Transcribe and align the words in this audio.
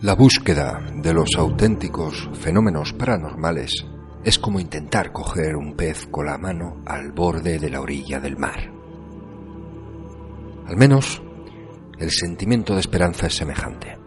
La 0.00 0.14
búsqueda 0.14 0.80
de 0.94 1.12
los 1.12 1.30
auténticos 1.36 2.30
fenómenos 2.34 2.92
paranormales 2.92 3.84
es 4.22 4.38
como 4.38 4.60
intentar 4.60 5.10
coger 5.10 5.56
un 5.56 5.74
pez 5.74 6.06
con 6.06 6.26
la 6.26 6.38
mano 6.38 6.82
al 6.86 7.10
borde 7.10 7.58
de 7.58 7.68
la 7.68 7.80
orilla 7.80 8.20
del 8.20 8.36
mar. 8.36 8.72
Al 10.68 10.76
menos, 10.76 11.20
el 11.98 12.12
sentimiento 12.12 12.74
de 12.74 12.80
esperanza 12.80 13.26
es 13.26 13.34
semejante. 13.34 13.98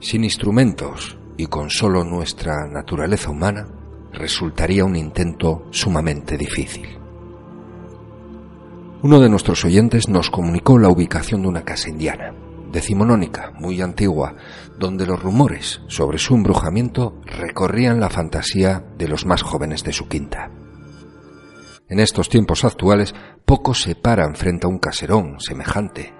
Sin 0.00 0.24
instrumentos 0.24 1.16
y 1.36 1.46
con 1.46 1.70
solo 1.70 2.02
nuestra 2.02 2.66
naturaleza 2.66 3.30
humana, 3.30 3.68
resultaría 4.12 4.84
un 4.84 4.96
intento 4.96 5.68
sumamente 5.70 6.36
difícil. 6.36 6.98
Uno 9.02 9.20
de 9.20 9.28
nuestros 9.28 9.64
oyentes 9.64 10.08
nos 10.08 10.30
comunicó 10.30 10.80
la 10.80 10.88
ubicación 10.88 11.42
de 11.42 11.48
una 11.48 11.62
casa 11.62 11.90
indiana 11.90 12.34
decimonónica, 12.70 13.52
muy 13.58 13.80
antigua, 13.80 14.34
donde 14.78 15.06
los 15.06 15.22
rumores 15.22 15.80
sobre 15.88 16.18
su 16.18 16.34
embrujamiento 16.34 17.20
recorrían 17.24 18.00
la 18.00 18.10
fantasía 18.10 18.84
de 18.96 19.08
los 19.08 19.26
más 19.26 19.42
jóvenes 19.42 19.84
de 19.84 19.92
su 19.92 20.08
quinta. 20.08 20.50
En 21.88 21.98
estos 21.98 22.28
tiempos 22.28 22.64
actuales, 22.64 23.14
pocos 23.44 23.82
se 23.82 23.96
paran 23.96 24.36
frente 24.36 24.66
a 24.66 24.70
un 24.70 24.78
caserón 24.78 25.40
semejante, 25.40 26.14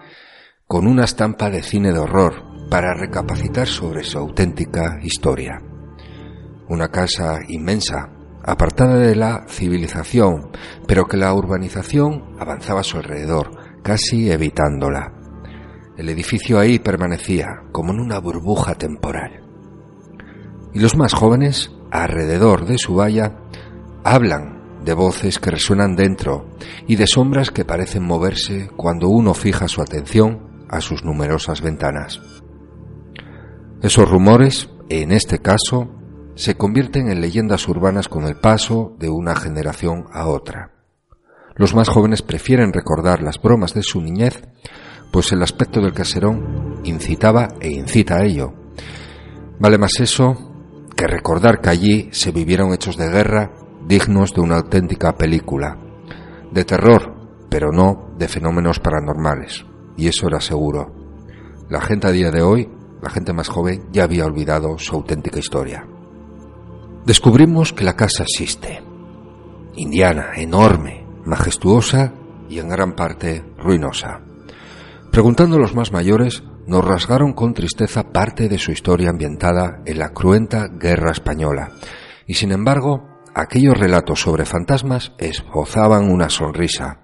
con 0.67 0.87
una 0.87 1.05
estampa 1.05 1.49
de 1.49 1.63
cine 1.63 1.93
de 1.93 1.99
horror, 1.99 2.51
para 2.71 2.95
recapacitar 2.95 3.67
sobre 3.67 4.05
su 4.05 4.19
auténtica 4.19 4.99
historia. 5.03 5.61
Una 6.69 6.89
casa 6.89 7.41
inmensa, 7.49 8.09
apartada 8.45 8.97
de 8.97 9.17
la 9.17 9.45
civilización, 9.49 10.51
pero 10.87 11.07
que 11.07 11.17
la 11.17 11.35
urbanización 11.35 12.37
avanzaba 12.39 12.81
a 12.81 12.85
su 12.85 12.97
alrededor, 12.97 13.51
casi 13.83 14.31
evitándola. 14.31 15.20
El 16.01 16.09
edificio 16.09 16.59
ahí 16.59 16.79
permanecía 16.79 17.65
como 17.73 17.93
en 17.93 18.01
una 18.01 18.19
burbuja 18.19 18.75
temporal. 18.75 19.43
Y 20.73 20.79
los 20.79 20.97
más 20.97 21.13
jóvenes, 21.13 21.73
alrededor 21.91 22.65
de 22.65 22.79
su 22.79 22.95
valla, 22.95 23.37
hablan 24.03 24.81
de 24.83 24.95
voces 24.95 25.39
que 25.39 25.51
resuenan 25.51 25.97
dentro 25.97 26.57
y 26.87 26.97
de 26.97 27.07
sombras 27.07 27.51
que 27.51 27.67
parecen 27.67 28.03
moverse 28.03 28.71
cuando 28.79 29.11
uno 29.11 29.35
fija 29.35 29.69
su 29.69 29.83
atención 29.83 30.65
a 30.71 30.81
sus 30.81 31.05
numerosas 31.05 31.61
ventanas. 31.61 32.19
Esos 33.83 34.09
rumores, 34.09 34.71
en 34.89 35.13
este 35.13 35.41
caso, 35.41 35.91
se 36.35 36.55
convierten 36.55 37.11
en 37.11 37.21
leyendas 37.21 37.69
urbanas 37.69 38.09
con 38.09 38.25
el 38.25 38.37
paso 38.37 38.97
de 38.99 39.11
una 39.11 39.37
generación 39.37 40.07
a 40.15 40.29
otra. 40.29 40.73
Los 41.57 41.75
más 41.75 41.91
jóvenes 41.91 42.23
prefieren 42.23 42.73
recordar 42.73 43.23
las 43.23 43.37
bromas 43.39 43.75
de 43.75 43.83
su 43.83 44.01
niñez 44.01 44.43
pues 45.11 45.33
el 45.33 45.43
aspecto 45.43 45.81
del 45.81 45.93
caserón 45.93 46.81
incitaba 46.85 47.49
e 47.61 47.71
incita 47.71 48.17
a 48.17 48.25
ello. 48.25 48.53
Vale 49.59 49.79
más 49.79 49.93
eso 50.01 50.37
que 50.97 51.07
recordar 51.07 51.61
que 51.61 51.71
allí 51.71 52.09
se 52.13 52.33
vivieron 52.33 52.73
hechos 52.73 52.97
de 52.97 53.09
guerra 53.09 53.53
dignos 53.87 54.35
de 54.35 54.41
una 54.41 54.57
auténtica 54.57 55.17
película, 55.17 55.79
de 56.53 56.65
terror, 56.65 57.47
pero 57.49 57.73
no 57.73 58.13
de 58.17 58.29
fenómenos 58.29 58.79
paranormales, 58.79 59.65
y 59.97 60.09
eso 60.09 60.29
era 60.29 60.41
seguro. 60.41 60.95
La 61.69 61.81
gente 61.81 62.07
a 62.07 62.13
día 62.13 62.31
de 62.31 62.43
hoy, 62.43 62.69
la 63.03 63.11
gente 63.11 63.33
más 63.33 63.49
joven, 63.49 63.89
ya 63.93 64.05
había 64.05 64.27
olvidado 64.27 64.79
su 64.79 64.95
auténtica 64.95 65.39
historia. 65.39 65.87
Descubrimos 67.05 67.73
que 67.73 67.85
la 67.85 67.97
casa 67.97 68.23
existe, 68.23 68.83
indiana, 69.75 70.33
enorme, 70.37 71.07
majestuosa 71.25 72.13
y 72.49 72.59
en 72.59 72.69
gran 72.69 72.95
parte 72.95 73.45
ruinosa. 73.59 74.21
Preguntando 75.11 75.57
a 75.57 75.59
los 75.59 75.75
más 75.75 75.91
mayores, 75.91 76.45
nos 76.69 76.85
rasgaron 76.85 77.33
con 77.33 77.53
tristeza 77.53 78.13
parte 78.13 78.49
de 78.49 78.59
su 78.59 78.71
historia 78.71 79.11
ambientada 79.11 79.83
en 79.85 79.99
la 79.99 80.11
cruenta 80.11 80.69
guerra 80.69 81.11
española. 81.11 81.73
Y 82.29 82.35
sin 82.35 82.53
embargo, 82.53 83.09
aquellos 83.35 83.77
relatos 83.77 84.21
sobre 84.21 84.45
fantasmas 84.45 85.13
esbozaban 85.19 86.09
una 86.09 86.31
sonrisa 86.31 87.01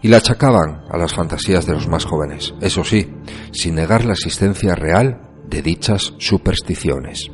y 0.00 0.08
la 0.08 0.16
achacaban 0.16 0.82
a 0.90 0.98
las 0.98 1.14
fantasías 1.14 1.64
de 1.64 1.74
los 1.74 1.86
más 1.86 2.04
jóvenes, 2.04 2.54
eso 2.60 2.82
sí, 2.82 3.08
sin 3.52 3.76
negar 3.76 4.04
la 4.04 4.14
existencia 4.14 4.74
real 4.74 5.20
de 5.48 5.62
dichas 5.62 6.14
supersticiones. 6.18 7.30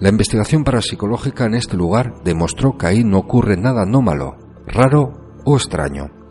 La 0.00 0.10
investigación 0.10 0.64
parapsicológica 0.64 1.46
en 1.46 1.54
este 1.54 1.78
lugar 1.78 2.22
demostró 2.24 2.76
que 2.76 2.88
ahí 2.88 3.04
no 3.04 3.18
ocurre 3.18 3.56
nada 3.56 3.82
anómalo, 3.82 4.36
raro 4.66 5.40
o 5.46 5.56
extraño. 5.56 6.21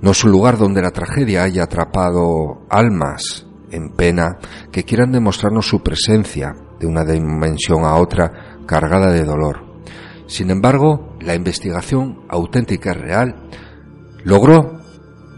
No 0.00 0.12
es 0.12 0.22
un 0.24 0.30
lugar 0.30 0.58
donde 0.58 0.82
la 0.82 0.90
tragedia 0.90 1.42
haya 1.42 1.64
atrapado 1.64 2.66
almas 2.70 3.46
en 3.70 3.90
pena 3.90 4.38
que 4.70 4.84
quieran 4.84 5.12
demostrarnos 5.12 5.66
su 5.66 5.82
presencia 5.82 6.54
de 6.78 6.86
una 6.86 7.04
dimensión 7.04 7.84
a 7.84 7.96
otra 7.96 8.58
cargada 8.66 9.10
de 9.12 9.24
dolor. 9.24 9.64
Sin 10.26 10.50
embargo, 10.50 11.16
la 11.20 11.34
investigación 11.34 12.24
auténtica 12.28 12.90
y 12.90 12.94
real 12.94 13.48
logró 14.24 14.80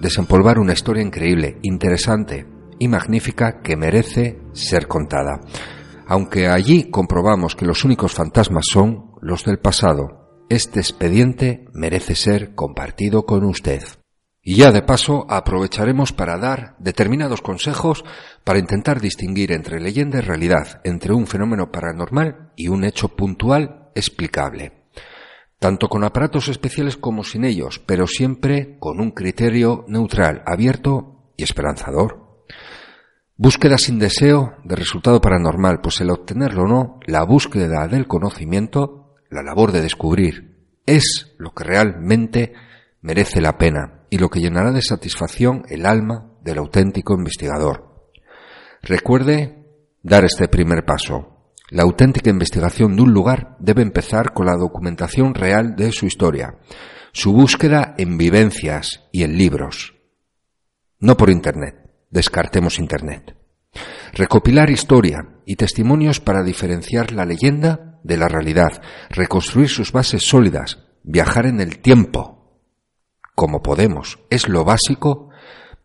desempolvar 0.01 0.59
una 0.59 0.73
historia 0.73 1.03
increíble, 1.03 1.59
interesante 1.63 2.47
y 2.79 2.89
magnífica 2.89 3.61
que 3.63 3.77
merece 3.77 4.41
ser 4.53 4.89
contada. 4.89 5.41
Aunque 6.07 6.49
allí 6.49 6.91
comprobamos 6.91 7.55
que 7.55 7.67
los 7.67 7.85
únicos 7.85 8.13
fantasmas 8.13 8.65
son 8.71 9.13
los 9.21 9.45
del 9.45 9.59
pasado, 9.59 10.45
este 10.49 10.81
expediente 10.81 11.67
merece 11.73 12.17
ser 12.17 12.55
compartido 12.55 13.25
con 13.25 13.45
usted. 13.45 13.83
Y 14.43 14.57
ya 14.57 14.73
de 14.73 14.83
paso 14.83 15.27
aprovecharemos 15.29 16.13
para 16.13 16.39
dar 16.39 16.75
determinados 16.79 17.43
consejos 17.43 18.05
para 18.43 18.59
intentar 18.59 19.01
distinguir 19.01 19.53
entre 19.53 19.81
leyenda 19.81 20.19
y 20.19 20.23
realidad, 20.23 20.81
entre 20.85 21.13
un 21.13 21.27
fenómeno 21.27 21.71
paranormal 21.71 22.53
y 22.57 22.69
un 22.69 22.85
hecho 22.85 23.09
puntual 23.09 23.91
explicable. 23.95 24.87
Tanto 25.59 25.89
con 25.89 26.05
aparatos 26.05 26.49
especiales 26.49 26.97
como 26.97 27.23
sin 27.23 27.45
ellos, 27.45 27.83
pero 27.85 28.07
siempre 28.07 28.79
con 28.79 28.99
un 28.99 29.11
criterio 29.11 29.85
neutral, 29.89 30.43
abierto 30.47 31.33
y 31.37 31.43
esperanzador. 31.43 32.45
Búsqueda 33.37 33.77
sin 33.77 33.99
deseo 33.99 34.55
de 34.65 34.75
resultado 34.75 35.21
paranormal, 35.21 35.83
pues 35.83 36.01
el 36.01 36.11
obtenerlo 36.11 36.63
o 36.63 36.67
no, 36.67 37.01
la 37.07 37.25
búsqueda 37.25 37.87
del 37.89 38.07
conocimiento, 38.07 39.17
la 39.29 39.43
labor 39.43 39.73
de 39.73 39.83
descubrir, 39.83 40.57
es 40.87 41.35
lo 41.39 41.53
que 41.53 41.65
realmente 41.65 42.55
merece 43.03 43.43
la 43.43 43.59
pena 43.59 44.00
y 44.11 44.19
lo 44.19 44.29
que 44.29 44.41
llenará 44.41 44.73
de 44.73 44.83
satisfacción 44.83 45.63
el 45.69 45.87
alma 45.87 46.33
del 46.43 46.59
auténtico 46.59 47.15
investigador. 47.15 48.11
Recuerde 48.83 49.65
dar 50.03 50.25
este 50.25 50.49
primer 50.49 50.85
paso. 50.85 51.55
La 51.71 51.85
auténtica 51.85 52.31
investigación 52.31 52.97
de 52.97 53.03
un 53.03 53.13
lugar 53.13 53.57
debe 53.61 53.83
empezar 53.83 54.33
con 54.33 54.47
la 54.47 54.57
documentación 54.57 55.35
real 55.35 55.77
de 55.77 55.93
su 55.93 56.07
historia, 56.07 56.59
su 57.13 57.33
búsqueda 57.33 57.95
en 57.97 58.19
vivencias 58.19 59.09
y 59.13 59.23
en 59.23 59.37
libros. 59.37 59.95
No 60.99 61.17
por 61.17 61.31
Internet. 61.31 61.77
Descartemos 62.11 62.81
Internet. 62.81 63.37
Recopilar 64.13 64.71
historia 64.71 65.21
y 65.47 65.55
testimonios 65.55 66.21
para 66.21 66.43
diferenciar 66.43 67.13
la 67.13 67.25
leyenda 67.25 68.01
de 68.03 68.17
la 68.17 68.27
realidad, 68.27 68.83
reconstruir 69.11 69.69
sus 69.69 69.93
bases 69.93 70.25
sólidas, 70.25 70.79
viajar 71.05 71.47
en 71.47 71.61
el 71.61 71.79
tiempo, 71.79 72.40
como 73.41 73.63
podemos. 73.63 74.19
Es 74.29 74.51
lo 74.51 74.67
básico 74.67 75.31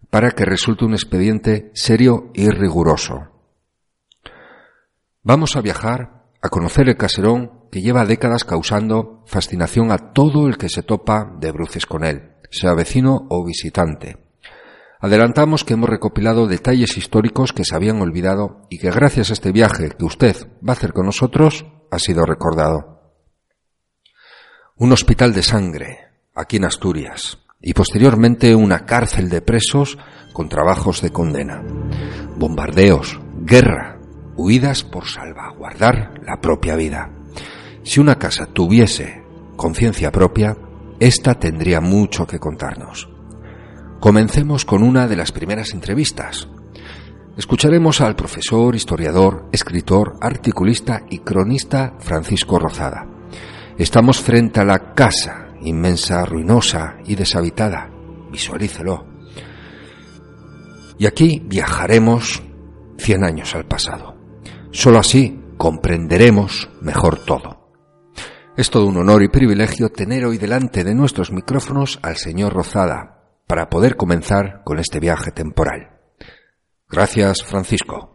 para 0.09 0.31
que 0.31 0.43
resulte 0.43 0.83
un 0.83 0.91
expediente 0.91 1.71
serio 1.73 2.29
y 2.33 2.49
riguroso. 2.49 3.29
Vamos 5.23 5.55
a 5.55 5.61
viajar 5.61 6.25
a 6.41 6.49
conocer 6.49 6.89
el 6.89 6.97
caserón 6.97 7.69
que 7.71 7.81
lleva 7.81 8.03
décadas 8.03 8.43
causando 8.43 9.23
fascinación 9.25 9.93
a 9.93 10.11
todo 10.11 10.49
el 10.49 10.57
que 10.57 10.67
se 10.67 10.83
topa 10.83 11.33
de 11.39 11.53
bruces 11.53 11.85
con 11.85 12.03
él, 12.03 12.33
sea 12.51 12.73
vecino 12.73 13.25
o 13.29 13.45
visitante. 13.45 14.17
Adelantamos 14.99 15.63
que 15.63 15.75
hemos 15.75 15.89
recopilado 15.89 16.47
detalles 16.47 16.97
históricos 16.97 17.53
que 17.53 17.63
se 17.63 17.73
habían 17.73 18.01
olvidado 18.01 18.67
y 18.69 18.79
que 18.79 18.91
gracias 18.91 19.29
a 19.29 19.33
este 19.33 19.53
viaje 19.53 19.91
que 19.97 20.03
usted 20.03 20.35
va 20.57 20.73
a 20.73 20.75
hacer 20.75 20.91
con 20.91 21.05
nosotros 21.05 21.65
ha 21.89 21.99
sido 21.99 22.25
recordado. 22.25 23.13
Un 24.75 24.91
hospital 24.91 25.33
de 25.33 25.41
sangre, 25.41 25.99
aquí 26.33 26.57
en 26.57 26.65
Asturias 26.65 27.44
y 27.65 27.73
posteriormente 27.73 28.53
una 28.53 28.85
cárcel 28.85 29.27
de 29.27 29.41
presos 29.41 29.97
con 30.31 30.47
trabajos 30.47 31.01
de 31.01 31.09
condena. 31.09 31.63
Bombardeos, 32.37 33.19
guerra, 33.39 33.97
huidas 34.37 34.83
por 34.83 35.07
salvaguardar 35.07 36.13
la 36.23 36.39
propia 36.39 36.75
vida. 36.75 37.09
Si 37.81 37.99
una 37.99 38.19
casa 38.19 38.45
tuviese 38.45 39.23
conciencia 39.55 40.11
propia, 40.11 40.55
ésta 40.99 41.39
tendría 41.39 41.81
mucho 41.81 42.27
que 42.27 42.37
contarnos. 42.37 43.09
Comencemos 43.99 44.63
con 44.63 44.83
una 44.83 45.07
de 45.07 45.15
las 45.15 45.31
primeras 45.31 45.73
entrevistas. 45.73 46.47
Escucharemos 47.35 47.99
al 47.99 48.15
profesor, 48.15 48.75
historiador, 48.75 49.49
escritor, 49.51 50.17
articulista 50.21 51.01
y 51.09 51.19
cronista 51.19 51.95
Francisco 51.97 52.59
Rozada. 52.59 53.07
Estamos 53.75 54.21
frente 54.21 54.59
a 54.59 54.65
la 54.65 54.93
casa, 54.93 55.44
inmensa, 55.65 56.25
ruinosa 56.25 56.97
y 57.05 57.15
deshabitada. 57.15 57.89
Visualícelo. 58.31 59.05
Y 60.97 61.05
aquí 61.05 61.41
viajaremos 61.45 62.41
cien 62.97 63.23
años 63.23 63.53
al 63.55 63.65
pasado. 63.65 64.15
Solo 64.71 64.99
así 64.99 65.39
comprenderemos 65.57 66.69
mejor 66.81 67.19
todo. 67.25 67.71
Es 68.57 68.69
todo 68.69 68.85
un 68.85 68.97
honor 68.97 69.21
y 69.23 69.27
privilegio 69.27 69.89
tener 69.89 70.25
hoy 70.25 70.37
delante 70.37 70.83
de 70.83 70.95
nuestros 70.95 71.31
micrófonos 71.31 71.99
al 72.01 72.15
señor 72.15 72.53
Rozada 72.53 73.15
para 73.47 73.69
poder 73.69 73.97
comenzar 73.97 74.61
con 74.63 74.79
este 74.79 74.99
viaje 74.99 75.31
temporal. 75.31 75.99
Gracias, 76.89 77.43
Francisco. 77.43 78.14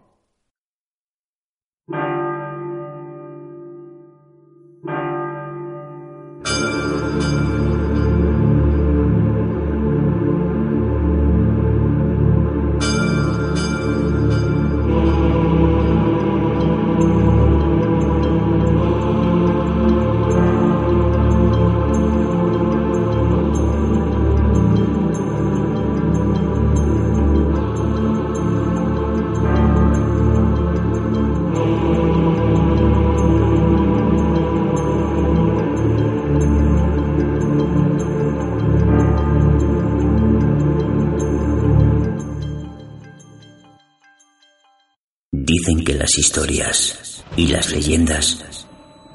Historias 46.20 47.24
y 47.34 47.46
las 47.46 47.70
leyendas 47.70 48.44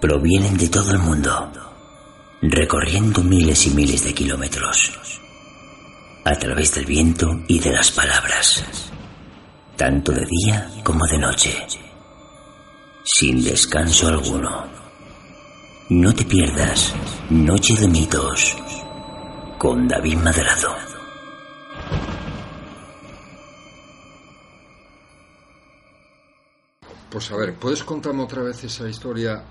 provienen 0.02 0.58
de 0.58 0.68
todo 0.70 0.92
el 0.92 0.98
mundo, 0.98 1.52
recorriendo 2.42 3.22
miles 3.22 3.68
y 3.68 3.70
miles 3.70 4.04
de 4.04 4.14
kilómetros, 4.14 4.92
a 6.26 6.36
través 6.36 6.74
del 6.74 6.86
viento 6.86 7.28
y 7.48 7.60
de 7.60 7.72
las 7.72 7.92
palabras, 7.92 8.66
tanto 9.76 10.12
de 10.12 10.26
día 10.26 10.72
como 10.84 11.06
de 11.06 11.20
noche, 11.20 11.68
sin 13.04 13.44
descanso 13.44 14.08
alguno. 14.08 14.66
No 15.90 16.12
te 16.14 16.26
pierdas 16.26 16.92
Noche 17.30 17.76
de 17.76 17.88
Mitos 17.88 18.58
con 19.60 19.88
David 19.88 20.18
Madrazo. 20.18 20.95
Pues 27.10 27.32
a 27.32 27.38
ver, 27.38 27.54
¿puedes 27.56 27.84
contarme 27.84 28.24
otra 28.24 28.44
vez 28.44 28.64
esa 28.64 28.88
historia? 28.88 29.44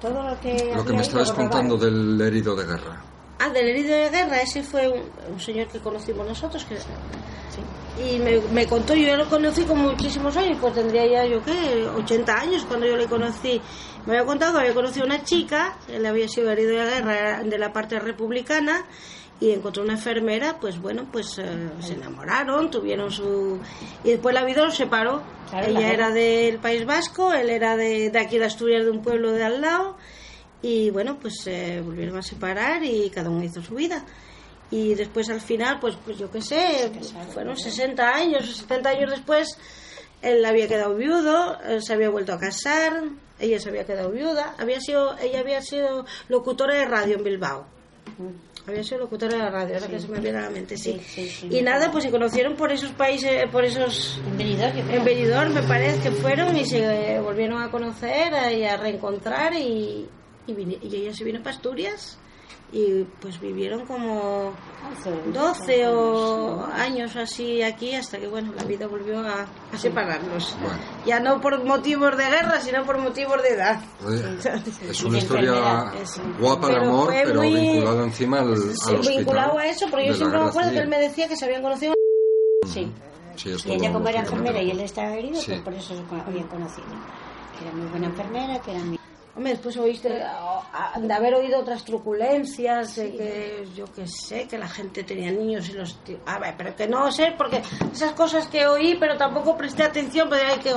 Todo 0.00 0.22
lo 0.22 0.40
que, 0.40 0.72
Lo 0.74 0.84
que 0.84 0.92
me 0.92 1.02
estabas 1.02 1.32
contando 1.32 1.76
del 1.76 2.20
herido 2.20 2.54
de 2.54 2.64
guerra. 2.64 3.02
Ah, 3.38 3.48
del 3.48 3.68
herido 3.68 3.96
de 3.96 4.10
guerra, 4.10 4.40
ese 4.42 4.62
fue 4.62 4.88
un, 4.88 5.02
un 5.32 5.40
señor 5.40 5.68
que 5.68 5.78
conocimos 5.80 6.26
nosotros. 6.26 6.64
Que. 6.64 6.76
Y 8.02 8.18
me, 8.18 8.40
me, 8.52 8.66
contó, 8.66 8.94
yo 8.94 9.16
lo 9.16 9.28
conocí 9.28 9.62
con 9.62 9.78
muchísimos 9.78 10.36
años, 10.36 10.58
pues 10.60 10.74
tendría 10.74 11.06
ya 11.06 11.24
yo 11.26 11.42
qué, 11.44 11.86
80 11.86 12.34
años 12.34 12.64
cuando 12.64 12.86
yo 12.86 12.96
le 12.96 13.06
conocí. 13.06 13.60
Me 14.06 14.14
había 14.14 14.26
contado 14.26 14.54
que 14.54 14.58
había 14.58 14.74
conocido 14.74 15.04
a 15.04 15.06
una 15.06 15.22
chica, 15.22 15.78
él 15.88 16.04
había 16.04 16.28
sido 16.28 16.50
herido 16.50 16.70
de 16.70 16.90
guerra 16.90 17.42
de 17.44 17.58
la 17.58 17.72
parte 17.72 17.98
republicana 18.00 18.84
y 19.44 19.52
encontró 19.52 19.82
una 19.82 19.92
enfermera, 19.92 20.56
pues 20.58 20.80
bueno, 20.80 21.06
pues 21.12 21.38
eh, 21.38 21.68
se 21.80 21.92
enamoraron, 21.92 22.70
tuvieron 22.70 23.10
su... 23.10 23.60
Y 24.02 24.12
después 24.12 24.34
la 24.34 24.42
vida 24.42 24.64
los 24.64 24.74
separó. 24.74 25.22
Claro, 25.50 25.66
Ella 25.66 25.80
claro. 25.80 25.94
era 25.94 26.10
del 26.12 26.58
País 26.58 26.86
Vasco, 26.86 27.30
él 27.34 27.50
era 27.50 27.76
de, 27.76 28.08
de, 28.08 28.18
aquí 28.18 28.38
de 28.38 28.46
Asturias, 28.46 28.86
de 28.86 28.90
un 28.90 29.02
pueblo 29.02 29.32
de 29.32 29.44
al 29.44 29.60
lado, 29.60 29.98
y 30.62 30.88
bueno, 30.88 31.18
pues 31.20 31.42
se 31.42 31.76
eh, 31.76 31.80
volvieron 31.82 32.16
a 32.16 32.22
separar 32.22 32.82
y 32.84 33.10
cada 33.10 33.28
uno 33.28 33.44
hizo 33.44 33.60
su 33.60 33.74
vida. 33.74 34.02
Y 34.70 34.94
después 34.94 35.28
al 35.28 35.42
final, 35.42 35.78
pues, 35.78 35.96
pues 36.02 36.16
yo 36.16 36.30
qué 36.30 36.40
sé, 36.40 36.90
fueron 37.34 37.58
60 37.58 38.02
años, 38.02 38.56
70 38.56 38.88
años 38.88 39.10
después, 39.10 39.58
él 40.22 40.42
había 40.46 40.66
quedado 40.68 40.94
viudo, 40.94 41.60
él 41.68 41.82
se 41.82 41.92
había 41.92 42.08
vuelto 42.08 42.32
a 42.32 42.38
casar, 42.38 43.02
ella 43.38 43.60
se 43.60 43.68
había 43.68 43.84
quedado 43.84 44.10
viuda, 44.10 44.54
había 44.56 44.80
sido, 44.80 45.18
ella 45.18 45.40
había 45.40 45.60
sido 45.60 46.06
locutora 46.30 46.76
de 46.76 46.86
radio 46.86 47.18
en 47.18 47.24
Bilbao. 47.24 47.66
Había 48.66 48.82
sido 48.82 49.00
locutora 49.00 49.36
de 49.36 49.38
la 49.38 49.50
radio, 49.50 49.74
ahora 49.74 49.86
sí. 49.86 49.92
que 49.92 50.00
se 50.00 50.08
me 50.08 50.20
viene 50.20 50.38
a 50.38 50.42
la 50.42 50.50
mente, 50.50 50.78
sí. 50.78 50.98
sí, 51.06 51.28
sí 51.28 51.48
y 51.50 51.60
nada, 51.60 51.92
pues 51.92 52.04
se 52.04 52.10
conocieron 52.10 52.56
por 52.56 52.72
esos 52.72 52.92
países, 52.92 53.46
por 53.50 53.64
esos... 53.64 54.18
En 54.26 54.38
Benidorm, 54.38 54.90
En 54.90 55.04
Benidorm, 55.04 55.52
me 55.52 55.62
parece 55.62 56.00
que 56.00 56.10
fueron 56.10 56.56
y 56.56 56.64
se 56.64 57.20
volvieron 57.20 57.60
a 57.60 57.70
conocer 57.70 58.32
y 58.56 58.64
a 58.64 58.76
reencontrar 58.78 59.52
y, 59.54 60.08
y, 60.46 60.52
vine, 60.54 60.78
y 60.82 60.96
ella 60.96 61.14
se 61.14 61.24
vino 61.24 61.40
para 61.40 61.56
Asturias 61.56 62.18
y 62.74 63.04
pues 63.20 63.40
vivieron 63.40 63.86
como 63.86 64.52
12 65.32 65.86
o 65.86 66.66
años 66.66 67.14
así 67.14 67.62
aquí 67.62 67.94
hasta 67.94 68.18
que 68.18 68.26
bueno 68.26 68.52
la 68.52 68.64
vida 68.64 68.88
volvió 68.88 69.20
a, 69.20 69.46
a 69.72 69.78
separarnos. 69.78 70.56
Bueno. 70.60 70.78
ya 71.06 71.20
no 71.20 71.40
por 71.40 71.64
motivos 71.64 72.16
de 72.16 72.24
guerra 72.24 72.60
sino 72.60 72.84
por 72.84 72.98
motivos 72.98 73.40
de 73.44 73.50
edad. 73.50 73.80
Es 74.90 75.04
una 75.04 75.18
historia 75.18 75.92
guapa 76.40 76.68
de 76.68 76.76
amor 76.78 77.10
pero, 77.10 77.28
pero 77.28 77.42
muy, 77.42 77.54
vinculada 77.54 78.02
encima 78.02 78.40
al, 78.40 78.56
sí, 78.56 78.90
al 78.90 79.00
vinculado 79.00 79.56
a 79.56 79.66
eso 79.66 79.86
porque 79.88 80.08
yo 80.08 80.14
siempre 80.14 80.40
me 80.40 80.46
acuerdo 80.46 80.70
que 80.72 80.78
él 80.78 80.88
me 80.88 80.98
decía 80.98 81.28
que 81.28 81.36
se 81.36 81.44
habían 81.44 81.62
conocido 81.62 81.94
sí, 82.66 82.90
sí 83.36 83.54
y 83.66 83.72
ella 83.72 83.92
como 83.92 84.08
era 84.08 84.20
enfermera 84.20 84.60
y 84.60 84.72
él 84.72 84.80
estaba 84.80 85.14
herido 85.14 85.40
pues 85.46 85.60
por 85.60 85.74
eso 85.74 85.94
se 85.94 86.20
habían 86.28 86.48
conocido. 86.48 86.88
Que 87.56 87.66
era 87.66 87.76
muy 87.76 87.86
buena 87.86 88.06
enfermera 88.08 88.58
que 88.60 88.72
era 88.72 88.82
muy 88.82 88.98
Hombre, 89.36 89.52
después 89.52 89.76
oíste 89.76 90.10
de 90.10 91.12
haber 91.12 91.34
oído 91.34 91.58
otras 91.58 91.84
truculencias, 91.84 92.94
de 92.94 93.10
que 93.16 93.64
yo 93.74 93.84
qué 93.86 94.06
sé, 94.06 94.46
que 94.46 94.56
la 94.56 94.68
gente 94.68 95.02
tenía 95.02 95.32
niños 95.32 95.68
y 95.68 95.72
los. 95.72 95.98
A 96.24 96.38
ver, 96.38 96.54
pero 96.56 96.76
que 96.76 96.86
no 96.86 97.10
sé, 97.10 97.34
porque 97.36 97.60
esas 97.92 98.12
cosas 98.12 98.46
que 98.46 98.64
oí, 98.66 98.96
pero 98.98 99.16
tampoco 99.16 99.56
presté 99.56 99.82
atención, 99.82 100.28
pero 100.30 100.46
hay 100.46 100.58
que. 100.60 100.72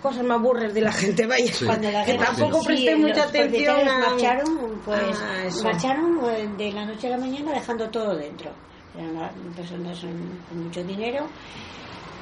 cosas 0.00 0.22
más 0.22 0.40
burres 0.40 0.74
de 0.74 0.80
la 0.80 0.92
gente, 0.92 1.26
vaya. 1.26 1.52
Sí. 1.52 1.66
Cuando 1.66 1.90
la 1.90 2.04
que 2.04 2.14
tampoco 2.14 2.60
sí, 2.60 2.66
presté 2.66 2.96
mucha 2.96 3.16
los 3.16 3.26
atención 3.26 3.88
a. 3.88 3.98
marcharon, 3.98 4.80
pues. 4.84 5.00
Ah, 5.02 5.62
marcharon 5.64 6.56
de 6.56 6.72
la 6.72 6.84
noche 6.84 7.08
a 7.08 7.10
la 7.10 7.18
mañana 7.18 7.52
dejando 7.52 7.90
todo 7.90 8.14
dentro. 8.14 8.52
Eran 8.96 9.30
personas 9.56 10.00
con 10.00 10.64
mucho 10.64 10.84
dinero 10.84 11.26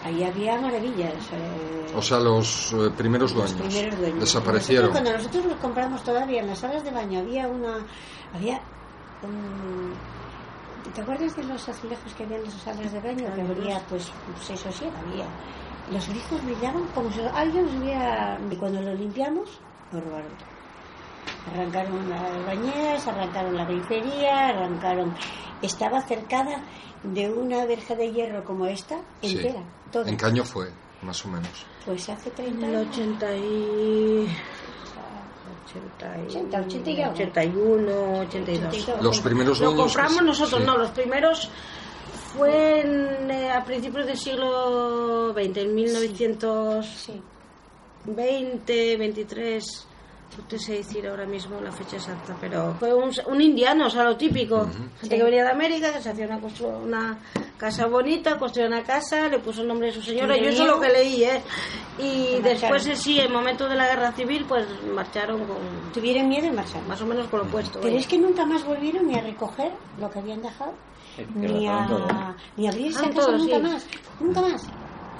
ahí 0.04 0.22
había 0.22 0.60
maravillas. 0.60 1.14
Eh, 1.32 1.94
o 1.96 2.02
sea, 2.02 2.20
los 2.20 2.72
eh, 2.72 2.90
primeros 2.96 3.32
los 3.32 3.56
dueños 3.56 3.74
primeros 3.74 3.98
dueños. 3.98 4.20
desaparecieron. 4.20 4.90
Nosotros, 4.90 5.02
cuando 5.02 5.18
nosotros 5.18 5.52
los 5.52 5.60
compramos 5.60 6.04
todavía 6.04 6.40
en 6.40 6.46
las 6.48 6.58
salas 6.58 6.84
de 6.84 6.90
baño 6.90 7.20
había 7.20 7.48
una, 7.48 7.78
había 8.34 8.60
un, 9.22 9.94
¿te 10.94 11.00
acuerdas 11.00 11.34
de 11.34 11.44
los 11.44 11.68
azulejos 11.68 12.12
que 12.14 12.24
había 12.24 12.36
en 12.36 12.44
las 12.44 12.52
salas 12.54 12.92
de 12.92 13.00
baño? 13.00 13.34
Que 13.34 13.40
había 13.40 13.78
pues 13.88 14.12
seis 14.40 14.64
o 14.66 14.72
siete 14.72 14.94
había. 15.08 15.26
Los 15.90 16.08
grifos 16.08 16.42
brillaban 16.44 16.84
como 16.94 17.10
si 17.10 17.20
alguien 17.20 17.66
los 17.66 17.74
hubiera 17.74 18.38
y 18.50 18.56
cuando 18.56 18.80
los 18.80 18.98
limpiamos 18.98 19.48
lo 19.92 20.00
robaron. 20.00 20.54
Arrancaron 21.52 22.08
las 22.08 22.46
bañeras, 22.46 23.06
arrancaron 23.06 23.56
la 23.56 23.64
grifería, 23.64 24.48
arrancaron. 24.48 25.14
Estaba 25.64 26.00
cercada 26.02 26.62
de 27.02 27.30
una 27.32 27.64
verja 27.66 27.94
de 27.94 28.12
hierro 28.12 28.44
como 28.44 28.66
esta, 28.66 28.98
Sí. 29.22 29.36
entera. 29.36 29.62
Toda. 29.92 30.08
¿En 30.10 30.16
qué 30.16 30.26
año 30.26 30.44
fue, 30.44 30.70
más 31.02 31.24
o 31.24 31.28
menos? 31.28 31.66
Pues 31.84 32.08
hace 32.08 32.30
30 32.30 32.66
En 32.66 32.72
el 32.74 32.80
años. 32.80 32.88
80 32.96 33.36
y... 33.36 34.28
80, 36.26 36.60
80 36.60 36.90
y 36.90 37.02
algo. 37.02 37.12
81, 37.14 38.20
82. 38.20 38.68
82. 38.68 39.02
Los 39.02 39.20
primeros 39.20 39.60
Lo 39.60 39.74
compramos 39.74 40.18
que- 40.18 40.24
nosotros, 40.24 40.60
sí. 40.60 40.66
no, 40.66 40.78
los 40.78 40.90
primeros 40.90 41.50
fue 42.36 42.80
en, 42.80 43.30
eh, 43.30 43.50
a 43.50 43.64
principios 43.64 44.06
del 44.06 44.16
siglo 44.18 45.32
XX, 45.32 45.56
en 45.62 45.74
1920, 45.74 46.86
Sí. 46.96 47.20
23. 48.96 49.86
No 50.36 50.44
te 50.48 50.58
sé 50.58 50.74
decir 50.74 51.06
ahora 51.06 51.26
mismo 51.26 51.60
la 51.60 51.70
fecha 51.70 51.96
exacta, 51.96 52.36
pero 52.40 52.74
fue 52.80 52.92
un, 52.92 53.10
un 53.26 53.40
indiano, 53.40 53.86
o 53.86 53.90
sea, 53.90 54.02
lo 54.04 54.16
típico. 54.16 54.68
Gente 55.00 55.16
que 55.16 55.22
venía 55.22 55.44
de 55.44 55.50
América, 55.50 55.92
que 55.92 56.00
se 56.02 56.10
hacía 56.10 56.26
una, 56.26 56.40
una 56.82 57.18
casa 57.56 57.86
bonita, 57.86 58.36
construyó 58.36 58.66
una 58.66 58.82
casa, 58.82 59.28
le 59.28 59.38
puso 59.38 59.62
el 59.62 59.68
nombre 59.68 59.88
de 59.88 59.92
su 59.94 60.02
señora. 60.02 60.36
Yo 60.36 60.48
eso 60.48 60.62
es 60.64 60.68
lo 60.68 60.80
que 60.80 60.88
leí, 60.88 61.22
¿eh? 61.24 61.40
Y 62.00 62.40
después, 62.42 62.84
eh, 62.88 62.96
sí, 62.96 63.18
en 63.20 63.26
el 63.26 63.32
momento 63.32 63.68
de 63.68 63.76
la 63.76 63.86
guerra 63.86 64.10
civil, 64.12 64.44
pues 64.48 64.66
marcharon 64.92 65.44
con. 65.46 65.56
Tuvieron 65.92 66.28
miedo 66.28 66.46
y 66.46 66.50
marcharon. 66.50 66.88
Más 66.88 67.00
o 67.00 67.06
menos 67.06 67.28
con 67.28 67.40
lo 67.40 67.46
puesto. 67.46 67.80
Pero 67.80 67.96
es 67.96 68.06
que 68.06 68.18
nunca 68.18 68.44
más 68.44 68.64
volvieron 68.64 69.06
ni 69.06 69.14
a 69.14 69.20
recoger 69.20 69.70
lo 70.00 70.10
que 70.10 70.18
habían 70.18 70.42
dejado, 70.42 70.74
que 71.16 71.26
ni 71.48 71.68
a, 71.68 72.34
ni 72.56 72.66
a 72.66 72.70
abrirse 72.70 72.98
Ah, 73.04 73.06
a 73.06 73.10
casa 73.10 73.20
todo, 73.26 73.38
nunca 73.38 73.56
sí. 73.56 73.62
más. 73.62 73.86
Nunca 74.20 74.40
más. 74.40 74.66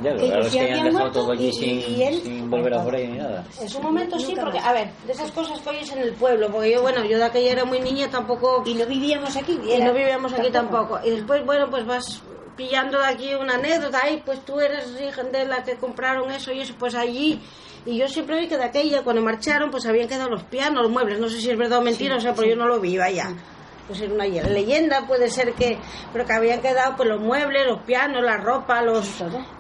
Ya, 0.03 0.11
lo 0.11 0.19
Que 0.19 0.27
es 0.27 0.53
que 0.53 0.59
dejado 0.61 0.93
muerto 0.93 1.21
todo 1.21 1.33
allí 1.33 1.47
y- 1.49 1.53
sin, 1.53 1.71
y 1.97 2.03
él- 2.03 2.23
sin 2.23 2.51
volver 2.51 2.75
a 2.75 2.83
por 2.83 2.97
ahí 2.97 3.07
ni 3.07 3.19
nada. 3.19 3.45
En 3.61 3.69
su 3.69 3.81
momento 3.81 4.19
sí, 4.19 4.35
porque, 4.41 4.59
a 4.59 4.73
ver, 4.73 4.91
de 5.07 5.13
esas 5.13 5.31
cosas 5.31 5.61
que 5.61 5.69
oyes 5.71 5.93
en 5.93 5.99
el 6.01 6.13
pueblo, 6.15 6.49
porque 6.51 6.73
yo, 6.73 6.83
bueno, 6.83 7.05
yo 7.05 7.17
de 7.19 7.25
aquella 7.25 7.53
era 7.53 7.65
muy 7.65 7.79
niña, 7.81 8.11
tampoco. 8.11 8.63
Y 8.67 8.75
no 8.75 8.87
vivíamos 8.87 9.37
aquí. 9.37 9.53
Y 9.53 9.79
no 9.79 9.93
vivíamos 9.93 10.33
aquí 10.33 10.51
tampoco. 10.51 10.99
Y 11.05 11.11
después, 11.11 11.45
bueno, 11.47 11.71
pues 11.71 11.87
vas 11.87 12.23
pillando 12.57 12.99
de 12.99 13.07
aquí 13.07 13.35
una 13.35 13.55
anécdota, 13.55 14.01
ay, 14.03 14.23
pues 14.25 14.45
tú 14.45 14.59
eres 14.61 14.87
hija 15.01 15.23
de 15.25 15.45
la 15.45 15.63
que 15.65 15.75
compraron 15.77 16.31
eso 16.31 16.53
y 16.53 16.61
eso, 16.61 16.75
pues 16.79 16.95
allí. 16.95 17.41
Y 17.87 17.97
yo 17.99 18.09
siempre 18.09 18.41
vi 18.41 18.49
que 18.49 18.57
de 18.57 18.65
aquella, 18.65 19.03
cuando 19.03 19.23
marcharon, 19.23 19.71
pues 19.71 19.87
habían 19.87 20.09
quedado 20.09 20.31
los 20.31 20.43
pianos, 20.45 20.83
los 20.83 20.91
muebles. 20.91 21.19
No 21.21 21.29
sé 21.29 21.41
si 21.41 21.51
es 21.51 21.59
verdad 21.59 21.79
o 21.79 21.83
mentira, 21.83 22.17
o 22.17 22.21
sea, 22.21 22.33
pero 22.35 22.49
yo 22.49 22.57
no 22.57 22.67
lo 22.67 22.81
vi, 22.81 22.97
vaya. 22.97 23.29
Pues 23.87 24.01
era 24.01 24.15
una 24.15 24.25
leyenda, 24.27 25.07
puede 25.07 25.29
ser 25.29 25.53
que, 25.53 25.77
pero 26.13 26.25
que 26.25 26.33
habían 26.33 26.61
quedado 26.63 26.97
pues 26.97 27.07
los 27.09 27.21
muebles, 27.21 27.67
los 27.67 27.83
pianos, 27.83 28.23
la 28.25 28.39
ropa, 28.39 28.81
los, 28.81 29.07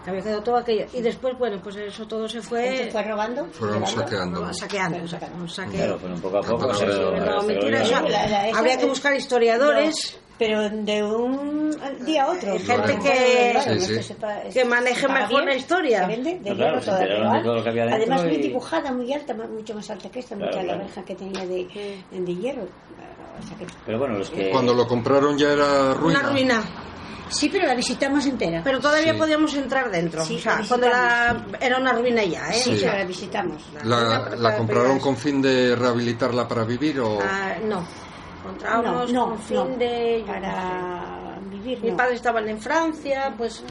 que 0.02 0.10
había 0.10 0.22
quedado 0.22 0.42
todo 0.42 0.56
aquello. 0.56 0.86
Y 0.94 1.02
después, 1.02 1.36
bueno, 1.38 1.60
pues 1.62 1.76
eso 1.76 2.06
todo 2.06 2.26
se 2.28 2.40
fue, 2.40 2.76
Se 2.78 2.90
fue 2.90 3.02
robando. 3.02 3.44
Fueron 3.52 3.86
saqueando. 3.86 4.52
saqueando, 4.54 5.06
saqueando, 5.06 5.46
saque. 5.48 5.76
Claro, 5.76 5.98
pero 6.00 6.14
poco 6.16 6.38
a 6.38 6.40
poco. 6.40 6.72
Pero, 6.78 7.12
pero- 7.12 7.24
No, 7.26 7.42
mentira, 7.42 7.82
pero- 7.82 7.84
o 7.84 7.86
sea, 7.86 8.00
La- 8.02 8.26
la- 8.28 8.48
esa- 8.48 8.58
habría 8.58 8.78
que 8.78 8.86
buscar 8.86 9.14
historiadores. 9.14 10.18
Pero 10.36 10.68
de 10.68 11.00
un 11.04 11.70
día 12.04 12.24
a 12.24 12.32
otro. 12.32 12.58
Gente 12.58 12.98
que- 13.04 13.56
Sí, 13.62 13.68
no 13.70 13.80
sí. 14.02 14.02
sepa- 14.02 14.42
que 14.52 14.64
maneje 14.64 15.06
mejor 15.06 15.28
bien, 15.28 15.46
la 15.46 15.54
historia. 15.54 16.06
vende 16.08 16.40
de 16.40 16.50
No, 16.50 16.56
hierro 16.56 16.80
claro, 16.80 16.98
pero 17.06 17.32
de 17.34 17.40
todo 17.44 17.54
lo 17.54 17.62
que 17.62 17.68
había 17.68 17.84
Además, 17.84 18.24
muy 18.24 18.32
y- 18.34 18.42
dibujada, 18.42 18.90
muy 18.90 19.12
alta, 19.12 19.32
mucho 19.32 19.74
más 19.76 19.88
alta 19.90 20.10
que 20.10 20.18
esta, 20.18 20.34
Claro, 20.34 20.50
mucha 20.50 20.62
la 20.62 20.72
claro. 20.72 20.84
verja 20.88 21.04
que 21.04 21.14
tenía 21.14 21.46
de, 21.46 22.02
de 22.10 22.34
hierro. 22.34 22.66
O 23.38 23.46
sea 23.46 23.56
que- 23.56 23.66
Pero 23.86 23.98
bueno, 23.98 24.18
los 24.18 24.30
que. 24.30 24.50
Cuando 24.50 24.74
lo 24.74 24.86
compraron 24.86 25.36
ya 25.38 25.52
era 25.52 25.94
ruina. 25.94 26.20
Una 26.20 26.30
ruina. 26.30 26.62
Sí, 27.28 27.48
pero 27.48 27.66
la 27.66 27.74
visitamos 27.74 28.26
entera. 28.26 28.60
Pero 28.62 28.78
todavía 28.80 29.12
Sí. 29.12 29.18
podíamos 29.18 29.54
entrar 29.54 29.90
dentro. 29.90 30.24
Sí, 30.24 30.36
o 30.36 30.38
sea, 30.38 30.60
la 30.60 30.66
cuando 30.68 30.88
la, 30.88 31.44
era 31.60 31.78
una 31.78 31.92
ruina 31.92 32.22
ya, 32.22 32.48
¿eh? 32.50 32.52
sí, 32.54 32.74
O 32.74 32.76
sea, 32.76 32.90
pero 32.92 33.02
la 33.02 33.08
visitamos. 33.08 33.62
La, 33.82 34.30
la 34.36 34.56
compraron 34.56 35.00
con 35.00 35.16
fin 35.16 35.40
de 35.42 35.74
rehabilitarla 35.74 36.46
para 36.46 36.64
vivir 36.64 37.00
o 37.00 37.18
ah, 37.20 37.54
no. 37.64 37.76
No, 37.80 37.86
Encontrábamos 38.50 39.12
no, 39.12 39.28
con 39.30 39.38
fin 39.38 39.56
no. 39.56 39.66
de... 39.78 40.22
Para 40.26 41.13
vivir, 41.64 41.82
Mis 41.82 41.90
no. 41.92 41.96
padres 41.96 42.16
estaban 42.16 42.48
en 42.48 42.60
Francia, 42.60 43.32
pues 43.36 43.62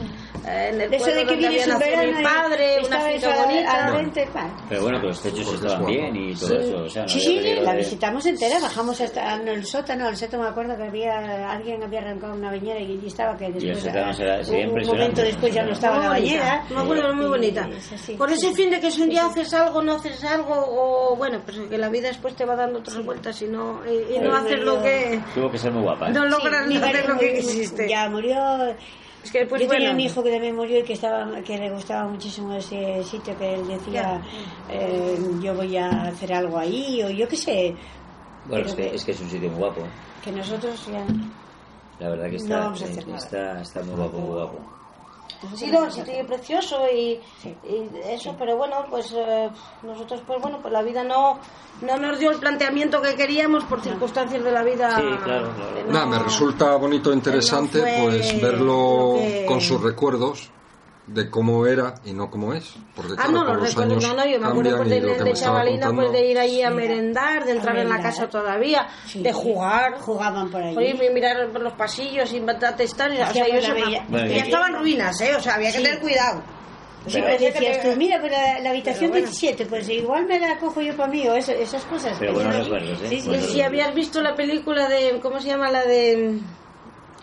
eh, 0.46 0.70
en 0.72 0.80
el 0.80 0.94
Eso 0.94 1.04
pueblo 1.04 1.20
de 1.20 1.26
que 1.26 1.32
donde 1.32 1.46
había 1.46 1.48
vienes 1.50 1.66
un 1.66 1.72
nacido 1.80 1.96
verano 1.96 2.18
mi 2.18 2.24
padre, 2.24 2.76
una 2.86 3.00
finca 3.00 3.92
bonita. 3.92 4.54
Pero 4.68 4.82
bueno, 4.82 5.00
que 5.00 5.06
los 5.06 5.22
techos 5.22 5.44
Porque 5.44 5.66
estaban 5.66 5.86
bien 5.86 6.16
y 6.16 6.34
todo 6.34 6.58
eso. 6.58 6.76
O 6.84 6.88
sea, 6.88 7.02
no 7.02 7.08
Sí, 7.08 7.20
sí, 7.20 7.40
la 7.60 7.72
de- 7.72 7.78
visitamos 7.78 8.26
entera, 8.26 8.58
bajamos 8.60 9.00
hasta 9.00 9.34
en 9.36 9.48
el 9.48 9.64
sótano, 9.64 10.08
el 10.08 10.16
sótano 10.16 10.42
me 10.44 10.48
acuerdo 10.50 10.76
que 10.76 10.82
había 10.84 11.50
alguien 11.50 11.82
había 11.82 12.00
arrancado 12.00 12.34
una 12.34 12.50
bañera 12.50 12.80
y 12.80 12.92
allí 12.98 13.06
estaba 13.06 13.36
que 13.36 13.50
después 13.52 13.82
sótano 13.82 14.12
será- 14.12 14.40
un- 14.40 14.78
un, 14.80 14.86
momento 14.86 15.22
después 15.22 15.54
ya 15.54 15.62
no 15.64 15.72
estaba 15.72 15.96
Muy 15.96 16.04
la 16.04 16.10
bañera. 16.10 16.64
Me 16.70 16.80
acuerdo, 16.80 17.02
era 17.04 17.12
muy 17.14 17.26
bonita. 17.26 17.68
Por 18.18 18.30
ese 18.32 18.52
fin 18.54 18.70
de 18.70 18.80
que 18.80 18.90
si 18.90 19.02
un 19.02 19.08
día 19.10 19.26
haces 19.26 19.52
algo, 19.54 19.82
no 19.82 19.92
haces 19.94 20.22
algo, 20.24 20.54
o 20.54 21.16
bueno, 21.16 21.40
pues 21.44 21.58
que 21.68 21.78
la 21.78 21.88
vida 21.88 22.08
después 22.08 22.34
te 22.34 22.44
va 22.44 22.56
dando 22.56 22.78
otras 22.80 23.02
vueltas 23.04 23.40
y 23.42 23.46
no, 23.46 23.80
y, 23.86 24.18
no 24.18 24.34
haces 24.34 24.60
lo 24.60 24.82
que... 24.82 25.20
Tuvo 25.34 25.50
que 25.50 25.58
ser 25.58 25.72
muy 25.72 25.82
guapa. 25.82 26.08
¿eh? 26.08 26.12
No 26.12 26.22
Sí, 26.24 26.28
logras 26.30 26.66
mi 26.66 26.76
hacer 26.76 27.08
lo 27.08 27.18
que 27.18 27.40
murió- 27.42 27.83
Ya 27.88 28.08
murió. 28.08 28.74
Es 29.22 29.30
que 29.32 29.38
después, 29.40 29.62
Yo 29.62 29.68
tenía 29.68 29.88
bueno, 29.88 29.94
un 29.94 30.00
hijo 30.00 30.22
que 30.22 30.30
también 30.30 30.54
murió 30.54 30.78
y 30.80 30.82
que 30.82 30.92
estaba 30.92 31.40
que 31.42 31.56
le 31.56 31.70
gustaba 31.70 32.06
muchísimo 32.08 32.52
ese 32.54 33.02
sitio 33.04 33.36
que 33.38 33.54
él 33.54 33.66
decía 33.66 34.20
eh, 34.68 35.18
yo 35.40 35.54
voy 35.54 35.76
a 35.78 35.88
hacer 36.08 36.34
algo 36.34 36.58
ahí 36.58 37.02
o 37.02 37.08
yo 37.08 37.26
qué 37.26 37.36
sé 37.36 37.74
Bueno, 38.46 38.66
es 38.66 38.74
que, 38.74 38.94
es 38.94 39.02
que 39.02 39.12
es 39.12 39.20
un 39.22 39.30
sitio 39.30 39.48
muy 39.48 39.58
guapo. 39.60 39.80
que 40.22 40.30
nosotros 40.30 40.86
ya 40.86 41.06
La 42.00 42.10
verdad 42.10 42.26
que 42.26 42.32
No 42.32 42.36
está, 42.36 42.58
vamos 42.58 42.82
a 42.82 42.84
hacer 42.84 43.06
nada. 43.06 43.18
está, 43.18 43.60
está 43.62 43.82
muy 43.82 43.94
guapo, 43.96 44.18
muy 44.18 44.34
guapo. 44.34 44.58
Sí, 45.54 45.66
no, 45.70 45.84
el 45.84 45.92
sitio 45.92 46.12
es 46.14 46.26
precioso 46.26 46.80
y, 46.92 47.20
y 47.44 47.90
eso, 48.04 48.34
pero 48.38 48.56
bueno, 48.56 48.84
pues 48.90 49.12
eh, 49.16 49.50
nosotros, 49.82 50.20
pues 50.26 50.40
bueno, 50.40 50.58
pues 50.60 50.72
la 50.72 50.82
vida 50.82 51.02
no, 51.04 51.38
no 51.82 51.96
nos 51.96 52.18
dio 52.18 52.30
el 52.30 52.38
planteamiento 52.38 53.00
que 53.02 53.14
queríamos 53.14 53.64
por 53.64 53.80
circunstancias 53.80 54.42
de 54.42 54.50
la 54.52 54.62
vida. 54.62 54.96
Sí, 54.96 55.02
claro, 55.24 55.50
claro. 55.54 55.74
que 55.74 55.84
no- 55.84 55.92
Nada, 55.92 56.06
me 56.06 56.18
resulta 56.18 56.76
bonito 56.76 57.10
e 57.10 57.14
interesante 57.14 57.78
no 57.78 58.04
pues 58.04 58.40
verlo 58.40 59.14
que- 59.18 59.44
con 59.46 59.60
sus 59.60 59.80
recuerdos 59.82 60.50
de 61.06 61.28
cómo 61.28 61.66
era 61.66 61.94
y 62.04 62.12
no 62.14 62.30
cómo 62.30 62.54
es. 62.54 62.74
Porque 62.96 63.12
Ah, 63.12 63.24
claro, 63.28 63.32
no, 63.32 63.44
los 63.54 63.68
recuerdo, 63.68 63.96
no, 64.00 64.14
no, 64.14 64.26
yo 64.26 64.40
me 64.40 64.46
acuerdo 64.46 64.76
pues, 64.78 64.88
de, 64.88 64.96
y 64.96 65.00
lo 65.00 65.32
chavalina 65.34 65.92
pues 65.92 66.12
de 66.12 66.30
ir 66.30 66.38
allí 66.38 66.62
a 66.62 66.68
Sí, 66.70 66.74
merendar, 66.74 67.44
de 67.44 67.52
entrar 67.52 67.76
en 67.76 67.88
la 67.90 68.00
casa 68.00 68.28
todavía, 68.28 68.88
Sí. 69.06 69.22
de 69.22 69.32
jugar, 69.32 69.98
jugaban 70.00 70.50
por 70.50 70.62
ahí 70.62 70.74
Oye, 70.76 71.10
mirar 71.12 71.48
por 71.50 71.60
los 71.60 71.74
pasillos 71.74 72.32
y 72.32 72.40
testar, 72.76 73.10
o 73.10 73.14
sea, 73.14 73.46
yo 73.48 73.60
se- 73.60 73.72
Bueno, 74.08 74.26
ya 74.26 74.36
y- 74.36 74.38
estaban 74.38 74.74
ruinas, 74.74 75.20
¿eh? 75.20 75.34
O 75.36 75.40
sea, 75.40 75.56
había 75.56 75.70
que 75.72 75.78
Sí. 75.78 75.84
tener 75.84 76.00
cuidado. 76.00 76.42
Sí, 77.06 77.12
Pero- 77.20 77.26
pero 77.26 77.38
que 77.38 77.44
decías 77.52 77.82
tú, 77.82 77.96
mira, 77.98 78.18
pero 78.22 78.32
la, 78.34 78.60
la 78.60 78.70
habitación 78.70 79.10
bueno. 79.10 79.26
17, 79.26 79.66
pues 79.66 79.86
igual 79.90 80.24
me 80.24 80.40
la 80.40 80.56
cojo 80.58 80.80
yo 80.80 80.96
para 80.96 81.10
mí, 81.12 81.28
o 81.28 81.34
eso- 81.34 81.52
esas 81.52 81.84
cosas. 81.84 82.16
Pero 82.18 82.32
Pues, 82.32 82.46
recuerdos, 82.56 82.98
¿eh? 83.02 83.06
sí, 83.10 83.20
sí, 83.20 83.28
Buenos 83.28 83.46
Y 83.50 83.52
si 83.52 83.60
habías 83.60 83.94
visto 83.94 84.22
la 84.22 84.34
película 84.34 84.88
de, 84.88 85.20
¿cómo 85.20 85.38
se 85.38 85.48
llama? 85.48 85.70
La 85.70 85.84
de, 85.84 86.38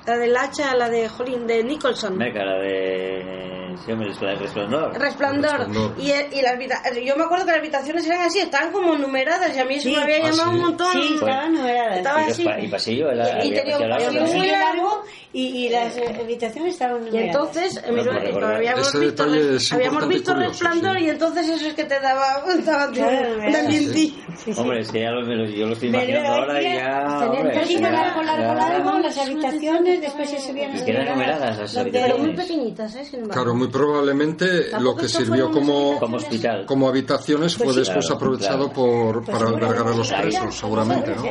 la 0.06 0.18
del 0.18 0.36
hacha, 0.36 0.76
la 0.76 0.90
de, 0.90 1.08
jolín, 1.10 1.46
de 1.48 1.64
Nicholson. 1.64 2.18
Meca, 2.18 2.44
la 2.44 2.58
de. 2.60 3.76
Sí, 3.86 3.92
hombre, 3.94 4.10
es 4.12 4.22
la 4.22 4.32
de 4.32 4.36
Resplandor. 4.36 5.00
Resplandor. 5.00 5.60
Resplandor. 5.60 5.94
Y, 5.98 6.12
y 6.12 6.42
las 6.42 6.60
yo 7.06 7.16
me 7.16 7.24
acuerdo 7.24 7.46
que 7.46 7.52
las 7.52 7.60
habitaciones 7.60 8.06
eran 8.06 8.22
así, 8.22 8.40
estaban 8.40 8.72
como 8.72 8.96
numeradas 8.96 9.56
y 9.56 9.60
a 9.60 9.66
mí 9.66 9.76
eso 9.76 9.90
Sí. 9.90 9.96
me 9.96 10.04
había 10.04 10.18
Ah, 10.18 10.30
llamado 10.30 10.44
sí. 10.52 10.56
un 10.56 10.62
montón. 10.62 10.92
Sí, 10.92 11.14
estaban 11.16 11.54
numeradas. 11.54 11.98
Estaba 11.98 12.22
Y, 12.22 12.32
así. 12.32 12.44
pa- 12.44 12.60
y 12.60 12.68
pasillo, 12.68 13.12
era, 13.12 13.28
Y 13.46 13.48
había 13.48 13.62
tenía 13.64 13.78
un 13.80 13.90
pasillo 13.90 14.22
muy 14.26 14.48
largo. 14.48 15.04
Y, 15.34 15.66
y 15.66 15.70
las 15.70 15.96
eh, 15.98 16.18
habitaciones 16.22 16.74
estaban 16.74 17.02
Y 17.14 17.18
entonces, 17.18 17.78
eh, 17.78 17.84
pues 17.88 18.08
habíamos 18.08 19.00
visto, 19.00 19.26
es 19.36 19.72
habíamos 19.72 20.08
visto 20.08 20.34
curioso, 20.34 20.50
Resplandor 20.52 20.98
sí. 20.98 21.04
y 21.06 21.10
entonces 21.10 21.50
eso 21.50 21.68
es 21.68 21.74
que 21.74 21.84
te 21.86 22.00
daba, 22.00 22.44
Claro, 22.94 23.36
un 23.40 23.52
sí, 23.52 23.58
ambientillo. 23.58 24.16
Sí, 24.38 24.54
sí. 24.54 24.60
Hombre, 24.60 24.80
es 24.82 24.92
que 24.92 25.02
ya 25.02 25.12
lo, 25.12 25.22
yo 25.46 25.68
lo 25.68 25.74
estoy 25.74 25.90
imaginando 25.90 26.30
ahora 26.30 26.62
y 26.62 26.64
ya. 26.66 27.04
tenían 27.20 27.24
hombre, 27.38 27.54
casi 27.54 27.78
largo, 27.80 28.24
largo, 28.24 28.54
largo, 28.56 29.00
las 29.00 29.18
habitaciones, 29.18 30.02
después 30.02 30.30
se 30.30 30.40
subían 30.40 30.76
Y 30.78 30.84
quedan 30.86 31.06
numeradas 31.10 31.58
las 31.60 31.74
Donde- 31.74 31.92
Pero 31.92 32.18
muy 32.18 32.28
habitaciones. 32.30 32.48
pequeñitas, 32.48 32.96
¿eh? 32.96 33.06
Sin 33.06 33.20
embargo. 33.22 33.34
Claro, 33.44 33.56
muy 33.58 33.68
probablemente 33.70 34.46
lo 34.80 34.96
que 34.96 35.08
sirvió 35.08 35.52
como, 35.52 36.00
Como 36.00 36.18
hospital. 36.18 36.66
como 36.66 36.90
habitaciones 36.90 37.56
fue 37.56 37.66
Pues 37.66 37.76
sí. 37.76 37.82
después 37.82 38.12
aprovechado 38.12 38.72
por, 38.72 39.24
para 39.26 39.48
albergar 39.48 39.88
a 39.88 39.96
los 39.96 40.12
presos, 40.12 40.56
seguramente, 40.56 41.12
¿no? 41.16 41.24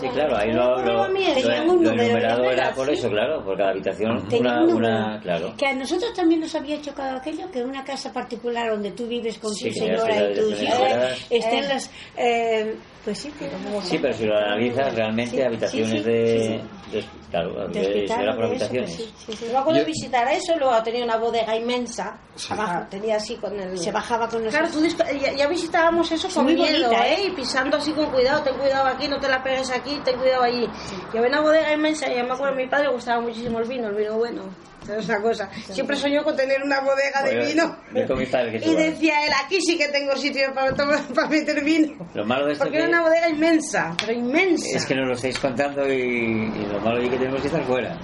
Sí, 0.00 0.08
claro, 0.12 0.36
ahí 0.36 0.52
no 0.52 0.76
lo, 0.76 0.82
lo, 0.82 0.92
lo- 0.94 1.06
un 1.06 1.84
lo 1.84 1.90
número, 1.90 2.02
enumerado 2.02 2.44
era 2.50 2.72
por 2.74 2.88
eso, 2.90 3.08
claro, 3.08 3.25
por 3.44 3.56
cada 3.56 3.70
habitación 3.70 4.26
una, 4.32 4.64
una, 4.64 5.20
claro. 5.20 5.54
Que 5.56 5.66
a 5.66 5.74
nosotros 5.74 6.12
también 6.14 6.40
nos 6.40 6.54
había 6.54 6.80
chocado 6.80 7.16
aquello, 7.16 7.50
que 7.50 7.62
una 7.62 7.84
casa 7.84 8.12
particular 8.12 8.70
donde 8.70 8.92
tú 8.92 9.06
vives 9.06 9.38
con 9.38 9.52
Sí, 9.54 9.68
tu 9.70 9.74
señora 9.80 10.14
se 10.14 10.30
y 10.30 10.34
tus 10.34 10.62
hijos, 10.62 11.26
estén 11.30 11.68
las... 11.68 11.90
eh, 12.16 12.74
pues 13.06 13.18
sí, 13.18 13.30
que 13.38 13.48
Sí, 13.84 13.98
pero 14.02 14.12
si 14.12 14.24
lo 14.26 14.36
analizas 14.36 14.92
realmente, 14.94 15.36
Sí, 15.36 15.42
habitaciones 15.42 15.90
sí, 15.90 15.98
sí, 15.98 16.02
de, 16.04 16.62
de- 16.92 17.04
Claro, 17.30 17.68
de 17.68 17.80
eso 17.80 17.90
hospital, 17.90 18.18
de 18.26 18.30
eso, 18.32 18.42
habitaciones. 18.42 18.96
pues 18.96 19.08
sí, 19.08 19.14
sí, 19.26 19.32
sí. 19.36 19.44
Yo 19.46 19.52
me 19.52 19.58
acuerdo 19.58 19.84
visitar 19.84 20.28
eso, 20.32 20.56
luego 20.56 20.82
tenía 20.82 21.04
una 21.04 21.16
bodega 21.16 21.54
inmensa. 21.56 22.18
Sí. 22.34 22.52
Abajo, 22.52 22.86
tenía 22.90 23.16
así 23.16 23.36
con 23.36 23.58
el... 23.60 23.78
Se 23.78 23.92
bajaba 23.92 24.28
con 24.28 24.42
los... 24.44 24.52
Claro, 24.52 24.68
tú 24.72 24.84
ya, 24.84 25.32
ya 25.34 25.46
visitábamos 25.46 26.10
eso 26.10 26.28
con 26.34 26.44
muy 26.44 26.54
miedo, 26.54 26.88
bonita, 26.88 27.08
¿eh? 27.08 27.26
Y 27.28 27.30
pisando 27.30 27.76
así 27.76 27.92
con 27.92 28.06
cuidado, 28.10 28.42
ten 28.42 28.54
cuidado 28.56 28.86
aquí, 28.88 29.06
no 29.06 29.20
te 29.20 29.28
la 29.28 29.40
pegues 29.42 29.70
aquí, 29.70 30.00
ten 30.04 30.16
cuidado 30.18 30.42
allí. 30.42 30.68
Y 31.14 31.16
había 31.16 31.28
una 31.30 31.40
bodega 31.42 31.72
inmensa, 31.72 32.10
y 32.12 32.16
yo 32.16 32.24
me 32.24 32.32
acuerdo, 32.32 32.54
a 32.54 32.56
mi 32.56 32.66
padre 32.68 32.86
le 32.88 32.92
gustaba 32.94 33.20
muchísimo 33.20 33.60
el 33.60 33.68
vino, 33.68 33.88
el 33.88 33.94
vino 33.94 34.14
bueno. 34.16 34.42
Esa 34.88 35.20
cosa. 35.20 35.50
Siempre 35.70 35.96
soñó 35.96 36.22
con 36.24 36.36
tener 36.36 36.62
una 36.62 36.80
bodega 36.80 37.22
de 37.22 37.38
Oye, 37.38 37.48
vino. 37.52 37.76
con 37.92 38.18
que 38.50 38.58
Y 38.58 38.74
decía 38.74 39.26
él, 39.26 39.32
aquí 39.44 39.58
sí 39.60 39.76
que 39.78 39.88
tengo 39.88 40.14
sitio 40.16 40.52
para, 40.54 40.72
tomar- 40.74 41.06
para 41.14 41.28
meter 41.28 41.62
vino. 41.64 41.94
Lo 42.14 42.24
malo 42.24 42.46
de 42.46 42.52
esto 42.52 42.64
Porque 42.64 42.78
que 42.78 42.84
era 42.84 42.88
una 42.90 43.02
bodega 43.02 43.28
inmensa, 43.28 43.94
pero 43.98 44.12
inmensa. 44.12 44.76
es 44.76 44.86
que 44.86 44.94
nos 44.94 45.06
lo 45.08 45.14
estáis 45.14 45.38
contando 45.38 45.86
y, 45.92 45.92
y 45.94 46.66
lo 46.72 46.80
malo 46.80 47.00
es 47.00 47.10
que 47.10 47.16
tenemos 47.16 47.40
que 47.40 47.48
estar 47.48 47.62
fuera. 47.64 47.96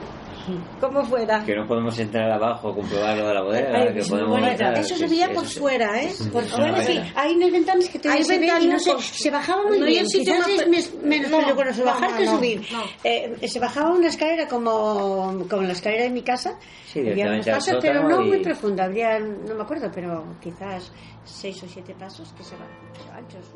Como 0.80 1.04
fuera. 1.04 1.44
Que 1.44 1.54
no 1.56 1.66
podemos 1.66 1.99
entrar 1.99 2.30
abajo 2.30 2.70
a 2.70 2.75
comprobar 2.75 3.16
lo 3.16 3.28
de 3.28 3.34
la 3.34 3.42
bodega. 3.42 3.78
Ay, 3.78 3.92
que 3.94 4.00
es 4.00 4.11
muy 4.11 4.20
podemos 4.20 4.49
entrar, 4.50 4.78
Eso 4.78 4.96
se 4.96 5.06
veía 5.06 5.32
por 5.32 5.44
fuera, 5.46 6.02
¿eh? 6.02 6.12
Por 6.32 6.44
fuera, 6.44 6.82
sí. 6.84 7.00
Hay 7.14 7.34
unas 7.34 7.50
ventanas 7.52 7.88
que 7.88 7.99
te 7.99 8.08
Hay 8.08 8.25
se, 8.25 8.37
y 8.37 8.66
no 8.66 8.78
sé, 8.78 8.92
se 9.00 9.30
bajaba 9.30 9.62
muy 9.64 9.78
No 9.78 9.87
bien. 9.87 10.06
sitio 10.08 10.34
Quizás 10.34 10.49
es 10.49 10.68
mes- 10.68 10.94
menos 11.02 11.30
No, 11.30 11.38
peligroso 11.40 11.80
no, 11.80 11.84
bajar 11.87 12.11
no, 12.11 12.16
que 12.18 12.26
subir. 12.26 12.66
no. 12.72 12.82
Eh, 13.04 13.49
se 13.49 13.61
bajaba 13.61 13.90
una 13.92 14.08
escalera 14.08 14.46
como, 14.49 15.44
como 15.49 15.62
la 15.62 15.72
escalera 15.72 16.04
de 16.04 16.11
mi 16.11 16.22
casa. 16.22 16.58
Sí, 16.87 17.00
Había 17.00 17.40
pasos, 17.44 17.76
pero 17.80 18.06
no 18.08 18.20
muy 18.22 18.38
y- 18.38 18.42
profunda. 18.42 18.84
Habría, 18.84 19.18
no 19.18 19.54
me 19.54 19.62
acuerdo, 19.62 19.90
pero 19.94 20.37
quizás 20.40 20.92
seis 21.25 21.62
o 21.62 21.68
siete 21.68 21.94
pasos 21.94 22.32
que 22.37 22.42
se 22.42 22.54
van, 22.56 23.16
anchos, 23.16 23.46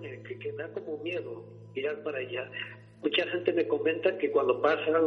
que, 0.00 0.38
que 0.38 0.52
da 0.52 0.68
como 0.72 0.98
miedo 0.98 1.44
mirar 1.74 2.02
para 2.02 2.18
allá. 2.18 2.50
Mucha 3.02 3.26
gente 3.28 3.52
me 3.52 3.66
comenta 3.66 4.16
que 4.18 4.30
cuando 4.30 4.60
pasan 4.60 5.04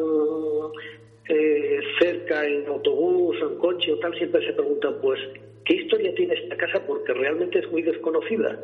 eh, 1.29 1.79
cerca 1.99 2.45
en 2.45 2.67
autobús 2.67 3.37
en 3.41 3.57
coche 3.59 3.93
o 3.93 3.99
tal, 3.99 4.13
siempre 4.17 4.45
se 4.45 4.53
preguntan, 4.53 4.95
pues, 5.01 5.19
¿qué 5.65 5.75
historia 5.75 6.13
tiene 6.15 6.33
esta 6.33 6.57
casa? 6.57 6.85
Porque 6.85 7.13
realmente 7.13 7.59
es 7.59 7.71
muy 7.71 7.81
desconocida. 7.81 8.59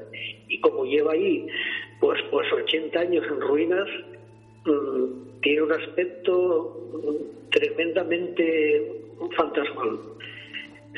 Y 0.47 0.59
como 0.59 0.85
lleva 0.85 1.13
ahí, 1.13 1.47
pues, 1.99 2.19
pues 2.31 2.51
80 2.51 2.99
años 2.99 3.25
en 3.27 3.41
ruinas, 3.41 3.87
mm, 4.65 5.41
tiene 5.41 5.61
un 5.61 5.71
aspecto 5.71 6.89
mm, 6.93 7.49
tremendamente 7.51 9.03
fantasmal. 9.37 9.99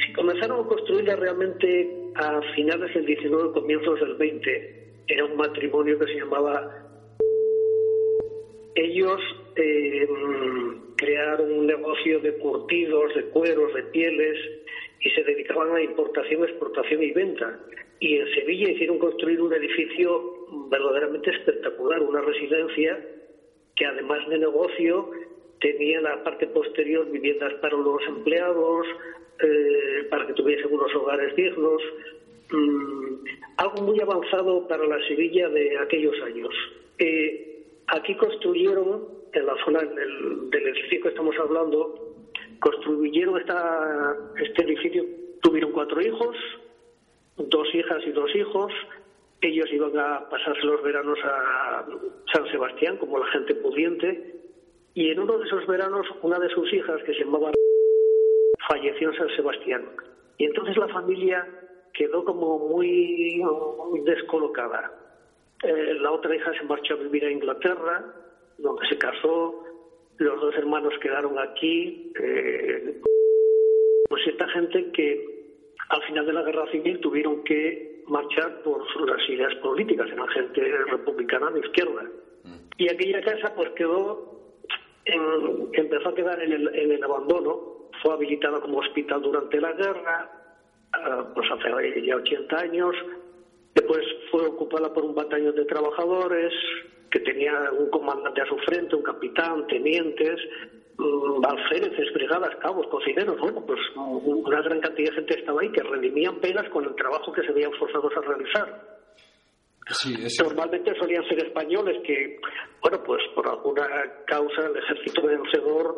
Si 0.04 0.14
comenzaron 0.14 0.66
a 0.66 0.68
construirla 0.68 1.16
realmente 1.16 1.96
a 2.16 2.42
finales 2.56 2.94
del 2.94 3.06
19, 3.06 3.52
comienzos 3.52 4.00
del 4.00 4.16
20, 4.16 4.81
era 5.12 5.26
un 5.26 5.36
matrimonio 5.36 5.98
que 6.00 6.06
se 6.08 6.20
llamaba... 6.20 6.78
Ellos 8.74 9.20
eh, 9.58 10.08
crearon 10.96 11.52
un 11.52 11.68
negocio 11.68 12.20
de 12.22 12.38
curtidos, 12.38 13.14
de 13.16 13.24
cueros, 13.26 13.74
de 13.74 13.84
pieles 13.84 14.38
y 15.02 15.10
se 15.10 15.24
dedicaban 15.24 15.76
a 15.76 15.82
importación, 15.82 16.44
exportación 16.44 17.04
y 17.04 17.12
venta. 17.12 17.60
Y 18.00 18.18
en 18.18 18.34
Sevilla 18.34 18.72
hicieron 18.72 18.98
construir 18.98 19.42
un 19.42 19.54
edificio 19.54 20.48
verdaderamente 20.70 21.32
espectacular, 21.32 22.02
una 22.02 22.22
residencia 22.22 22.98
que 23.76 23.86
además 23.86 24.28
de 24.30 24.38
negocio 24.38 25.12
tenía 25.60 25.98
en 25.98 26.04
la 26.04 26.24
parte 26.24 26.48
posterior 26.48 27.10
viviendas 27.12 27.54
para 27.56 27.78
los 27.78 28.02
empleados, 28.08 28.88
eh, 29.40 30.08
para 30.10 30.28
que 30.28 30.34
tuviesen 30.34 30.72
unos 30.72 30.94
hogares 30.96 31.36
dignos, 31.36 31.82
mm, 32.52 33.26
algo 33.58 33.82
muy 33.84 34.00
avanzado 34.00 34.68
para 34.68 34.86
la 34.86 34.98
Sevilla 35.08 35.50
de 35.50 35.78
aquellos 35.80 36.16
años. 36.24 36.54
Eh, 37.00 37.66
aquí 37.88 38.16
construyeron, 38.16 39.08
en 39.34 39.46
la 39.46 39.56
zona 39.64 39.80
del, 39.80 40.50
del 40.50 40.68
edificio 40.68 41.04
que 41.04 41.10
estamos 41.10 41.36
hablando, 41.40 42.12
construyeron 42.60 43.40
esta, 43.40 44.16
este 44.40 44.64
edificio, 44.64 45.04
tuvieron 45.42 45.72
cuatro 45.72 46.02
hijos, 46.02 46.36
dos 47.38 47.68
hijas 47.74 48.02
y 48.06 48.12
dos 48.12 48.34
hijos. 48.36 48.72
Ellos 49.42 49.68
iban 49.72 49.98
a 49.98 50.30
pasarse 50.30 50.62
los 50.64 50.84
veranos 50.84 51.18
a 51.24 51.86
San 52.32 52.48
Sebastián, 52.52 52.98
como 52.98 53.18
la 53.18 53.26
gente 53.28 53.56
pudiente. 53.56 54.36
Y 54.94 55.10
en 55.10 55.20
uno 55.20 55.38
de 55.38 55.46
esos 55.46 55.66
veranos, 55.68 56.06
una 56.22 56.38
de 56.38 56.50
sus 56.50 56.72
hijas, 56.74 57.02
que 57.04 57.14
se 57.14 57.24
llamaba 57.24 57.52
falleció 58.68 59.10
en 59.10 59.18
San 59.18 59.30
Sebastián. 59.36 59.86
Y 60.38 60.46
entonces 60.46 60.78
la 60.78 60.88
familia 60.90 61.48
quedó 61.94 62.24
como 62.26 62.60
muy, 62.70 63.42
descolocada. 64.04 64.92
Eh, 65.64 65.94
la 66.00 66.12
otra 66.12 66.36
hija 66.36 66.52
se 66.58 66.64
marchó 66.66 66.94
a 66.96 66.98
vivir 66.98 67.26
a 67.26 67.32
Inglaterra, 67.32 68.04
donde 68.58 68.88
se 68.88 68.98
casó. 68.98 69.64
Los 70.18 70.40
dos 70.42 70.56
hermanos 70.56 70.94
quedaron 71.02 71.38
aquí. 71.40 72.12
eh, 72.20 73.00
pues 74.10 74.28
esta 74.28 74.48
gente 74.50 74.92
que 74.92 75.26
al 75.90 76.04
final 76.04 76.26
de 76.26 76.34
la 76.34 76.44
guerra 76.44 76.70
civil 76.72 77.00
tuvieron 77.00 77.44
que 77.46 78.04
marchar 78.08 78.62
por 78.62 78.82
las 79.10 79.30
ideas 79.30 79.56
políticas, 79.56 80.10
eran 80.12 80.28
gente 80.30 80.62
republicana 80.90 81.50
de 81.52 81.60
izquierda. 81.62 82.04
Y 82.78 82.90
aquella 82.90 83.22
casa 83.22 83.54
pues 83.56 83.70
quedó, 83.72 84.42
en- 85.06 85.70
empezó 85.74 86.10
a 86.10 86.16
quedar 86.16 86.42
en 86.42 86.52
el, 86.52 86.76
en 86.76 86.92
el 86.92 87.04
abandono, 87.04 87.90
fue 88.02 88.14
habilitada 88.14 88.60
como 88.60 88.80
hospital 88.80 89.22
durante 89.22 89.62
la 89.62 89.72
guerra, 89.74 90.30
pues 91.34 91.48
hace 91.52 92.06
ya 92.06 92.16
80 92.16 92.58
años, 92.58 92.96
después 93.74 94.02
fue 94.30 94.46
ocupada 94.46 94.94
por 94.94 95.06
un 95.06 95.16
batallón 95.16 95.56
de 95.56 95.66
trabajadores 95.66 96.54
que 97.10 97.20
tenía 97.20 97.72
un 97.78 97.90
comandante 97.90 98.42
a 98.42 98.46
su 98.46 98.58
frente, 98.60 98.96
un 98.96 99.04
capitán, 99.04 99.68
tenientes, 99.68 100.40
mm, 100.98 101.46
alféreces, 101.46 102.14
brigadas, 102.14 102.56
cabos, 102.58 102.88
cocineros, 102.88 103.38
bueno, 103.40 103.64
pues 103.66 103.80
una 103.96 104.62
gran 104.62 104.80
cantidad 104.80 105.10
de 105.10 105.16
gente 105.16 105.40
estaba 105.40 105.62
ahí 105.62 105.72
que 105.72 105.84
redimían 105.84 106.40
penas 106.40 106.70
con 106.70 106.86
el 106.86 106.96
trabajo 106.96 107.32
que 107.34 107.44
se 107.44 107.52
veían 107.52 107.74
forzados 107.74 108.12
a 108.16 108.22
realizar. 108.22 109.02
Sí, 109.90 110.16
Normalmente 110.42 110.94
solían 110.98 111.28
ser 111.28 111.46
españoles 111.46 111.98
que, 112.06 112.40
bueno, 112.82 113.04
pues 113.04 113.22
por 113.36 113.48
alguna 113.50 113.88
causa 114.26 114.68
el 114.68 114.78
ejército 114.78 115.24
vencedor, 115.24 115.98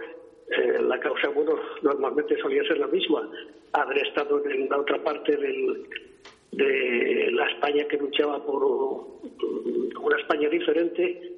eh, 0.57 0.81
la 0.81 0.99
causa, 0.99 1.29
bueno, 1.29 1.55
normalmente 1.81 2.37
solía 2.41 2.63
ser 2.63 2.77
la 2.79 2.87
misma, 2.87 3.29
haber 3.73 3.97
estado 4.07 4.43
en 4.45 4.69
la 4.69 4.79
otra 4.79 5.03
parte 5.03 5.35
del, 5.35 5.87
de 6.51 7.31
la 7.31 7.45
España 7.47 7.85
que 7.89 7.97
luchaba 7.97 8.43
por 8.45 8.63
una 8.63 10.17
España 10.19 10.49
diferente 10.49 11.31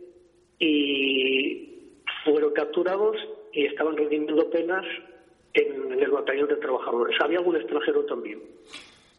y 0.59 1.93
fueron 2.23 2.53
capturados 2.53 3.15
y 3.53 3.65
estaban 3.65 3.95
redimiendo 3.95 4.49
penas 4.49 4.85
en, 5.53 5.91
el 5.99 6.11
batallón 6.11 6.49
de 6.49 6.57
trabajadores. 6.57 7.15
Había 7.21 7.39
algún 7.39 7.55
extranjero 7.55 8.05
también. 8.05 8.41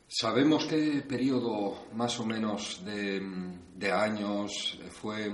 ¿Sabemos 0.08 0.66
qué 0.66 1.02
periodo 1.08 1.86
más 1.94 2.20
o 2.20 2.26
menos 2.26 2.84
de 2.84 3.92
años 3.92 4.78
fue, 4.90 5.28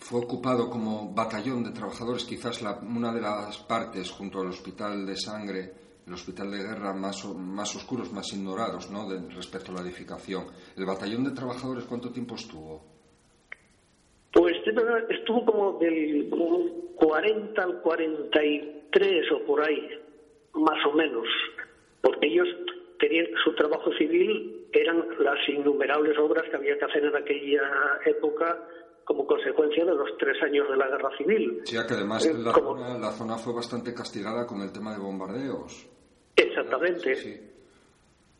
fue 0.00 0.20
ocupado 0.20 0.68
como 0.68 1.12
batallón 1.14 1.62
de 1.62 1.70
trabajadores? 1.70 2.24
Quizás 2.24 2.60
la- 2.62 2.78
una 2.80 3.12
de 3.12 3.20
las 3.20 3.58
partes 3.58 4.10
junto 4.10 4.40
al 4.40 4.48
hospital 4.48 5.06
de 5.06 5.16
sangre, 5.16 5.72
el 6.06 6.12
hospital 6.14 6.50
de 6.50 6.58
guerra 6.58 6.92
más, 6.94 7.24
más 7.36 7.76
oscuros, 7.76 8.12
más 8.12 8.32
ignorados 8.32 8.90
¿no? 8.90 9.08
de- 9.08 9.32
respecto 9.34 9.70
a 9.70 9.76
la 9.76 9.82
edificación. 9.82 10.46
¿El 10.76 10.86
batallón 10.86 11.24
de 11.24 11.30
trabajadores 11.32 11.84
cuánto 11.84 12.10
tiempo 12.10 12.34
estuvo? 12.34 12.82
Pues 14.32 14.54
estuvo 15.10 15.44
como 15.44 15.78
del 15.78 16.30
40 16.96 17.62
al 17.62 17.80
43 17.82 19.32
o 19.32 19.44
por 19.46 19.60
ahí, 19.62 19.88
más 20.54 20.78
o 20.86 20.92
menos, 20.96 21.26
porque 22.00 22.26
ellos 22.28 22.46
tenían 22.98 23.26
su 23.44 23.54
trabajo 23.54 23.90
civil, 23.98 24.66
eran 24.72 25.04
las 25.18 25.38
innumerables 25.48 26.16
obras 26.18 26.44
que 26.48 26.56
había 26.56 26.78
que 26.78 26.84
hacer 26.84 27.04
en 27.04 27.16
aquella 27.16 27.62
época 28.06 28.56
como 29.10 29.26
consecuencia 29.26 29.84
de 29.84 29.92
los 29.92 30.16
tres 30.18 30.40
años 30.40 30.70
de 30.70 30.76
la 30.76 30.86
guerra 30.86 31.10
civil. 31.18 31.62
Sí, 31.64 31.74
que 31.88 31.94
además 31.94 32.24
Eh, 32.24 32.32
la, 32.32 32.52
como- 32.52 32.76
zona, 32.78 32.96
la 32.96 33.10
zona 33.10 33.36
fue 33.38 33.52
bastante 33.52 33.92
castigada 33.92 34.46
con 34.46 34.60
el 34.60 34.70
tema 34.70 34.92
de 34.92 35.00
bombardeos. 35.00 35.88
Exactamente. 36.36 37.16
Sí, 37.16 37.32
sí. 37.34 37.40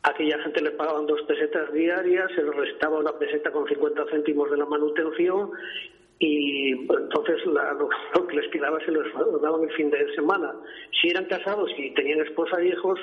aquella 0.03 0.41
gente 0.43 0.61
le 0.61 0.71
pagaban 0.71 1.05
dos 1.07 1.21
pesetas 1.27 1.71
diarias, 1.73 2.31
se 2.35 2.41
les 2.41 2.55
restaba 2.55 2.99
una 2.99 3.11
peseta 3.19 3.51
con 3.51 3.67
50 3.67 4.03
céntimos 4.09 4.49
de 4.49 4.57
la 4.57 4.65
manutención 4.65 5.51
y 6.19 6.71
entonces 6.71 7.45
la- 7.47 7.73
lo, 7.73 7.89
lo 8.15 8.27
que 8.27 8.37
les 8.37 8.49
quedaba 8.51 8.79
se 8.85 8.91
les 8.91 9.03
daban 9.41 9.61
el 9.63 9.71
fin 9.73 9.91
de 9.91 10.15
semana. 10.15 10.53
Si 11.01 11.09
eran 11.09 11.25
casados 11.25 11.69
y 11.77 11.93
tenían 11.95 12.21
esposa 12.21 12.61
e 12.61 12.69
hijos 12.69 12.97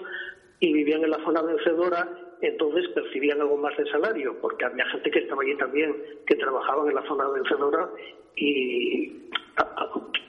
y 0.60 0.72
vivían 0.72 1.04
en 1.04 1.10
la 1.10 1.18
zona 1.22 1.42
vencedora, 1.42 2.08
entonces 2.40 2.88
percibían 2.94 3.40
algo 3.40 3.56
más 3.56 3.76
de 3.76 3.90
salario, 3.90 4.36
porque 4.40 4.64
había 4.64 4.86
gente 4.86 5.10
que 5.10 5.20
estaba 5.20 5.42
allí 5.42 5.56
también, 5.56 5.94
que 6.26 6.36
trabajaban 6.36 6.88
en 6.88 6.94
la 6.94 7.06
zona 7.06 7.28
vencedora 7.28 7.90
y 8.36 9.28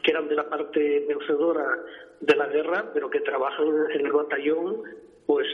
que 0.03 0.11
eran 0.11 0.27
de 0.27 0.35
la 0.35 0.49
parte 0.49 1.05
vencedora 1.07 1.65
de 2.19 2.35
la 2.35 2.47
guerra, 2.47 2.91
pero 2.93 3.09
que 3.09 3.21
trabajan 3.21 3.67
en 3.93 4.05
el 4.05 4.11
batallón, 4.11 4.81
pues 5.25 5.47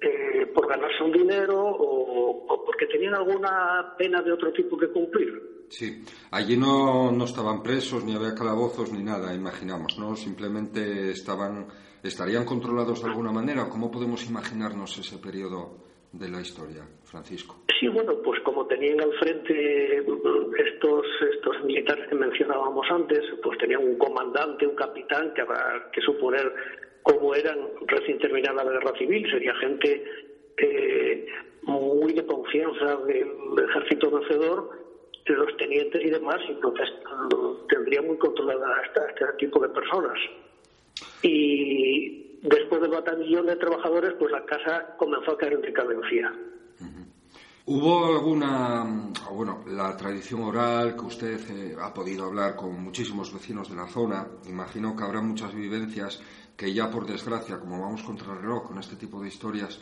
eh, 0.00 0.46
por 0.54 0.68
ganarse 0.68 1.02
un 1.02 1.12
dinero 1.12 1.58
o, 1.58 2.46
o 2.46 2.64
porque 2.64 2.86
tenían 2.86 3.14
alguna 3.14 3.94
pena 3.96 4.20
de 4.22 4.32
otro 4.32 4.52
tipo 4.52 4.76
que 4.76 4.88
cumplir. 4.88 5.52
Sí, 5.68 6.04
allí 6.32 6.56
no, 6.56 7.10
no 7.10 7.24
estaban 7.24 7.62
presos, 7.62 8.04
ni 8.04 8.14
había 8.14 8.34
calabozos, 8.34 8.92
ni 8.92 9.02
nada, 9.02 9.34
imaginamos, 9.34 9.98
¿no? 9.98 10.14
Simplemente 10.16 11.10
estaban, 11.10 11.66
estarían 12.02 12.44
controlados 12.44 13.02
de 13.02 13.08
alguna 13.08 13.32
manera. 13.32 13.70
¿Cómo 13.70 13.90
podemos 13.90 14.28
imaginarnos 14.28 14.98
ese 14.98 15.16
periodo 15.16 15.91
de 16.12 16.28
la 16.28 16.40
historia, 16.40 16.82
Francisco? 17.04 17.56
Sí, 17.80 17.88
bueno, 17.88 18.14
pues 18.22 18.40
como 18.42 18.66
tenían 18.66 19.00
al 19.00 19.12
frente 19.14 19.98
estos 19.98 21.06
estos 21.34 21.64
militares 21.64 22.08
que 22.08 22.14
mencionábamos 22.14 22.86
antes, 22.90 23.20
pues 23.42 23.58
tenían 23.58 23.82
un 23.82 23.98
comandante, 23.98 24.66
un 24.66 24.76
capitán, 24.76 25.32
que 25.34 25.40
habrá 25.40 25.90
que 25.92 26.00
suponer 26.02 26.52
cómo 27.02 27.34
eran 27.34 27.58
recién 27.86 28.18
terminada 28.18 28.62
la 28.62 28.72
guerra 28.72 28.96
civil, 28.98 29.28
sería 29.30 29.54
gente 29.56 30.04
eh, 30.58 31.26
muy 31.62 32.12
de 32.12 32.26
confianza 32.26 32.96
del 33.06 33.68
ejército 33.68 34.10
vencedor, 34.10 34.70
de 35.26 35.34
los 35.34 35.56
tenientes 35.56 36.02
y 36.04 36.10
demás, 36.10 36.36
y 36.48 36.52
entonces 36.52 36.88
tendría 37.68 38.02
muy 38.02 38.18
controlada 38.18 38.82
este, 38.84 39.00
este 39.08 39.36
tipo 39.38 39.60
de 39.60 39.68
personas. 39.68 40.18
Y 41.22 42.21
después 42.42 42.80
del 42.80 42.90
batallón 42.90 43.46
de 43.46 43.56
trabajadores, 43.56 44.14
pues 44.18 44.30
la 44.30 44.44
casa 44.44 44.94
comenzó 44.98 45.32
a 45.32 45.38
caer 45.38 45.54
en 45.54 45.62
decadencia. 45.62 46.32
¿Hubo 47.64 48.06
alguna, 48.06 48.84
bueno, 49.32 49.62
la 49.68 49.96
tradición 49.96 50.42
oral 50.42 50.96
que 50.96 51.02
usted 51.02 51.40
eh, 51.50 51.76
ha 51.80 51.94
podido 51.94 52.24
hablar 52.24 52.56
con 52.56 52.82
muchísimos 52.82 53.32
vecinos 53.32 53.70
de 53.70 53.76
la 53.76 53.86
zona? 53.86 54.26
Imagino 54.48 54.96
que 54.96 55.04
habrá 55.04 55.20
muchas 55.20 55.54
vivencias 55.54 56.20
que 56.56 56.74
ya 56.74 56.90
por 56.90 57.06
desgracia, 57.06 57.60
como 57.60 57.80
vamos 57.80 58.02
contra 58.02 58.32
el 58.32 58.40
reloj 58.40 58.66
con 58.66 58.78
este 58.78 58.96
tipo 58.96 59.20
de 59.20 59.28
historias, 59.28 59.80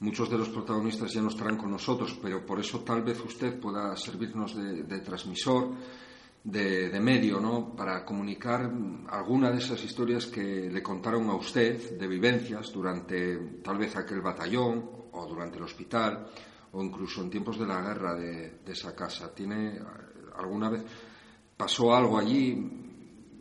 muchos 0.00 0.28
de 0.28 0.36
los 0.36 0.48
protagonistas 0.48 1.12
ya 1.12 1.22
no 1.22 1.28
estarán 1.28 1.56
con 1.56 1.70
nosotros, 1.70 2.18
pero 2.20 2.44
por 2.44 2.58
eso 2.58 2.80
tal 2.80 3.02
vez 3.02 3.20
usted 3.24 3.58
pueda 3.60 3.96
servirnos 3.96 4.56
de, 4.56 4.98
transmisor, 4.98 5.68
de, 6.44 6.90
de, 6.90 7.00
medio, 7.00 7.40
¿no? 7.40 7.74
Para 7.76 8.04
comunicar 8.04 8.70
alguna 9.08 9.50
de 9.50 9.58
esas 9.58 9.82
historias 9.84 10.26
que 10.26 10.68
le 10.70 10.82
contaron 10.82 11.28
a 11.30 11.36
usted 11.36 11.98
de 11.98 12.08
vivencias 12.08 12.72
durante 12.72 13.38
tal 13.62 13.78
vez 13.78 13.96
aquel 13.96 14.20
batallón 14.20 14.90
o 15.12 15.26
durante 15.26 15.58
el 15.58 15.64
hospital 15.64 16.26
o 16.72 16.82
incluso 16.82 17.22
en 17.22 17.30
tiempos 17.30 17.58
de 17.58 17.66
la 17.66 17.80
guerra 17.82 18.14
de, 18.14 18.52
esa 18.66 18.94
casa. 18.96 19.34
¿Tiene 19.34 19.78
alguna 20.36 20.70
vez 20.70 20.84
pasó 21.56 21.94
algo 21.94 22.18
allí, 22.18 22.56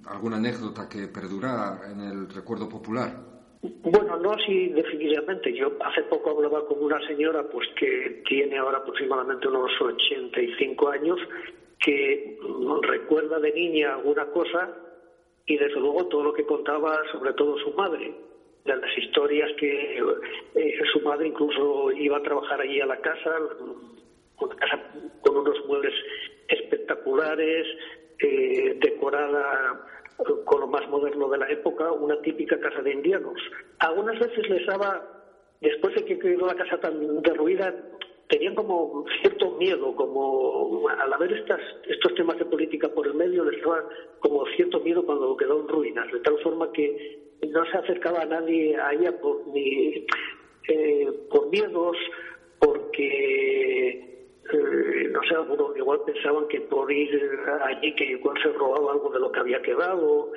alguna 0.06 0.38
anécdota 0.38 0.88
que 0.88 1.08
perdura 1.08 1.80
en 1.90 2.02
el 2.02 2.30
recuerdo 2.30 2.68
popular? 2.68 3.32
Bueno, 3.62 4.18
no 4.18 4.32
así 4.32 4.68
definitivamente. 4.70 5.56
Yo 5.56 5.72
hace 5.86 6.04
poco 6.04 6.32
hablaba 6.32 6.66
con 6.68 6.84
una 6.84 7.00
señora 7.08 7.44
pues 7.50 7.68
que 7.80 8.22
tiene 8.28 8.58
ahora 8.58 8.80
aproximadamente 8.80 9.48
unos 9.48 9.72
85 9.80 10.90
años 10.90 11.18
que 11.80 12.38
recuerda 12.82 13.40
de 13.40 13.52
niña 13.52 13.96
alguna 13.96 14.26
cosa 14.28 14.70
y 15.46 15.58
desde 15.58 15.80
luego 15.80 16.08
todo 16.08 16.24
lo 16.24 16.34
que 16.34 16.46
contaba 16.46 17.00
sobre 17.12 17.34
todo 17.34 17.58
su 17.60 17.72
madre 17.74 18.14
de 18.66 18.76
las 18.76 18.98
historias 18.98 19.50
que 19.58 19.98
eh, 20.56 20.80
su 20.94 21.02
madre 21.02 21.28
incluso 21.28 21.92
iba 21.92 22.18
a 22.18 22.24
trabajar 22.24 22.62
allí 22.62 22.80
a 22.80 22.86
la 22.86 22.98
casa, 22.98 23.32
una 24.40 24.56
casa 24.56 24.80
con 25.22 25.38
unos 25.38 25.66
muebles 25.66 25.94
espectaculares, 26.48 27.66
eh, 28.20 28.78
decorada 28.80 29.88
con 30.46 30.60
lo 30.60 30.68
más 30.68 30.88
moderno 30.90 31.30
de 31.30 31.40
la 31.40 31.50
época, 31.50 31.92
una 31.92 32.20
típica 32.22 32.60
casa 32.60 32.82
de 32.82 32.94
indianos. 32.94 33.42
Algunas 33.80 34.20
veces 34.20 34.48
les 34.50 34.66
daba, 34.68 35.02
después 35.60 35.96
de 35.96 36.06
que 36.06 36.20
quedó 36.20 36.46
la 36.46 36.56
casa 36.56 36.80
tan 36.80 37.22
derruida, 37.24 37.74
tenían 38.32 38.56
como 38.56 39.04
cierto 39.20 39.52
miedo, 39.58 39.94
como 39.94 40.88
al 40.88 41.13
haber 41.13 41.34
estas, 41.34 41.60
estos 41.88 42.15
temas 42.15 42.38
de 42.39 42.46
política 42.46 42.88
por 42.88 43.06
el 43.06 43.13
medio, 43.13 43.44
les 43.44 43.62
daba 43.62 43.84
como 44.20 44.46
cierto 44.56 44.80
miedo 44.80 45.06
cuando 45.06 45.36
quedó 45.36 45.60
en 45.60 45.67
ruinas, 45.67 46.10
de 46.12 46.20
tal 46.22 46.39
forma 46.39 46.72
que 46.72 47.20
no 47.50 47.65
se 47.65 47.78
acercaba 47.78 48.22
a 48.22 48.26
nadie 48.26 48.78
a 48.78 48.94
ella 48.94 49.20
por, 49.20 49.46
ni, 49.48 50.06
eh, 50.70 51.12
por 51.30 51.50
miedos, 51.50 51.98
porque, 52.60 53.89
eh, 53.89 55.10
no 55.12 55.22
sé, 55.28 55.36
algunos 55.36 55.76
igual 55.76 56.00
pensaban 56.06 56.48
que 56.48 56.62
por 56.62 56.89
ir 56.89 57.22
allí 57.63 57.94
que 57.96 58.12
igual 58.12 58.38
se 58.41 58.54
robaba 58.54 58.94
algo 58.94 59.10
de 59.10 59.20
lo 59.20 59.32
que 59.32 59.39
había 59.41 59.62
quedado. 59.62 60.32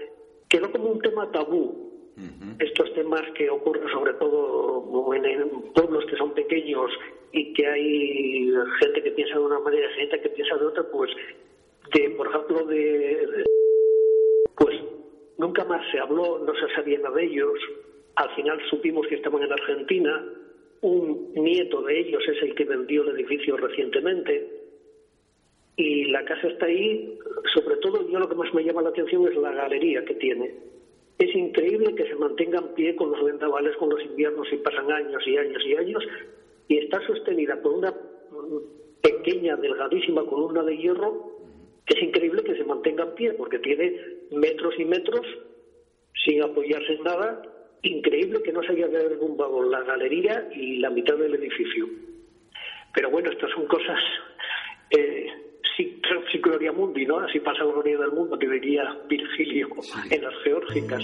Quedó 0.49 0.71
como 0.73 0.91
un 0.91 1.01
tema 1.01 1.31
tabú. 1.31 1.94
Estos 2.59 2.93
temas 2.95 3.23
que 3.37 3.51
ocurren 3.51 3.89
sobre 3.89 4.15
todo 4.15 5.13
en, 5.15 5.73
pueblos 5.75 6.05
que 6.07 6.17
son 6.17 6.33
pequeños 6.35 6.91
y 7.33 7.53
que 7.53 7.67
hay 7.67 8.53
gente 8.81 9.03
que 9.03 9.11
piensa 9.11 9.35
de 9.35 9.45
una 9.45 9.59
manera, 9.59 9.89
gente 9.97 10.21
que 10.21 10.29
piensa 10.29 10.57
de 10.57 10.67
otra, 10.67 10.85
pues, 10.85 11.11
de, 11.93 12.11
por 12.11 12.29
ejemplo, 12.29 12.65
de 12.67 13.45
pues 14.57 14.81
Nunca 15.37 15.65
más 15.65 15.83
se 15.91 15.99
habló, 15.99 16.39
no 16.39 16.53
se 16.55 16.75
sabía 16.75 16.99
nada 16.99 17.17
de 17.17 17.25
ellos. 17.25 17.59
Al 18.17 18.31
final 18.37 18.59
supimos 18.71 19.07
que 19.09 19.17
estaban 19.17 19.43
en 19.43 19.53
Argentina. 19.53 20.25
Un 20.81 21.33
nieto 21.35 21.83
de 21.83 21.99
ellos 22.01 22.23
es 22.29 22.43
el 22.43 22.55
que 22.55 22.65
vendió 22.65 23.03
el 23.03 23.17
edificio 23.17 23.57
recientemente. 23.57 24.49
Y 25.77 26.05
la 26.05 26.25
casa 26.25 26.47
está 26.47 26.67
ahí, 26.67 27.19
sobre 27.53 27.77
todo 27.77 28.09
yo 28.09 28.19
lo 28.21 28.29
que 28.29 28.37
más 28.37 28.55
me 28.55 28.63
llama 28.63 28.83
la 28.83 28.91
atención 28.91 29.27
es 29.27 29.37
la 29.37 29.53
galería 29.53 30.05
que 30.05 30.15
tiene. 30.15 30.55
Es 31.19 31.35
increíble 31.35 31.95
que 31.95 32.09
se 32.09 32.15
mantenga 32.17 32.59
en 32.59 32.75
pie 32.75 32.97
con 32.97 33.11
los 33.13 33.25
vendavales, 33.25 33.77
con 33.77 33.91
los 33.91 34.03
inviernos 34.03 34.53
y 34.53 34.57
pasan 34.57 34.91
años 34.91 35.23
y 35.27 35.37
años 35.37 35.63
y 35.65 35.77
años 35.77 36.05
y 36.69 36.79
está 36.79 37.01
sostenida 37.07 37.61
por 37.63 37.75
una 37.75 37.95
pequeña, 39.01 39.57
delgadísima 39.57 40.25
columna 40.25 40.63
de 40.63 40.77
hierro 40.77 41.35
es 41.87 42.03
increíble 42.03 42.43
que 42.43 42.57
se 42.57 42.65
mantenga 42.65 43.05
en 43.05 43.15
pie 43.15 43.33
porque 43.35 43.59
tiene 43.59 43.95
metros 44.31 44.75
y 44.79 44.85
metros 44.85 45.27
sin 46.25 46.43
apoyarse 46.43 46.95
en 46.95 47.05
nada. 47.05 47.43
Increíble 47.83 48.43
que 48.43 48.53
no 48.53 48.63
se 48.63 48.73
haya 48.73 48.89
derrumbado 48.89 49.63
la 49.63 49.83
galería 49.83 50.49
y 50.55 50.79
la 50.79 50.91
mitad 50.91 51.17
del 51.17 51.35
edificio. 51.35 51.87
Pero 52.95 53.11
bueno, 53.11 53.31
estas 53.31 53.51
son 53.51 53.67
cosas 53.67 53.99
eh, 54.91 55.27
Gloria 56.43 56.73
Mundi, 56.73 57.07
¿no? 57.07 57.19
Así 57.21 57.41
pasa 57.41 57.65
gloria 57.65 57.99
del 57.99 58.13
mundo, 58.13 58.39
que 58.39 58.49
diría 58.49 58.83
Virgilio 59.09 59.69
en 60.11 60.23
las 60.23 60.35
geórgicas. 60.43 61.03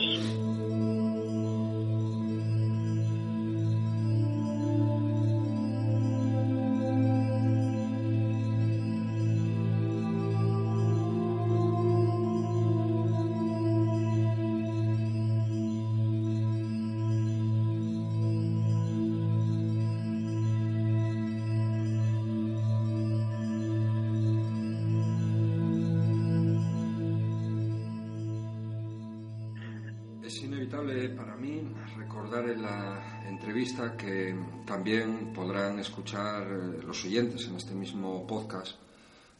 Que 33.96 34.34
también 34.64 35.32
podrán 35.32 35.78
escuchar 35.80 36.42
eh, 36.44 36.82
los 36.86 37.04
oyentes 37.04 37.46
en 37.48 37.56
este 37.56 37.74
mismo 37.74 38.24
podcast, 38.26 38.76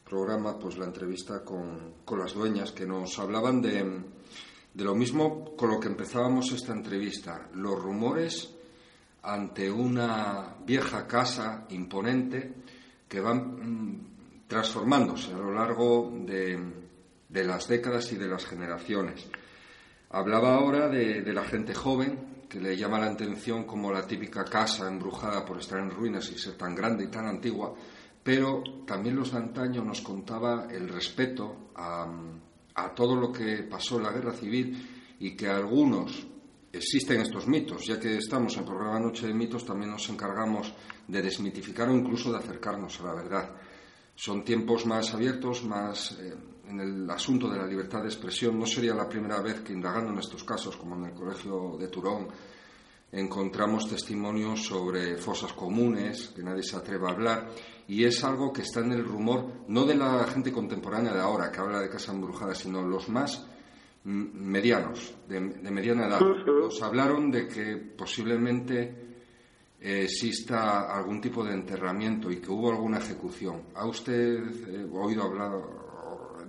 programa, 0.03 0.59
pues 0.59 0.77
la 0.77 0.85
entrevista 0.85 1.43
con, 1.43 1.93
las 2.17 2.33
dueñas 2.33 2.73
que 2.73 2.85
nos 2.85 3.17
hablaban 3.17 3.61
de, 3.61 4.03
de 4.73 4.83
lo 4.83 4.93
mismo 4.93 5.55
con 5.55 5.69
lo 5.69 5.79
que 5.79 5.87
empezábamos 5.87 6.51
esta 6.51 6.73
entrevista, 6.73 7.47
los 7.53 7.81
rumores 7.81 8.53
ante 9.23 9.71
una 9.71 10.55
vieja 10.65 11.07
casa 11.07 11.65
imponente 11.69 12.55
que 13.07 13.21
van 13.21 13.37
mm, 13.37 14.47
transformándose 14.47 15.33
a 15.33 15.37
lo 15.37 15.53
largo 15.53 16.11
de, 16.25 16.59
de, 17.29 17.43
las 17.45 17.67
décadas 17.67 18.11
y 18.11 18.17
de 18.17 18.27
las 18.27 18.45
generaciones. 18.45 19.27
Hablaba 20.13 20.55
ahora 20.55 20.89
de, 20.89 21.23
la 21.31 21.45
gente 21.45 21.73
joven 21.73 22.43
que 22.49 22.59
le 22.59 22.75
llama 22.75 22.99
la 22.99 23.05
atención 23.05 23.63
como 23.63 23.93
la 23.93 24.05
típica 24.05 24.43
casa 24.43 24.89
embrujada 24.89 25.45
por 25.45 25.57
estar 25.57 25.79
en 25.79 25.89
ruinas 25.89 26.29
y 26.31 26.37
ser 26.37 26.55
tan 26.57 26.75
grande 26.75 27.05
y 27.05 27.07
tan 27.07 27.27
antigua, 27.27 27.73
pero 28.21 28.61
también 28.85 29.15
los 29.15 29.31
de 29.31 29.37
antaño 29.37 29.85
nos 29.85 30.01
contaba 30.01 30.67
el 30.69 30.89
respeto 30.89 31.71
a, 31.75 32.09
todo 32.93 33.15
lo 33.15 33.31
que 33.31 33.63
pasó 33.63 33.97
en 33.97 34.03
la 34.03 34.11
guerra 34.11 34.33
civil 34.33 35.15
y 35.17 35.33
que 35.33 35.47
algunos 35.47 36.27
existen 36.73 37.21
estos 37.21 37.47
mitos, 37.47 37.85
ya 37.85 37.97
que 37.97 38.17
estamos 38.17 38.57
en 38.57 38.65
programa 38.65 38.99
Noche 38.99 39.27
de 39.27 39.33
Mitos, 39.33 39.65
también 39.65 39.91
nos 39.91 40.09
encargamos 40.09 40.73
de 41.07 41.21
desmitificar 41.21 41.87
o 41.87 41.95
incluso 41.95 42.33
de 42.33 42.39
acercarnos 42.39 42.99
a 42.99 43.03
la 43.05 43.13
verdad. 43.13 43.49
Son 44.13 44.43
tiempos 44.43 44.85
más 44.85 45.13
abiertos, 45.13 45.63
más 45.63 46.17
eh, 46.19 46.35
en 46.71 46.79
el 46.79 47.09
asunto 47.09 47.49
de 47.49 47.57
la 47.57 47.67
libertad 47.67 48.01
de 48.01 48.07
expresión. 48.07 48.57
No 48.57 48.65
sería 48.65 48.95
la 48.95 49.07
primera 49.07 49.41
vez 49.41 49.61
que 49.61 49.73
indagando 49.73 50.11
en 50.11 50.19
estos 50.19 50.43
casos, 50.43 50.77
como 50.77 50.95
en 50.95 51.05
el 51.05 51.13
Colegio 51.13 51.77
de 51.77 51.87
Turón, 51.89 52.27
encontramos 53.11 53.89
testimonios 53.89 54.65
sobre 54.65 55.17
fosas 55.17 55.51
comunes, 55.53 56.29
que 56.35 56.41
nadie 56.41 56.63
se 56.63 56.77
atreva 56.77 57.09
a 57.09 57.11
hablar, 57.11 57.49
y 57.87 58.05
es 58.05 58.23
algo 58.23 58.53
que 58.53 58.61
está 58.61 58.79
en 58.79 58.93
el 58.93 59.03
rumor, 59.03 59.65
no 59.67 59.85
de 59.85 59.95
la 59.95 60.25
gente 60.27 60.51
contemporánea 60.51 61.13
de 61.13 61.19
ahora, 61.19 61.51
que 61.51 61.59
habla 61.59 61.81
de 61.81 61.89
casa 61.89 62.13
embrujada, 62.13 62.55
sino 62.55 62.81
los 62.81 63.09
más 63.09 63.45
medianos, 64.03 65.13
de, 65.27 65.39
mediana 65.39 66.07
edad. 66.07 66.21
Nos 66.21 66.81
hablaron 66.81 67.29
de 67.29 67.47
que 67.47 67.75
posiblemente 67.75 69.09
exista 69.79 70.95
algún 70.95 71.19
tipo 71.19 71.43
de 71.43 71.53
enterramiento 71.53 72.31
y 72.31 72.37
que 72.37 72.51
hubo 72.51 72.71
alguna 72.71 72.99
ejecución. 72.99 73.63
¿Ha 73.75 73.85
usted 73.85 74.37
eh, 74.67 74.87
oído 74.91 75.23
hablar 75.23 75.51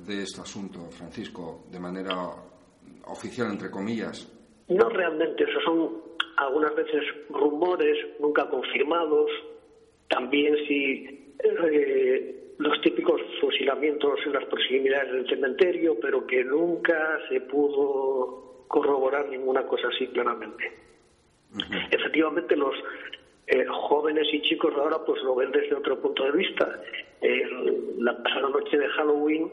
de 0.06 0.22
este 0.22 0.40
asunto, 0.40 0.90
Francisco, 0.90 1.64
de 1.70 1.78
manera 1.78 2.14
oficial, 3.06 3.50
entre 3.50 3.70
comillas? 3.70 4.30
No 4.68 4.88
realmente, 4.88 5.44
esos 5.44 5.62
son 5.64 6.02
algunas 6.36 6.74
veces 6.74 7.02
rumores 7.30 7.96
nunca 8.20 8.48
confirmados, 8.48 9.30
también 10.08 10.56
si 10.66 11.34
eh, 11.42 12.54
los 12.58 12.80
típicos 12.80 13.20
fusilamientos 13.40 14.18
en 14.26 14.32
las 14.32 14.44
proximidades 14.46 15.12
del 15.12 15.28
cementerio, 15.28 15.98
pero 16.00 16.26
que 16.26 16.44
nunca 16.44 17.18
se 17.28 17.40
pudo 17.42 18.64
corroborar 18.68 19.28
ninguna 19.28 19.66
cosa 19.66 19.88
así 19.88 20.06
claramente. 20.08 20.72
Efectivamente, 21.90 22.56
los 22.56 22.74
eh, 23.46 23.66
jóvenes 23.66 24.26
y 24.32 24.40
chicos 24.42 24.72
ahora 24.74 25.04
pues 25.04 25.22
lo 25.22 25.34
ven 25.34 25.50
desde 25.52 25.74
otro 25.74 26.00
punto 26.00 26.24
de 26.24 26.32
vista. 26.32 26.80
la 27.98 28.22
pasada 28.22 28.48
noche 28.48 28.78
de 28.78 28.88
Halloween 28.88 29.52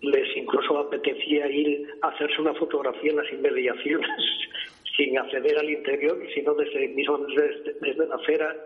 les 0.00 0.36
incluso 0.36 0.78
apetecía 0.78 1.50
ir 1.50 1.88
a 2.02 2.08
hacerse 2.08 2.40
una 2.40 2.54
fotografía 2.54 3.10
en 3.10 3.16
las 3.16 3.32
inmediaciones 3.32 4.10
sin 4.96 5.18
acceder 5.18 5.58
al 5.58 5.70
interior, 5.70 6.18
sino 6.34 6.54
desde 6.54 6.88
mismo 6.88 7.18
desde, 7.18 8.06
la 8.06 8.14
acera 8.14 8.56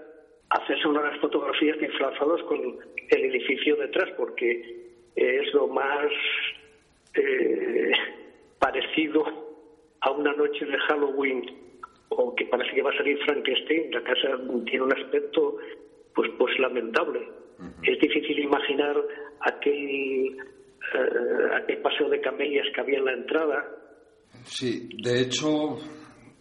hacerse 0.51 0.87
unas 0.89 1.19
fotografías 1.21 1.79
disfrazados 1.79 2.43
con 2.45 2.61
el 3.09 3.25
edificio 3.25 3.77
detrás, 3.77 4.11
porque 4.17 4.83
es 5.17 5.55
lo 5.55 5.67
más 5.69 6.11
eh, 7.15 7.93
parecido 8.59 9.25
a 10.01 10.11
una 10.11 10.33
noche 10.35 10.65
de 10.67 10.79
Halloween 10.79 11.45
o 12.09 12.35
que 12.35 12.45
parece 12.47 12.75
que 12.75 12.83
va 12.83 12.91
a 12.91 12.97
salir 12.97 13.19
Frankenstein. 13.25 13.91
La 13.93 14.03
casa 14.03 14.39
tiene 14.67 14.83
un 14.83 14.93
aspecto 14.93 15.57
pues 16.15 16.31
pues 16.39 16.59
lamentable. 16.59 17.21
Es 17.85 17.99
difícil 18.01 18.41
imaginar 18.41 18.97
aquel 19.41 20.37
eh, 20.95 21.63
aquel 21.63 21.81
paseo 21.81 22.09
de 22.09 22.21
camelias 22.21 22.67
que 22.75 22.81
había 22.81 22.99
en 22.99 23.05
la 23.05 23.13
entrada. 23.13 23.65
Sí, 24.45 24.89
de 25.03 25.21
hecho, 25.21 25.79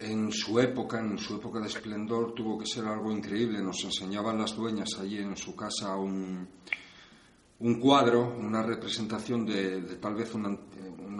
en 0.00 0.32
su 0.32 0.58
época, 0.58 1.00
en 1.00 1.18
su 1.18 1.36
época 1.36 1.60
de 1.60 1.66
esplendor, 1.66 2.34
tuvo 2.34 2.58
que 2.58 2.66
ser 2.66 2.84
algo 2.84 3.10
increíble. 3.12 3.62
Nos 3.62 3.84
enseñaban 3.84 4.38
las 4.38 4.56
dueñas 4.56 4.98
allí 5.00 5.18
en 5.18 5.36
su 5.36 5.54
casa 5.54 5.96
un, 5.96 6.48
un 7.60 7.80
cuadro, 7.80 8.36
una 8.38 8.62
representación 8.62 9.46
de, 9.46 9.96
tal 10.00 10.14
vez 10.14 10.34
un, 10.34 10.58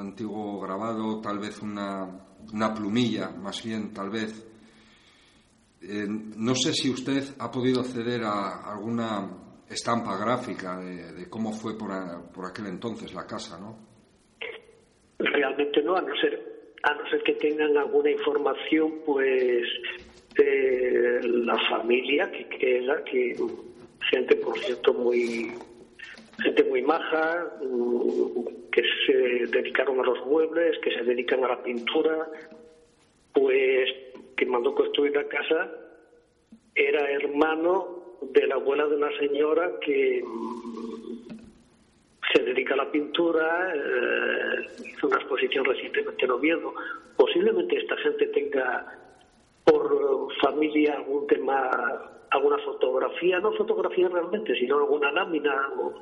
antiguo 0.00 0.61
grabado, 0.61 1.20
tal 1.20 1.38
vez 1.38 1.62
una, 1.62 2.08
una 2.52 2.74
plumilla, 2.74 3.30
más 3.30 3.62
bien, 3.62 3.92
tal 3.92 4.11
vez. 4.11 4.44
Eh, 5.80 6.06
no 6.08 6.54
sé 6.54 6.72
si 6.72 6.90
usted 6.90 7.35
ha 7.38 7.50
podido 7.50 7.80
acceder 7.80 8.24
a 8.24 8.72
alguna 8.72 9.28
estampa 9.68 10.16
gráfica 10.18 10.79
de, 10.79 11.29
cómo 11.29 11.53
fue 11.53 11.77
por, 11.79 11.90
por, 12.33 12.46
aquel 12.46 12.66
entonces 12.66 13.14
la 13.14 13.27
casa, 13.27 13.59
¿no? 13.59 13.79
Realmente 15.18 15.83
no, 15.83 15.96
a 15.96 16.03
no 16.03 16.14
ser 16.16 16.53
a 16.83 16.94
no 16.94 17.09
ser 17.09 17.22
que 17.22 17.35
tengan 17.35 17.77
alguna 17.77 18.11
información, 18.11 19.03
pues 19.07 19.64
de 20.37 21.20
la 21.22 21.57
familia 21.70 22.31
que 22.31 22.48
queda, 22.48 23.05
que 23.05 23.37
gente, 24.11 24.37
por 24.37 24.59
cierto, 24.59 24.92
muy 24.92 25.53
gente 26.42 26.64
muy 26.64 26.83
maja, 26.83 27.53
que 28.72 28.83
se 29.07 29.46
dedicaron 29.46 30.01
a 30.01 30.03
los 30.03 30.27
muebles, 30.27 30.77
que 30.83 30.92
se 30.92 31.03
dedican 31.05 31.44
a 31.44 31.48
la 31.48 31.62
pintura, 31.62 32.27
pues 33.33 33.88
que 34.37 34.46
mandó 34.46 34.75
construir 34.75 35.14
la 35.14 35.29
casa 35.29 35.70
era 36.75 37.11
hermano 37.11 38.01
de 38.30 38.46
la 38.46 38.54
abuela 38.54 38.87
de 38.87 38.96
una 38.96 39.11
señora 39.18 39.70
que 39.80 40.22
se 42.32 42.42
dedica 42.42 42.74
a 42.74 42.78
la 42.78 42.90
pintura, 42.90 43.74
eh, 43.74 44.66
hizo 44.87 45.08
una 45.08 45.16
exposición 45.16 45.64
recientemente 45.64 46.24
en 46.24 46.30
Oviedo. 46.30 46.74
Posiblemente 47.16 47.76
esta 47.76 47.96
gente 47.98 48.26
tenga 48.28 48.98
por 49.64 50.28
familia 50.40 50.94
algún 50.94 51.26
tema, 51.26 51.70
alguna 52.30 52.58
fotografía, 52.58 53.38
no 53.40 53.52
fotografía 53.52 54.08
realmente, 54.08 54.54
sino 54.56 54.78
alguna 54.78 55.12
lámina 55.12 55.70
o, 55.76 55.94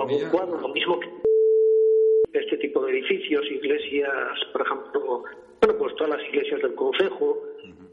algún 0.00 0.30
cuadro, 0.30 0.60
lo 0.60 0.68
mismo 0.68 1.00
que 1.00 1.08
este 2.32 2.58
tipo 2.58 2.84
de 2.84 2.92
edificios, 2.92 3.44
iglesias, 3.50 4.12
por 4.52 4.62
ejemplo, 4.62 5.24
bueno, 5.60 5.78
pues 5.78 5.96
todas 5.96 6.18
las 6.18 6.28
iglesias 6.28 6.62
del 6.62 6.74
Consejo, 6.74 7.42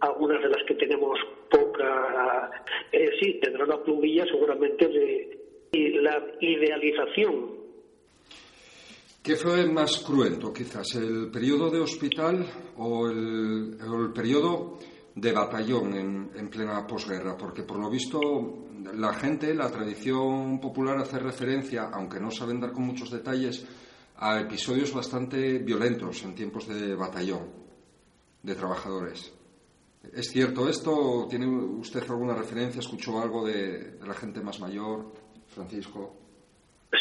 algunas 0.01 0.41
de 0.41 0.49
las 0.49 0.63
que 0.67 0.75
tenemos 0.75 1.17
poca, 1.49 2.63
eh, 2.91 3.09
sí, 3.19 3.39
tendrán 3.41 3.69
una 3.69 3.83
plumilla 3.83 4.25
seguramente 4.25 4.87
de 4.87 6.01
la 6.01 6.23
idealización. 6.39 7.55
¿Qué 9.21 9.35
fue 9.35 9.65
más 9.65 10.03
cruento, 10.05 10.53
quizás, 10.53 10.95
el 10.95 11.31
periodo 11.31 11.71
de 11.71 11.79
hospital 11.79 12.45
o 12.77 13.09
el, 13.09 13.75
periodo 14.13 14.77
de 15.15 15.31
batallón 15.31 16.29
en, 16.35 16.49
plena 16.49 16.85
posguerra? 16.85 17.35
Porque, 17.35 17.63
por 17.63 17.79
lo 17.79 17.89
visto, 17.89 18.19
la 18.93 19.13
gente, 19.15 19.55
la 19.55 19.71
tradición 19.71 20.59
popular 20.61 20.99
hace 20.99 21.17
referencia, 21.17 21.89
aunque 21.91 22.19
no 22.19 22.29
saben 22.29 22.59
dar 22.59 22.71
con 22.71 22.83
muchos 22.83 23.09
detalles, 23.09 23.65
a 24.17 24.39
episodios 24.39 24.93
bastante 24.93 25.57
violentos 25.57 26.23
en 26.23 26.35
tiempos 26.35 26.67
de 26.67 26.93
batallón 26.93 27.49
de 28.43 28.53
trabajadores. 28.53 29.33
¿Es 30.13 30.31
cierto 30.31 30.67
esto? 30.67 31.27
¿Tiene 31.29 31.47
usted 31.47 32.01
alguna 32.09 32.35
referencia? 32.35 32.79
¿Escuchó 32.79 33.19
algo 33.19 33.45
de 33.45 33.97
la 34.05 34.13
gente 34.13 34.41
más 34.41 34.59
mayor? 34.59 35.05
Francisco? 35.47 36.15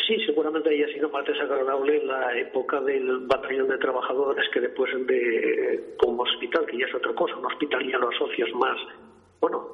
Sí, 0.06 0.16
seguramente 0.26 0.70
haya 0.70 0.92
sido 0.92 1.08
más 1.10 1.24
desagradable 1.24 2.04
la 2.04 2.36
época 2.36 2.80
del 2.80 3.26
batallón 3.26 3.68
de 3.68 3.78
trabajadores 3.78 4.44
que 4.52 4.60
después 4.60 4.90
de 5.06 5.94
como 5.98 6.22
hospital, 6.22 6.66
que 6.66 6.78
ya 6.78 6.86
es 6.86 6.94
otra 6.94 7.14
cosa. 7.14 7.36
Un 7.36 7.46
hospital 7.46 7.88
ya 7.90 7.98
lo 7.98 8.08
asocias 8.08 8.52
más, 8.54 8.76
bueno, 9.40 9.66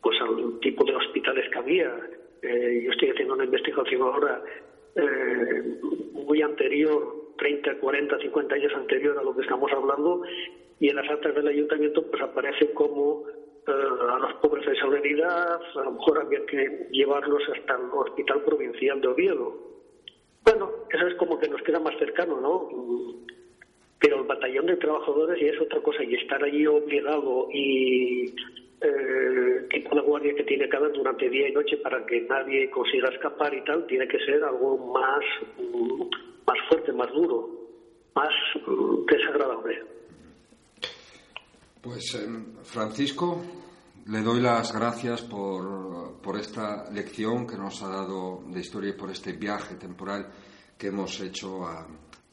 pues 0.00 0.20
al 0.20 0.60
tipo 0.60 0.84
de 0.84 0.94
hospitales 0.94 1.50
que 1.50 1.58
había. 1.58 1.92
Eh, 2.42 2.82
yo 2.84 2.92
estoy 2.92 3.10
haciendo 3.10 3.34
una 3.34 3.44
investigación 3.44 4.02
ahora 4.02 4.42
eh, 4.94 5.80
muy 6.12 6.42
anterior, 6.42 7.32
30, 7.38 7.78
40, 7.78 8.18
50 8.18 8.54
años 8.54 8.72
anterior 8.74 9.18
a 9.18 9.22
lo 9.22 9.34
que 9.34 9.42
estamos 9.42 9.70
hablando, 9.72 10.22
y 10.80 10.88
en 10.88 10.96
las 10.96 11.10
actas 11.10 11.34
del 11.34 11.48
ayuntamiento 11.48 12.02
pues 12.10 12.22
aparece 12.22 12.72
como 12.72 13.24
eh, 13.28 13.72
a 13.72 14.18
los 14.18 14.34
pobres 14.34 14.66
de 14.66 14.72
esa 14.72 14.84
a 14.86 15.84
lo 15.84 15.92
mejor 15.92 16.20
había 16.20 16.44
que 16.46 16.88
llevarlos 16.90 17.42
hasta 17.54 17.74
el 17.74 17.90
Hospital 17.92 18.42
Provincial 18.42 19.00
de 19.00 19.08
Oviedo. 19.08 19.66
Bueno, 20.44 20.70
eso 20.90 21.06
es 21.08 21.14
como 21.16 21.38
que 21.38 21.48
nos 21.48 21.60
queda 21.62 21.80
más 21.80 21.96
cercano, 21.98 22.40
¿no? 22.40 22.68
Pero 23.98 24.20
el 24.20 24.26
batallón 24.26 24.66
de 24.66 24.76
trabajadores 24.76 25.40
ya 25.40 25.48
es 25.48 25.60
otra 25.60 25.80
cosa 25.80 26.04
y 26.04 26.14
estar 26.14 26.42
allí 26.44 26.66
obligado 26.66 27.48
y 27.52 28.32
eh, 28.82 29.66
tipo 29.70 29.94
la 29.96 30.02
guardia 30.02 30.34
que 30.34 30.44
tiene 30.44 30.68
cada 30.68 30.88
durante 30.90 31.30
día 31.30 31.48
y 31.48 31.52
noche 31.52 31.78
para 31.78 32.04
que 32.06 32.20
nadie 32.22 32.70
consiga 32.70 33.08
escapar 33.08 33.52
y 33.54 33.64
tal, 33.64 33.86
tiene 33.86 34.06
que 34.06 34.18
ser 34.20 34.44
algo 34.44 34.76
más, 34.92 35.24
más 36.46 36.58
fuerte, 36.68 36.92
más 36.92 37.10
duro, 37.12 37.48
más 38.14 38.32
mm, 38.66 39.06
desagradable. 39.06 39.82
Pues 41.86 42.16
em, 42.16 42.56
Francisco, 42.64 43.40
le 44.08 44.20
doy 44.20 44.40
las 44.40 44.74
gracias 44.74 45.22
por, 45.22 46.20
por, 46.20 46.36
esta 46.36 46.90
lección 46.90 47.46
que 47.46 47.56
nos 47.56 47.80
ha 47.84 47.88
dado 47.88 48.42
de 48.48 48.58
historia 48.58 48.90
y 48.90 48.94
por 48.94 49.08
este 49.08 49.34
viaje 49.34 49.76
temporal 49.76 50.26
que 50.76 50.88
hemos 50.88 51.20
hecho. 51.20 51.60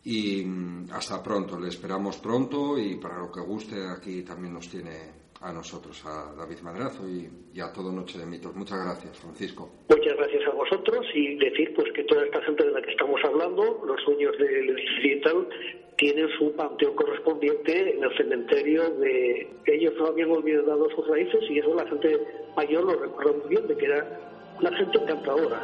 y 0.06 0.44
mm, 0.44 0.88
hasta 0.92 1.22
pronto, 1.22 1.60
le 1.60 1.70
esperamos 1.70 2.18
pronto 2.18 2.80
y 2.80 2.96
para 2.96 3.20
lo 3.20 3.32
que 3.32 3.42
guste 3.42 3.76
aquí 3.88 4.24
también 4.24 4.56
nos 4.56 4.68
tiene 4.68 5.22
a 5.40 5.54
nosotros, 5.54 6.04
a 6.04 6.34
David 6.36 6.62
Madrazo 6.64 7.04
y, 7.08 7.60
a 7.62 7.72
todo 7.72 7.92
Noche 7.92 8.18
de 8.18 8.26
Mitos. 8.26 8.56
Muchas 8.56 8.84
gracias, 8.84 9.20
Francisco. 9.20 9.70
Muchas 9.88 10.18
gracias 10.18 10.48
a 10.48 10.52
vosotros 10.52 11.06
y 11.14 11.36
decir 11.36 11.74
pues 11.76 11.92
que 11.94 12.04
toda 12.06 12.26
esta 12.26 12.42
gente 12.42 12.66
de 12.66 12.72
la 12.72 12.82
que 12.82 12.92
estamos 12.92 13.22
hablando, 13.24 13.84
los 13.86 14.02
sueños 14.02 14.36
del 14.40 14.76
digital, 14.76 15.48
tienen 15.98 16.28
su 16.38 16.52
panteón 16.54 16.96
correspondiente 16.96 17.96
en 17.96 18.04
el 18.04 18.18
cementerio 18.18 18.90
de 18.92 19.48
ellos 19.66 19.94
no 19.98 20.08
habían 20.08 20.32
olvidado 20.32 20.90
sus 20.96 21.08
raíces 21.08 21.42
y 21.50 21.60
eso 21.60 21.74
la 21.76 21.88
gente 21.88 22.20
mayor 22.56 22.84
lo 22.84 23.00
recuerda 23.00 23.34
muy 23.34 23.50
bien 23.50 23.68
de 23.68 23.78
que 23.78 23.86
era 23.86 24.20
una 24.60 24.76
gente 24.78 24.98
encantadora. 24.98 25.62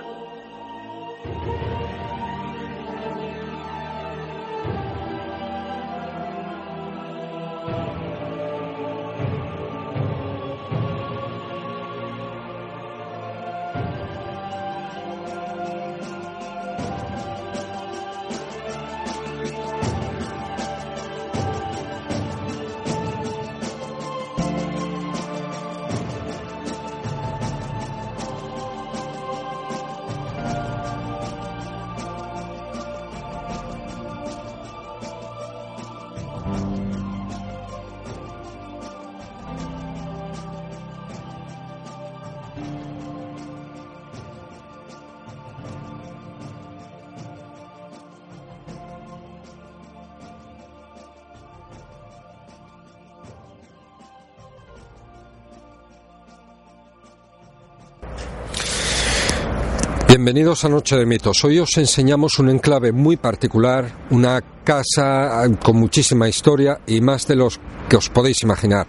Bienvenidos 60.30 60.64
a 60.64 60.70
Noche 60.70 60.96
de 60.96 61.08
Mitos. 61.08 61.44
Hoy 61.44 61.58
os 61.58 61.76
enseñamos 61.78 62.38
un 62.38 62.50
enclave 62.50 62.92
muy 62.92 63.18
particular, 63.18 64.06
una 64.12 64.40
casa 64.64 65.44
con 65.64 65.78
muchísima 65.78 66.30
historia 66.30 66.82
y 66.86 67.02
más 67.02 67.26
de 67.26 67.36
los 67.36 67.60
que 67.90 67.96
os 67.96 68.10
podéis 68.10 68.44
imaginar. 68.44 68.86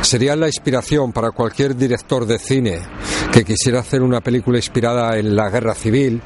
Sería 0.00 0.34
la 0.34 0.48
inspiración 0.48 1.12
para 1.12 1.30
cualquier 1.30 1.76
director 1.76 2.26
de 2.26 2.36
cine 2.40 2.80
que 3.32 3.44
quisiera 3.44 3.78
hacer 3.78 4.02
una 4.02 4.20
película 4.20 4.58
inspirada 4.58 5.16
en 5.18 5.36
la 5.36 5.50
guerra 5.50 5.76
civil, 5.76 6.20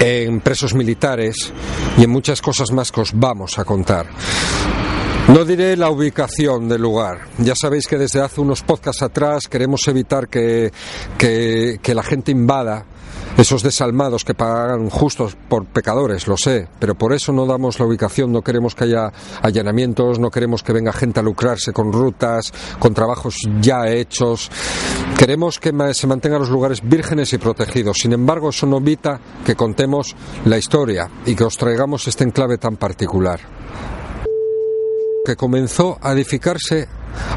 en 0.00 0.40
presos 0.40 0.74
militares 0.74 1.52
y 1.96 2.02
en 2.02 2.10
muchas 2.10 2.42
cosas 2.42 2.72
más 2.72 2.90
que 2.90 3.02
os 3.02 3.12
vamos 3.14 3.56
a 3.60 3.64
contar. 3.64 4.08
No 5.28 5.42
diré 5.46 5.74
la 5.74 5.88
ubicación 5.88 6.68
del 6.68 6.82
lugar. 6.82 7.28
Ya 7.38 7.54
sabéis 7.54 7.86
que 7.86 7.96
desde 7.96 8.20
hace 8.20 8.42
unos 8.42 8.62
podcasts 8.62 9.02
atrás 9.02 9.48
queremos 9.48 9.80
evitar 9.88 10.28
que, 10.28 10.70
que, 11.16 11.94
la 11.94 12.02
gente 12.02 12.30
invada 12.30 12.84
esos 13.38 13.62
desalmados 13.62 14.22
que 14.22 14.34
pagan 14.34 14.90
justos 14.90 15.34
por 15.48 15.64
pecadores, 15.64 16.28
lo 16.28 16.36
sé, 16.36 16.68
pero 16.78 16.94
por 16.94 17.14
eso 17.14 17.32
no 17.32 17.46
damos 17.46 17.80
la 17.80 17.86
ubicación, 17.86 18.32
no 18.32 18.42
queremos 18.42 18.74
que 18.74 18.84
haya 18.84 19.10
allanamientos, 19.40 20.18
no 20.18 20.30
queremos 20.30 20.62
que 20.62 20.74
venga 20.74 20.92
gente 20.92 21.20
a 21.20 21.22
lucrarse 21.22 21.72
con 21.72 21.90
rutas, 21.90 22.52
con 22.78 22.92
trabajos 22.92 23.36
ya 23.62 23.88
hechos. 23.88 24.50
Queremos 25.18 25.58
que 25.58 25.72
se 25.94 26.06
mantengan 26.06 26.40
los 26.40 26.50
lugares 26.50 26.82
vírgenes 26.82 27.32
y 27.32 27.38
protegidos. 27.38 27.96
Sin 27.98 28.12
embargo, 28.12 28.50
eso 28.50 28.66
no 28.66 28.76
evita 28.76 29.18
que 29.44 29.56
contemos 29.56 30.14
la 30.44 30.58
historia 30.58 31.08
y 31.24 31.34
que 31.34 31.44
os 31.44 31.56
traigamos 31.56 32.06
este 32.08 32.24
enclave 32.24 32.58
tan 32.58 32.76
particular 32.76 33.40
que 35.24 35.36
comenzó 35.36 35.98
a 36.02 36.12
edificarse 36.12 36.86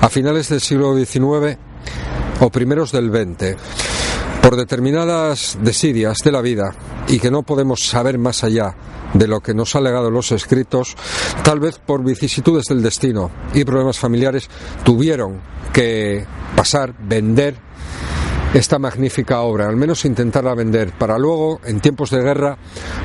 a 0.01 0.09
finales 0.09 0.49
del 0.49 0.59
siglo 0.59 0.93
XIX 0.93 1.57
o 2.41 2.49
primeros 2.49 2.91
del 2.91 3.09
XX 3.09 3.55
por 4.41 4.57
determinadas 4.57 5.57
desidias 5.61 6.17
de 6.17 6.31
la 6.33 6.41
vida 6.41 6.75
y 7.07 7.19
que 7.19 7.31
no 7.31 7.43
podemos 7.43 7.87
saber 7.87 8.17
más 8.17 8.43
allá 8.43 8.75
de 9.13 9.27
lo 9.27 9.39
que 9.39 9.53
nos 9.53 9.73
ha 9.77 9.79
legado 9.79 10.11
los 10.11 10.33
escritos, 10.33 10.97
tal 11.45 11.61
vez 11.61 11.79
por 11.79 12.03
vicisitudes 12.03 12.65
del 12.65 12.83
destino 12.83 13.31
y 13.53 13.63
problemas 13.63 13.97
familiares, 13.97 14.49
tuvieron 14.83 15.39
que 15.71 16.25
pasar, 16.57 16.93
vender 16.99 17.66
esta 18.53 18.79
magnífica 18.79 19.41
obra, 19.41 19.67
al 19.67 19.75
menos 19.75 20.05
intentarla 20.05 20.55
vender, 20.55 20.93
para 20.97 21.17
luego, 21.17 21.59
en 21.65 21.79
tiempos 21.79 22.09
de 22.09 22.21
guerra, 22.21 22.57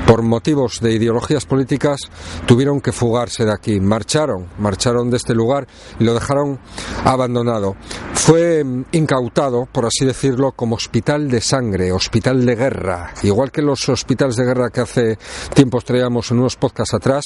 por 0.07 0.21
motivos 0.21 0.79
de 0.79 0.93
ideologías 0.93 1.45
políticas, 1.45 1.99
tuvieron 2.45 2.81
que 2.81 2.91
fugarse 2.91 3.45
de 3.45 3.51
aquí, 3.51 3.79
marcharon, 3.79 4.47
marcharon 4.57 5.09
de 5.09 5.17
este 5.17 5.35
lugar 5.35 5.67
y 5.99 6.05
lo 6.05 6.13
dejaron 6.13 6.59
abandonado. 7.03 7.75
Fue 8.13 8.63
mm, 8.63 8.85
incautado, 8.93 9.67
por 9.71 9.85
así 9.85 10.05
decirlo, 10.05 10.53
como 10.53 10.75
hospital 10.75 11.29
de 11.29 11.41
sangre, 11.41 11.91
hospital 11.91 12.45
de 12.45 12.55
guerra, 12.55 13.13
igual 13.23 13.51
que 13.51 13.61
los 13.61 13.87
hospitales 13.89 14.37
de 14.37 14.45
guerra 14.45 14.69
que 14.69 14.81
hace 14.81 15.17
tiempos 15.53 15.83
traíamos 15.83 16.31
en 16.31 16.39
unos 16.39 16.55
podcasts 16.55 16.93
atrás, 16.93 17.25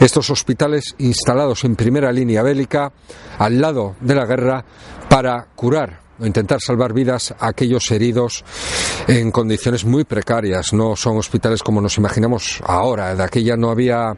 estos 0.00 0.30
hospitales 0.30 0.94
instalados 0.98 1.64
en 1.64 1.76
primera 1.76 2.10
línea 2.10 2.42
bélica, 2.42 2.92
al 3.38 3.60
lado 3.60 3.96
de 4.00 4.14
la 4.14 4.24
guerra, 4.24 4.64
para 5.08 5.46
curar 5.54 6.09
intentar 6.22 6.60
salvar 6.60 6.92
vidas 6.92 7.34
a 7.38 7.48
aquellos 7.48 7.90
heridos 7.90 8.44
en 9.06 9.30
condiciones 9.30 9.84
muy 9.84 10.04
precarias. 10.04 10.72
No 10.72 10.96
son 10.96 11.18
hospitales 11.18 11.62
como 11.62 11.80
nos 11.80 11.96
imaginamos 11.98 12.60
ahora. 12.64 13.14
De 13.14 13.22
aquella 13.22 13.56
no 13.56 13.70
había, 13.70 14.16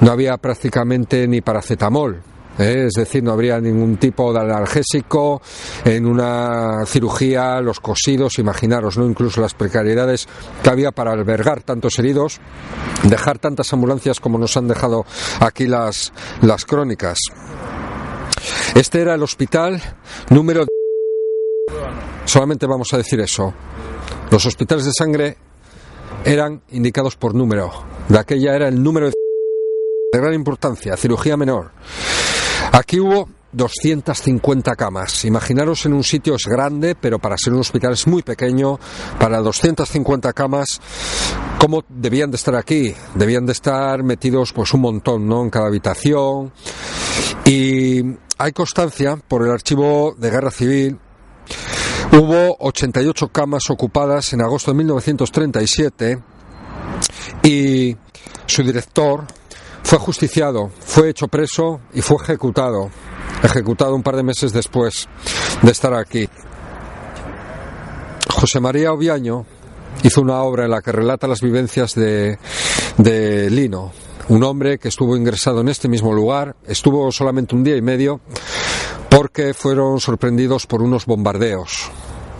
no 0.00 0.10
había 0.10 0.36
prácticamente 0.36 1.26
ni 1.26 1.40
paracetamol. 1.40 2.22
¿eh? 2.58 2.86
Es 2.86 2.94
decir, 2.94 3.22
no 3.22 3.32
habría 3.32 3.60
ningún 3.60 3.96
tipo 3.96 4.32
de 4.32 4.40
analgésico 4.40 5.40
en 5.84 6.06
una 6.06 6.84
cirugía, 6.86 7.60
los 7.60 7.80
cosidos, 7.80 8.38
imaginaros, 8.38 8.98
¿no? 8.98 9.06
Incluso 9.06 9.40
las 9.40 9.54
precariedades 9.54 10.28
que 10.62 10.70
había 10.70 10.92
para 10.92 11.12
albergar 11.12 11.62
tantos 11.62 11.98
heridos, 11.98 12.40
dejar 13.04 13.38
tantas 13.38 13.72
ambulancias 13.72 14.20
como 14.20 14.38
nos 14.38 14.56
han 14.56 14.68
dejado 14.68 15.04
aquí 15.40 15.66
las, 15.66 16.12
las 16.42 16.64
crónicas. 16.64 17.18
Este 18.74 19.00
era 19.00 19.14
el 19.14 19.22
hospital 19.22 19.82
número 20.30 20.66
Solamente 22.30 22.64
vamos 22.64 22.94
a 22.94 22.96
decir 22.96 23.18
eso. 23.18 23.52
Los 24.30 24.46
hospitales 24.46 24.84
de 24.84 24.92
sangre 24.92 25.36
eran 26.24 26.62
indicados 26.70 27.16
por 27.16 27.34
número. 27.34 27.72
De 28.08 28.20
aquella 28.20 28.54
era 28.54 28.68
el 28.68 28.80
número 28.80 29.06
de, 29.06 29.14
gran 30.12 30.32
importancia, 30.34 30.96
cirugía 30.96 31.36
menor. 31.36 31.72
Aquí 32.70 33.00
hubo 33.00 33.28
250 33.50 34.76
camas. 34.76 35.24
Imaginaros 35.24 35.86
en 35.86 35.92
un 35.92 36.04
sitio 36.04 36.36
es 36.36 36.46
grande, 36.46 36.94
pero 36.94 37.18
para 37.18 37.36
ser 37.36 37.52
un 37.52 37.58
hospital 37.58 37.94
es 37.94 38.06
muy 38.06 38.22
pequeño. 38.22 38.78
Para 39.18 39.40
250 39.40 40.32
camas, 40.32 40.80
¿cómo 41.58 41.82
debían 41.88 42.30
de 42.30 42.36
estar 42.36 42.54
aquí? 42.54 42.94
Debían 43.16 43.44
de 43.44 43.52
estar 43.54 44.04
metidos 44.04 44.52
pues 44.52 44.72
un 44.72 44.82
montón, 44.82 45.26
¿no? 45.26 45.42
En 45.42 45.50
cada 45.50 45.66
habitación. 45.66 46.52
Y 47.44 48.02
hay 48.38 48.52
constancia 48.52 49.16
por 49.16 49.44
el 49.44 49.50
archivo 49.50 50.14
de 50.16 50.30
guerra 50.30 50.52
civil 50.52 50.96
Hubo 52.12 52.56
88 52.58 53.28
camas 53.28 53.70
ocupadas 53.70 54.32
en 54.32 54.42
agosto 54.42 54.72
de 54.72 54.78
1937 54.78 56.18
y 57.44 57.96
su 58.46 58.64
director 58.64 59.26
fue 59.84 59.98
justiciado, 59.98 60.72
fue 60.80 61.10
hecho 61.10 61.28
preso 61.28 61.80
y 61.94 62.02
fue 62.02 62.16
ejecutado, 62.22 62.90
ejecutado 63.44 63.94
un 63.94 64.02
par 64.02 64.16
de 64.16 64.24
meses 64.24 64.52
después 64.52 65.08
de 65.62 65.70
estar 65.70 65.94
aquí. 65.94 66.28
José 68.28 68.58
María 68.58 68.92
Oviaño 68.92 69.46
hizo 70.02 70.20
una 70.20 70.42
obra 70.42 70.64
en 70.64 70.72
la 70.72 70.82
que 70.82 70.90
relata 70.90 71.28
las 71.28 71.40
vivencias 71.40 71.94
de, 71.94 72.38
de 72.98 73.50
Lino, 73.50 73.92
un 74.28 74.42
hombre 74.42 74.78
que 74.78 74.88
estuvo 74.88 75.16
ingresado 75.16 75.60
en 75.60 75.68
este 75.68 75.88
mismo 75.88 76.12
lugar, 76.12 76.56
estuvo 76.66 77.10
solamente 77.12 77.54
un 77.54 77.62
día 77.62 77.76
y 77.76 77.82
medio, 77.82 78.20
porque 79.20 79.52
fueron 79.52 80.00
sorprendidos 80.00 80.66
por 80.66 80.80
unos 80.80 81.04
bombardeos, 81.04 81.90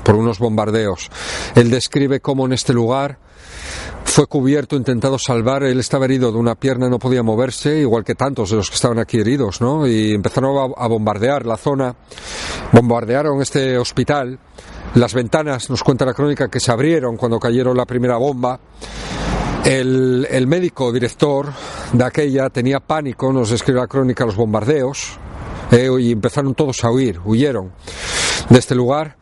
por 0.02 0.14
unos 0.14 0.38
bombardeos. 0.38 1.10
Él 1.54 1.68
describe 1.68 2.20
cómo 2.20 2.46
en 2.46 2.54
este 2.54 2.72
lugar 2.72 3.18
fue 4.04 4.26
cubierto, 4.26 4.76
intentado 4.76 5.18
salvar, 5.18 5.62
él 5.62 5.78
estaba 5.78 6.06
herido 6.06 6.32
de 6.32 6.38
una 6.38 6.54
pierna, 6.54 6.88
no 6.88 6.98
podía 6.98 7.22
moverse, 7.22 7.80
igual 7.80 8.02
que 8.02 8.14
tantos 8.14 8.48
de 8.48 8.56
los 8.56 8.70
que 8.70 8.76
estaban 8.76 8.98
aquí 8.98 9.18
heridos, 9.18 9.60
¿no? 9.60 9.86
Y 9.86 10.14
empezaron 10.14 10.72
a, 10.74 10.86
bombardear 10.86 11.44
la 11.44 11.58
zona, 11.58 11.94
bombardearon 12.72 13.42
este 13.42 13.76
hospital, 13.76 14.38
las 14.94 15.12
ventanas, 15.12 15.68
nos 15.68 15.82
cuenta 15.82 16.06
la 16.06 16.14
crónica, 16.14 16.48
que 16.48 16.60
se 16.60 16.72
abrieron 16.72 17.18
cuando 17.18 17.38
cayeron 17.38 17.76
la 17.76 17.84
primera 17.84 18.16
bomba. 18.16 18.58
El, 19.66 20.26
el 20.30 20.46
médico 20.46 20.90
director 20.92 21.52
de 21.92 22.04
aquella 22.04 22.48
tenía 22.48 22.80
pánico, 22.80 23.30
nos 23.34 23.50
describe 23.50 23.80
la 23.80 23.86
crónica, 23.86 24.24
los 24.24 24.36
bombardeos, 24.36 25.18
eh, 25.70 25.88
y 26.00 26.12
empezaron 26.12 26.54
todos 26.54 26.84
a 26.84 26.90
huir, 26.90 27.20
huyeron 27.24 27.72
de 28.48 28.58
este 28.58 28.74
lugar 28.74 29.16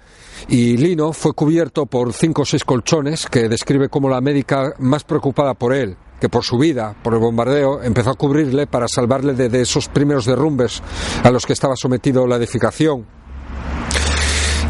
y 0.49 0.77
Lino 0.77 1.13
fue 1.13 1.33
cubierto 1.35 1.87
por 1.87 2.13
cinco 2.13 2.43
o 2.43 2.45
seis 2.45 2.65
colchones 2.65 3.27
que 3.27 3.49
describe 3.49 3.89
como 3.89 4.09
la 4.09 4.21
médica 4.21 4.73
más 4.79 5.05
preocupada 5.05 5.55
por 5.55 5.75
él 5.75 5.97
que 6.21 6.29
por 6.29 6.45
su 6.45 6.59
vida, 6.59 6.97
por 7.03 7.15
el 7.15 7.21
bombardeo, 7.21 7.83
empezó 7.83 8.11
a 8.11 8.15
cubrirle 8.15 8.67
para 8.67 8.89
salvarle 8.89 9.35
de, 9.35 9.61
esos 9.61 9.89
primeros 9.89 10.25
derrumbes 10.25 10.83
a 11.23 11.31
los 11.31 11.47
que 11.47 11.53
estaba 11.53 11.77
sometido 11.77 12.27
la 12.27 12.37
edificación. 12.37 13.07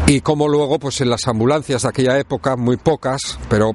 Y 0.05 0.21
como 0.21 0.47
luego, 0.47 0.79
pues 0.79 1.01
en 1.01 1.09
las 1.09 1.27
ambulancias 1.27 1.83
de 1.83 1.89
aquella 1.89 2.19
época, 2.19 2.55
muy 2.55 2.77
pocas, 2.77 3.39
pero 3.49 3.71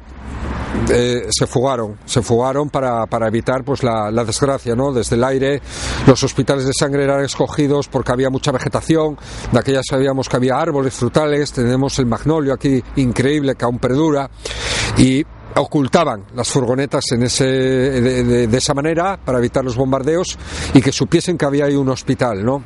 eh, 0.90 1.28
se 1.30 1.46
fugaron, 1.46 1.98
se 2.04 2.20
fugaron 2.22 2.68
para, 2.68 3.06
para 3.06 3.28
evitar 3.28 3.64
pues 3.64 3.82
la, 3.82 4.10
la, 4.10 4.24
desgracia, 4.24 4.74
¿no? 4.74 4.92
Desde 4.92 5.16
el 5.16 5.24
aire 5.24 5.62
los 6.06 6.22
hospitales 6.22 6.66
de 6.66 6.72
sangre 6.78 7.04
eran 7.04 7.24
escogidos 7.24 7.88
porque 7.88 8.12
había 8.12 8.28
mucha 8.28 8.52
vegetación, 8.52 9.16
de 9.50 9.58
aquella 9.58 9.80
sabíamos 9.82 10.28
que 10.28 10.36
había 10.36 10.56
árboles 10.56 10.94
frutales, 10.94 11.52
tenemos 11.52 11.98
el 11.98 12.06
magnolio 12.06 12.52
aquí 12.52 12.82
increíble 12.96 13.54
que 13.54 13.64
aún 13.64 13.78
perdura 13.78 14.28
y 14.98 15.24
ocultaban 15.56 16.24
las 16.34 16.48
furgonetas 16.48 17.12
en 17.12 17.22
ese, 17.22 17.44
de, 17.46 18.46
de, 18.46 18.58
esa 18.58 18.74
manera 18.74 19.18
para 19.24 19.38
evitar 19.38 19.64
los 19.64 19.76
bombardeos 19.76 20.36
y 20.74 20.82
que 20.82 20.92
supiesen 20.92 21.38
que 21.38 21.44
había 21.44 21.66
ahí 21.66 21.76
un 21.76 21.88
hospital, 21.88 22.44
¿no? 22.44 22.62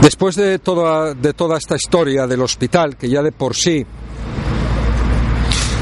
Después 0.00 0.36
de 0.36 0.58
toda, 0.58 1.14
de 1.14 1.32
toda 1.32 1.56
esta 1.56 1.76
historia 1.76 2.26
del 2.26 2.42
hospital, 2.42 2.96
que 2.96 3.08
ya 3.08 3.22
de 3.22 3.32
por 3.32 3.54
sí 3.56 3.86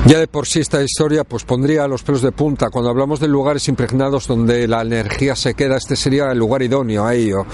ya 0.07 0.19
de 0.19 0.27
por 0.27 0.47
sí 0.47 0.61
esta 0.61 0.83
historia 0.83 1.25
pues 1.25 1.45
pondría 1.45 1.87
los 1.87 2.03
pelos 2.03 2.23
de 2.23 2.33
punta. 2.33 2.71
Cuando 2.71 2.91
hablamos 2.91 3.21
de 3.21 3.29
lugares 3.29 3.69
impregnados 3.69 4.27
donde 4.27 4.67
la 4.67 4.83
energía 4.83 5.37
se 5.37 5.55
queda, 5.55 5.77
este 5.77 5.97
sería 5.97 6.31
el 6.31 6.39
lugar 6.39 6.63
idóneo 6.63 7.07
a 7.07 7.15
ello. 7.15 7.47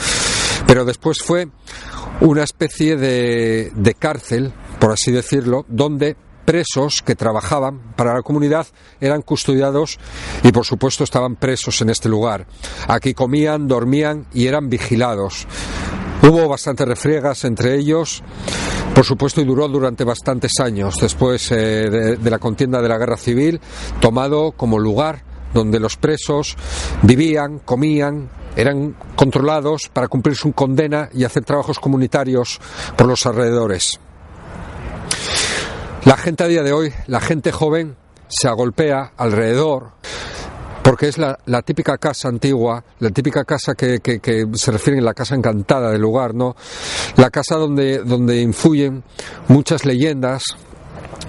Pero 0.67 0.85
después 0.85 1.19
fue 1.23 1.49
una 2.21 2.43
especie 2.43 2.97
de, 2.97 3.71
de 3.75 3.95
cárcel, 3.95 4.53
por 4.81 4.93
así 4.93 5.13
decirlo, 5.13 5.65
donde 5.69 6.17
presos 6.49 7.03
que 7.05 7.15
trabajaban 7.15 7.93
para 7.95 8.15
la 8.15 8.23
comunidad 8.23 8.67
eran 9.03 9.21
custodiados 9.21 9.99
y 10.43 10.51
por 10.51 10.65
supuesto 10.65 11.05
estaban 11.05 11.37
presos 11.37 11.83
en 11.83 11.91
este 11.91 12.09
lugar. 12.09 12.47
Aquí 12.89 13.13
comían, 13.13 13.69
dormían 13.69 14.27
y 14.33 14.47
eran 14.47 14.71
vigilados. 14.71 15.47
Hubo 16.23 16.49
bastantes 16.49 16.87
refriegas 16.87 17.45
entre 17.45 17.77
ellos, 17.77 18.23
por 18.95 19.05
supuesto, 19.05 19.41
y 19.41 19.45
duró 19.45 19.69
durante 19.69 20.05
bastantes 20.05 20.53
años 20.61 20.97
después 21.01 21.51
eh, 21.53 21.89
de, 21.91 22.17
de 22.17 22.31
la 22.31 22.39
contienda 22.39 22.83
de 22.83 22.89
la 22.89 22.99
guerra 22.99 23.17
civil, 23.17 23.61
tomado 24.01 24.53
como 24.53 24.79
lugar 24.79 25.23
donde 25.55 25.81
los 25.81 25.97
presos 25.97 26.57
vivían, 27.03 27.61
comían, 27.61 28.31
eran 28.57 28.97
controlados 29.15 29.89
para 29.93 30.09
cumplir 30.09 30.37
su 30.37 30.53
condena 30.53 31.09
y 31.13 31.25
hacer 31.25 31.45
trabajos 31.45 31.79
comunitarios 31.79 32.61
por 32.97 33.07
los 33.07 33.25
alrededores. 33.25 34.01
La 36.05 36.17
gente 36.17 36.45
a 36.45 36.49
día 36.49 36.63
de 36.63 36.73
hoy, 36.73 36.93
la 37.07 37.21
gente 37.21 37.53
joven, 37.53 37.97
se 38.29 38.49
agolpea 38.49 39.13
alrededor 39.17 39.93
porque 40.89 41.09
es 41.09 41.19
la, 41.19 41.39
la, 41.45 41.61
típica 41.61 41.99
casa 41.99 42.29
antigua, 42.29 42.83
la 43.01 43.11
típica 43.11 43.45
casa 43.45 43.75
que, 43.75 44.01
que, 44.01 44.21
que, 44.21 44.47
se 44.55 44.73
refiere 44.73 45.01
a 45.01 45.03
la 45.03 45.13
casa 45.13 45.35
encantada 45.35 45.91
del 45.91 46.01
lugar, 46.01 46.35
¿no? 46.35 46.57
La 47.19 47.29
casa 47.29 47.57
donde, 47.57 47.99
donde 47.99 48.41
influyen 48.41 49.05
muchas 49.49 49.85
leyendas, 49.85 50.45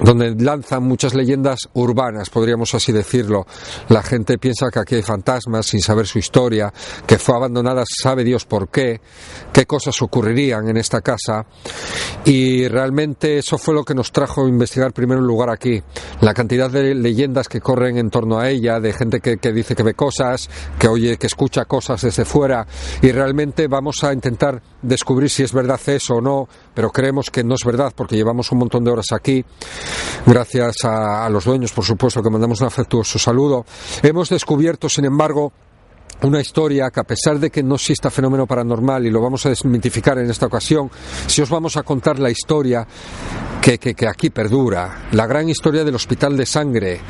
donde 0.01 0.35
lanzan 0.35 0.83
muchas 0.83 1.13
leyendas 1.13 1.69
urbanas, 1.73 2.29
podríamos 2.29 2.73
así 2.73 2.91
decirlo. 2.91 3.45
La 3.89 4.03
gente 4.03 4.37
piensa 4.37 4.69
que 4.71 4.79
aquí 4.79 4.95
hay 4.95 5.01
fantasmas 5.01 5.67
sin 5.67 5.81
saber 5.81 6.07
su 6.07 6.19
historia, 6.19 6.73
que 7.05 7.17
fue 7.17 7.35
abandonada 7.35 7.83
sabe 7.85 8.23
Dios 8.23 8.45
por 8.45 8.69
qué, 8.69 9.01
qué 9.51 9.65
cosas 9.65 10.01
ocurrirían 10.01 10.69
en 10.69 10.77
esta 10.77 11.01
casa. 11.01 11.45
Y 12.25 12.67
realmente 12.67 13.37
eso 13.37 13.57
fue 13.57 13.73
lo 13.73 13.83
que 13.83 13.95
nos 13.95 14.11
trajo 14.11 14.45
a 14.45 14.49
investigar 14.49 14.93
primero 14.93 15.19
el 15.19 15.27
lugar 15.27 15.49
aquí. 15.49 15.81
La 16.21 16.33
cantidad 16.33 16.69
de 16.69 16.95
leyendas 16.95 17.47
que 17.47 17.61
corren 17.61 17.97
en 17.97 18.09
torno 18.09 18.39
a 18.39 18.49
ella, 18.49 18.79
de 18.79 18.93
gente 18.93 19.19
que, 19.19 19.37
que 19.37 19.51
dice 19.51 19.75
que 19.75 19.83
ve 19.83 19.93
cosas, 19.93 20.49
que 20.77 20.87
oye, 20.87 21.17
que 21.17 21.27
escucha 21.27 21.65
cosas 21.65 22.01
desde 22.01 22.25
fuera. 22.25 22.65
Y 23.01 23.11
realmente 23.11 23.67
vamos 23.67 24.03
a 24.03 24.13
intentar 24.13 24.61
descubrir 24.81 25.29
si 25.29 25.43
es 25.43 25.53
verdad 25.53 25.79
eso 25.87 26.15
o 26.15 26.21
no, 26.21 26.47
pero 26.73 26.91
creemos 26.91 27.29
que 27.29 27.43
no 27.43 27.55
es 27.55 27.63
verdad 27.65 27.93
porque 27.95 28.15
llevamos 28.15 28.51
un 28.51 28.59
montón 28.59 28.83
de 28.83 28.91
horas 28.91 29.11
aquí. 29.11 29.43
Gracias 30.25 30.83
a, 30.83 31.29
los 31.29 31.45
dueños, 31.45 31.71
por 31.71 31.85
supuesto, 31.85 32.21
que 32.21 32.29
mandamos 32.29 32.61
un 32.61 32.67
afectuoso 32.67 33.19
saludo. 33.19 33.65
Hemos 34.03 34.29
descubierto, 34.29 34.89
sin 34.89 35.05
embargo, 35.05 35.51
una 36.21 36.41
historia 36.41 36.89
que 36.91 36.99
a 36.99 37.03
pesar 37.03 37.39
de 37.39 37.49
que 37.49 37.63
no 37.63 37.75
exista 37.75 38.09
fenómeno 38.09 38.45
paranormal 38.45 39.05
y 39.05 39.09
lo 39.09 39.21
vamos 39.21 39.45
a 39.45 39.49
desmitificar 39.49 40.17
en 40.17 40.29
esta 40.29 40.47
ocasión, 40.47 40.91
si 41.27 41.41
os 41.41 41.49
vamos 41.49 41.77
a 41.77 41.83
contar 41.83 42.19
la 42.19 42.29
historia 42.29 42.85
que, 43.61 43.77
que, 43.77 43.93
que 43.95 44.07
aquí 44.07 44.29
perdura, 44.29 45.07
la 45.11 45.27
gran 45.27 45.49
historia 45.49 45.83
del 45.83 45.95
hospital 45.95 46.35
de 46.35 46.45
sangre. 46.45 47.01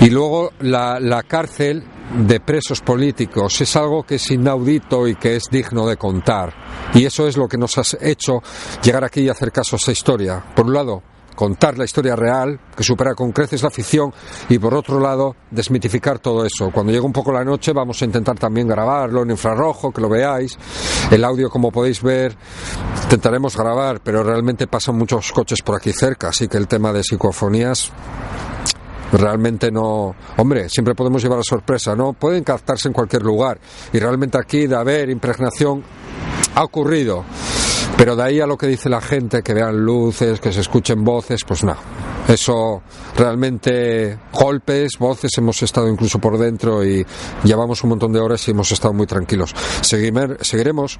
Y 0.00 0.10
luego 0.10 0.52
la, 0.60 0.98
la 0.98 1.22
cárcel 1.22 1.84
de 2.26 2.40
presos 2.40 2.80
políticos 2.80 3.60
es 3.60 3.76
algo 3.76 4.02
que 4.02 4.16
es 4.16 4.30
inaudito 4.30 5.06
y 5.08 5.14
que 5.14 5.36
es 5.36 5.44
digno 5.50 5.86
de 5.86 5.96
contar. 5.96 6.52
Y 6.94 7.04
eso 7.04 7.26
es 7.26 7.36
lo 7.36 7.48
que 7.48 7.58
nos 7.58 7.78
ha 7.78 7.82
hecho 8.00 8.42
llegar 8.82 9.04
aquí 9.04 9.22
y 9.22 9.28
hacer 9.28 9.52
caso 9.52 9.76
a 9.76 9.78
esta 9.78 9.92
historia. 9.92 10.44
Por 10.54 10.66
un 10.66 10.74
lado, 10.74 11.02
contar 11.34 11.78
la 11.78 11.84
historia 11.84 12.16
real, 12.16 12.60
que 12.76 12.82
supera 12.82 13.14
con 13.14 13.32
creces 13.32 13.62
la 13.62 13.70
ficción, 13.70 14.12
y 14.48 14.58
por 14.58 14.74
otro 14.74 15.00
lado, 15.00 15.36
desmitificar 15.50 16.18
todo 16.18 16.44
eso. 16.44 16.70
Cuando 16.70 16.92
llegue 16.92 17.04
un 17.04 17.12
poco 17.12 17.32
la 17.32 17.44
noche 17.44 17.72
vamos 17.72 18.00
a 18.02 18.04
intentar 18.04 18.38
también 18.38 18.68
grabarlo 18.68 19.22
en 19.22 19.30
infrarrojo, 19.30 19.92
que 19.92 20.00
lo 20.00 20.08
veáis. 20.08 20.58
El 21.10 21.24
audio, 21.24 21.50
como 21.50 21.70
podéis 21.70 22.02
ver, 22.02 22.36
intentaremos 23.04 23.56
grabar, 23.56 24.00
pero 24.02 24.22
realmente 24.22 24.66
pasan 24.66 24.96
muchos 24.96 25.32
coches 25.32 25.62
por 25.62 25.76
aquí 25.76 25.92
cerca, 25.92 26.28
así 26.28 26.48
que 26.48 26.58
el 26.58 26.68
tema 26.68 26.92
de 26.92 27.02
psicofonías 27.02 27.90
realmente 29.12 29.70
no. 29.70 30.14
Hombre, 30.36 30.68
siempre 30.68 30.94
podemos 30.94 31.22
llevar 31.22 31.38
a 31.38 31.42
sorpresa, 31.42 31.94
¿no? 31.94 32.12
Pueden 32.12 32.44
captarse 32.44 32.88
en 32.88 32.94
cualquier 32.94 33.22
lugar. 33.22 33.58
Y 33.92 33.98
realmente 33.98 34.38
aquí, 34.38 34.66
de 34.66 34.76
haber 34.76 35.10
impregnación, 35.10 35.82
ha 36.54 36.64
ocurrido. 36.64 37.24
Pero 38.02 38.16
de 38.16 38.24
ahí 38.24 38.40
a 38.40 38.48
lo 38.48 38.58
que 38.58 38.66
dice 38.66 38.88
la 38.88 39.00
gente, 39.00 39.44
que 39.44 39.54
vean 39.54 39.76
luces, 39.76 40.40
que 40.40 40.52
se 40.52 40.62
escuchen 40.62 41.04
voces, 41.04 41.44
pues 41.46 41.62
no. 41.62 41.76
Eso 42.26 42.82
realmente 43.16 44.18
golpes, 44.32 44.98
voces, 44.98 45.30
hemos 45.38 45.62
estado 45.62 45.88
incluso 45.88 46.18
por 46.18 46.36
dentro 46.36 46.84
y 46.84 47.06
llevamos 47.44 47.84
un 47.84 47.90
montón 47.90 48.12
de 48.12 48.18
horas 48.18 48.48
y 48.48 48.50
hemos 48.50 48.72
estado 48.72 48.92
muy 48.92 49.06
tranquilos. 49.06 49.54
Seguiremos, 49.82 50.98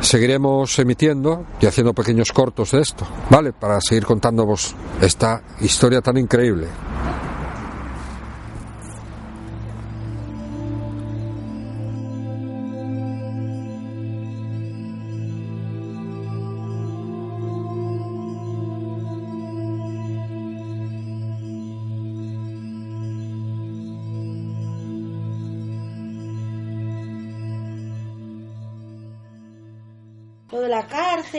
seguiremos 0.00 0.78
emitiendo 0.80 1.46
y 1.60 1.66
haciendo 1.66 1.94
pequeños 1.94 2.32
cortos 2.32 2.72
de 2.72 2.80
esto, 2.80 3.06
¿vale? 3.30 3.52
Para 3.52 3.80
seguir 3.80 4.04
contándoos 4.04 4.74
esta 5.00 5.44
historia 5.60 6.00
tan 6.00 6.16
increíble. 6.16 6.66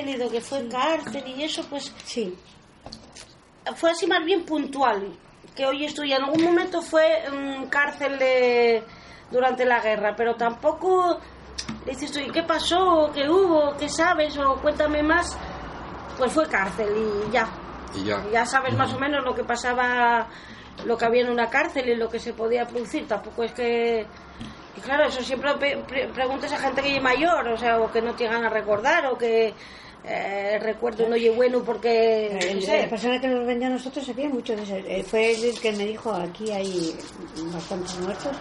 Cárcel 0.02 0.10
y 0.10 0.18
lo 0.18 0.30
que 0.30 0.42
fue 0.42 0.68
cárcel 0.68 1.24
y 1.28 1.44
eso, 1.44 1.64
pues 1.70 1.94
sí. 2.04 2.38
Fue 3.76 3.92
así 3.92 4.08
más 4.08 4.24
bien 4.26 4.44
puntual. 4.46 5.12
Que 5.56 5.66
hoy 5.66 5.86
estoy, 5.86 6.14
en 6.14 6.24
algún 6.24 6.44
momento 6.44 6.82
fue 6.82 7.24
um, 7.32 7.68
cárcel 7.68 8.18
de, 8.18 8.84
durante 9.30 9.66
la 9.66 9.80
guerra, 9.80 10.14
pero 10.16 10.36
tampoco 10.36 11.20
dices 11.86 12.12
tú, 12.12 12.20
¿y 12.20 12.32
qué 12.32 12.44
pasó? 12.44 13.12
¿Qué 13.14 13.30
hubo? 13.30 13.76
¿Qué 13.78 13.90
sabes? 13.90 14.38
O 14.38 14.56
cuéntame 14.62 15.04
más. 15.04 15.38
Pues 16.18 16.32
fue 16.32 16.48
cárcel 16.48 16.90
y 16.96 17.32
ya. 17.32 17.48
Y 17.96 18.06
ya. 18.06 18.24
ya 18.32 18.46
sabes 18.46 18.76
más 18.76 18.94
o 18.94 19.00
menos 19.00 19.24
lo 19.26 19.36
que 19.36 19.44
pasaba, 19.44 20.28
lo 20.86 20.98
que 20.98 21.06
había 21.06 21.24
en 21.24 21.30
una 21.30 21.50
cárcel 21.50 21.90
y 21.90 21.96
lo 21.96 22.10
que 22.10 22.20
se 22.20 22.34
podía 22.34 22.66
producir. 22.66 23.06
Tampoco 23.08 23.44
es 23.44 23.52
que 23.52 24.08
y 24.78 24.80
claro, 24.80 25.06
eso 25.06 25.22
siempre 25.22 25.54
pre 25.58 26.08
preguntas 26.08 26.52
a 26.54 26.58
gente 26.58 26.82
que 26.82 26.96
es 26.96 27.04
mayor, 27.04 27.48
o 27.48 27.58
sea, 27.58 27.80
o 27.80 27.92
que 27.92 28.02
no 28.02 28.14
te 28.14 28.24
llegan 28.24 28.46
a 28.46 28.50
recordar, 28.50 29.06
o 29.08 29.18
que 29.18 29.54
eh, 30.04 30.58
recuerdo 30.60 31.08
no 31.08 31.14
oye 31.14 31.30
bueno 31.30 31.64
porque 31.64 32.30
no 32.56 32.62
sé. 32.62 32.82
la 32.82 32.90
persona 32.90 33.22
que 33.22 33.28
nos 33.28 33.46
vendió 33.46 33.68
a 33.68 33.72
nosotros 33.72 34.04
sabía 34.04 34.30
mucho 34.30 34.56
de 34.56 34.64
eso. 34.64 34.76
Eh, 34.76 35.04
fue 35.04 35.32
el 35.32 35.60
que 35.60 35.72
me 35.74 35.86
dijo 35.86 36.12
aquí 36.12 36.50
hay 36.52 36.96
bastantes 37.54 38.00
muertos 38.00 38.32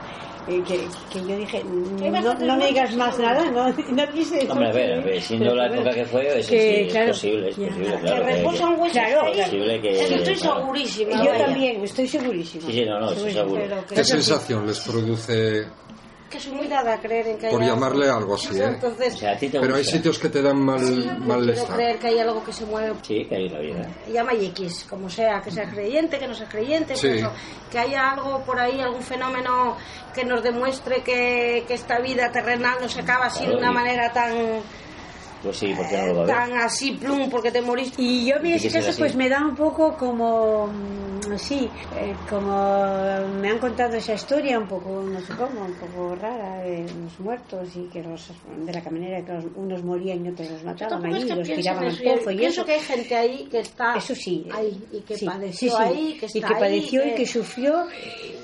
eh, 0.49 0.63
que, 0.67 0.79
que, 1.13 1.27
yo 1.29 1.37
dije 1.37 1.63
no, 1.63 2.35
no 2.35 2.57
me 2.57 2.67
digas 2.67 2.97
más 2.97 3.19
nada 3.19 3.45
no, 3.51 3.69
no 3.91 4.13
quise 4.13 4.51
Hombre, 4.51 4.69
a 4.69 4.73
ver, 4.73 4.93
a 4.95 5.05
ver 5.05 5.21
siendo 5.21 5.55
la 5.55 5.67
época 5.67 5.91
que 5.91 6.07
fue 6.07 6.39
es, 6.39 6.49
que, 6.49 6.85
sí, 6.85 6.91
claro, 6.91 7.11
es 7.11 7.19
posible 7.19 7.49
es 7.51 7.55
posible 7.57 7.91
que 7.91 8.01
claro, 8.01 8.25
reposan 8.25 8.81
huesos 8.81 8.93
claro, 8.93 9.23
ahí 9.27 9.43
posible 9.43 9.81
que, 9.83 10.15
estoy 10.15 10.37
segurísima 10.37 11.25
yo 11.25 11.33
también 11.33 11.85
estoy 11.85 12.09
segurísima. 12.09 12.67
Sí, 12.67 12.73
sí, 12.73 12.85
no, 12.87 13.01
no, 13.01 13.13
estoy 13.13 13.33
seguro. 13.33 13.85
¿qué 13.89 14.05
sensación 14.05 14.67
les 14.67 14.81
produce 14.81 15.67
que 16.31 16.39
soy 16.41 16.53
muy 16.53 16.69
dada 16.69 16.95
a 16.95 17.01
creer 17.01 17.27
en 17.27 17.39
que 17.39 17.49
por 17.49 17.61
hay 17.61 17.69
llamarle 17.69 18.09
algo, 18.09 18.35
así 18.37 18.57
¿eh? 18.59 18.65
Entonces, 18.65 19.15
o 19.15 19.19
sea, 19.19 19.33
a 19.33 19.37
ti 19.37 19.49
te 19.49 19.59
pero 19.61 19.75
hay 19.75 19.85
sitios 19.85 20.19
que 20.19 20.29
te 20.29 20.41
dan 20.41 20.59
mal 20.59 20.79
sí, 20.79 21.11
malestar 21.19 21.77
creer 21.77 21.99
que 21.99 22.07
hay 22.07 22.19
algo 22.21 22.45
que 22.45 22.53
se 22.53 22.65
mueve. 22.65 22.95
Sí 23.03 23.27
que 23.29 23.35
hay 23.37 23.49
la 23.49 23.59
vida. 23.59 23.89
Llama 24.13 24.33
X 24.35 24.87
como 24.89 25.11
sea 25.11 25.41
que 25.43 25.51
seas 25.51 25.73
creyente 25.73 26.19
que 26.19 26.29
no 26.29 26.35
seas 26.35 26.49
creyente 26.49 26.95
Sí. 26.95 27.09
que, 27.09 27.19
eso, 27.19 27.33
que 27.71 27.79
haya 27.81 28.13
algo 28.13 28.43
por 28.45 28.59
ahí 28.61 28.81
algún 28.81 29.03
fenómeno 29.03 29.77
que 30.15 30.25
nos 30.25 30.43
demuestre 30.43 31.03
que, 31.03 31.65
que 31.67 31.75
esta 31.75 31.99
vida 31.99 32.31
terrenal 32.31 32.79
no 32.81 32.89
se 32.89 33.01
acaba 33.01 33.27
así 33.27 33.45
de 33.47 33.55
una 33.57 33.71
y- 33.71 33.75
manera 33.75 34.13
tan 34.13 34.33
pues 35.43 35.57
sí 35.57 35.73
porque 35.77 35.97
no 35.97 36.07
lo 36.09 36.15
va 36.17 36.23
a 36.23 36.27
ver 36.27 36.37
tan 36.37 36.53
así 36.59 36.93
plum 36.93 37.31
porque 37.31 37.51
te 37.51 37.63
moriste 37.63 38.03
y 38.03 38.27
yo 38.27 38.37
en 38.37 38.47
ese 38.47 38.71
caso 38.71 38.93
pues 38.99 39.15
me 39.17 39.29
da 39.29 39.45
un 39.45 39.55
poco 39.57 39.97
como 39.97 40.67
mm, 40.67 41.37
sí 41.39 41.69
eh, 41.97 42.15
como 42.29 43.31
me 43.41 43.49
han 43.51 43.59
contado 43.59 43.97
esa 43.97 44.15
historia 44.15 44.59
un 44.59 44.67
poco 44.69 45.03
no 45.03 45.19
sé 45.21 45.33
cómo 45.35 45.65
un 45.65 45.75
poco 45.75 46.15
rara 46.17 46.59
de 46.63 46.83
los 47.03 47.19
muertos 47.21 47.69
y 47.75 47.85
que 47.93 48.03
los 48.03 48.29
de 48.67 48.73
la 48.73 48.83
manera 48.91 49.25
que 49.25 49.33
los- 49.33 49.45
unos 49.57 49.83
morían 49.83 50.25
y 50.27 50.29
otros 50.29 50.51
los 50.51 50.65
mataban 50.65 51.05
allí 51.07 51.29
los 51.29 51.49
tiraban 51.49 51.85
al 51.87 51.97
pozo 52.03 52.31
y 52.31 52.37
pienso 52.37 52.61
eso 52.61 52.67
que 52.67 52.73
hay 52.75 52.81
gente 52.81 53.17
ahí 53.17 53.49
que 53.51 53.61
está 53.61 53.95
Eso 53.97 54.15
sí. 54.15 54.47
ahí 54.53 54.85
y 54.93 55.01
que 55.01 55.17
Sí, 55.17 55.25
padeció 55.27 55.71
sí, 55.71 55.77
sí. 55.77 55.83
ahí 55.83 56.17
que 56.19 56.27
está 56.27 56.39
y 56.39 56.41
que 56.43 56.47
ahí, 56.55 56.61
padeció 56.61 57.07
y 57.07 57.15
que 57.15 57.27
sufrió 57.27 57.87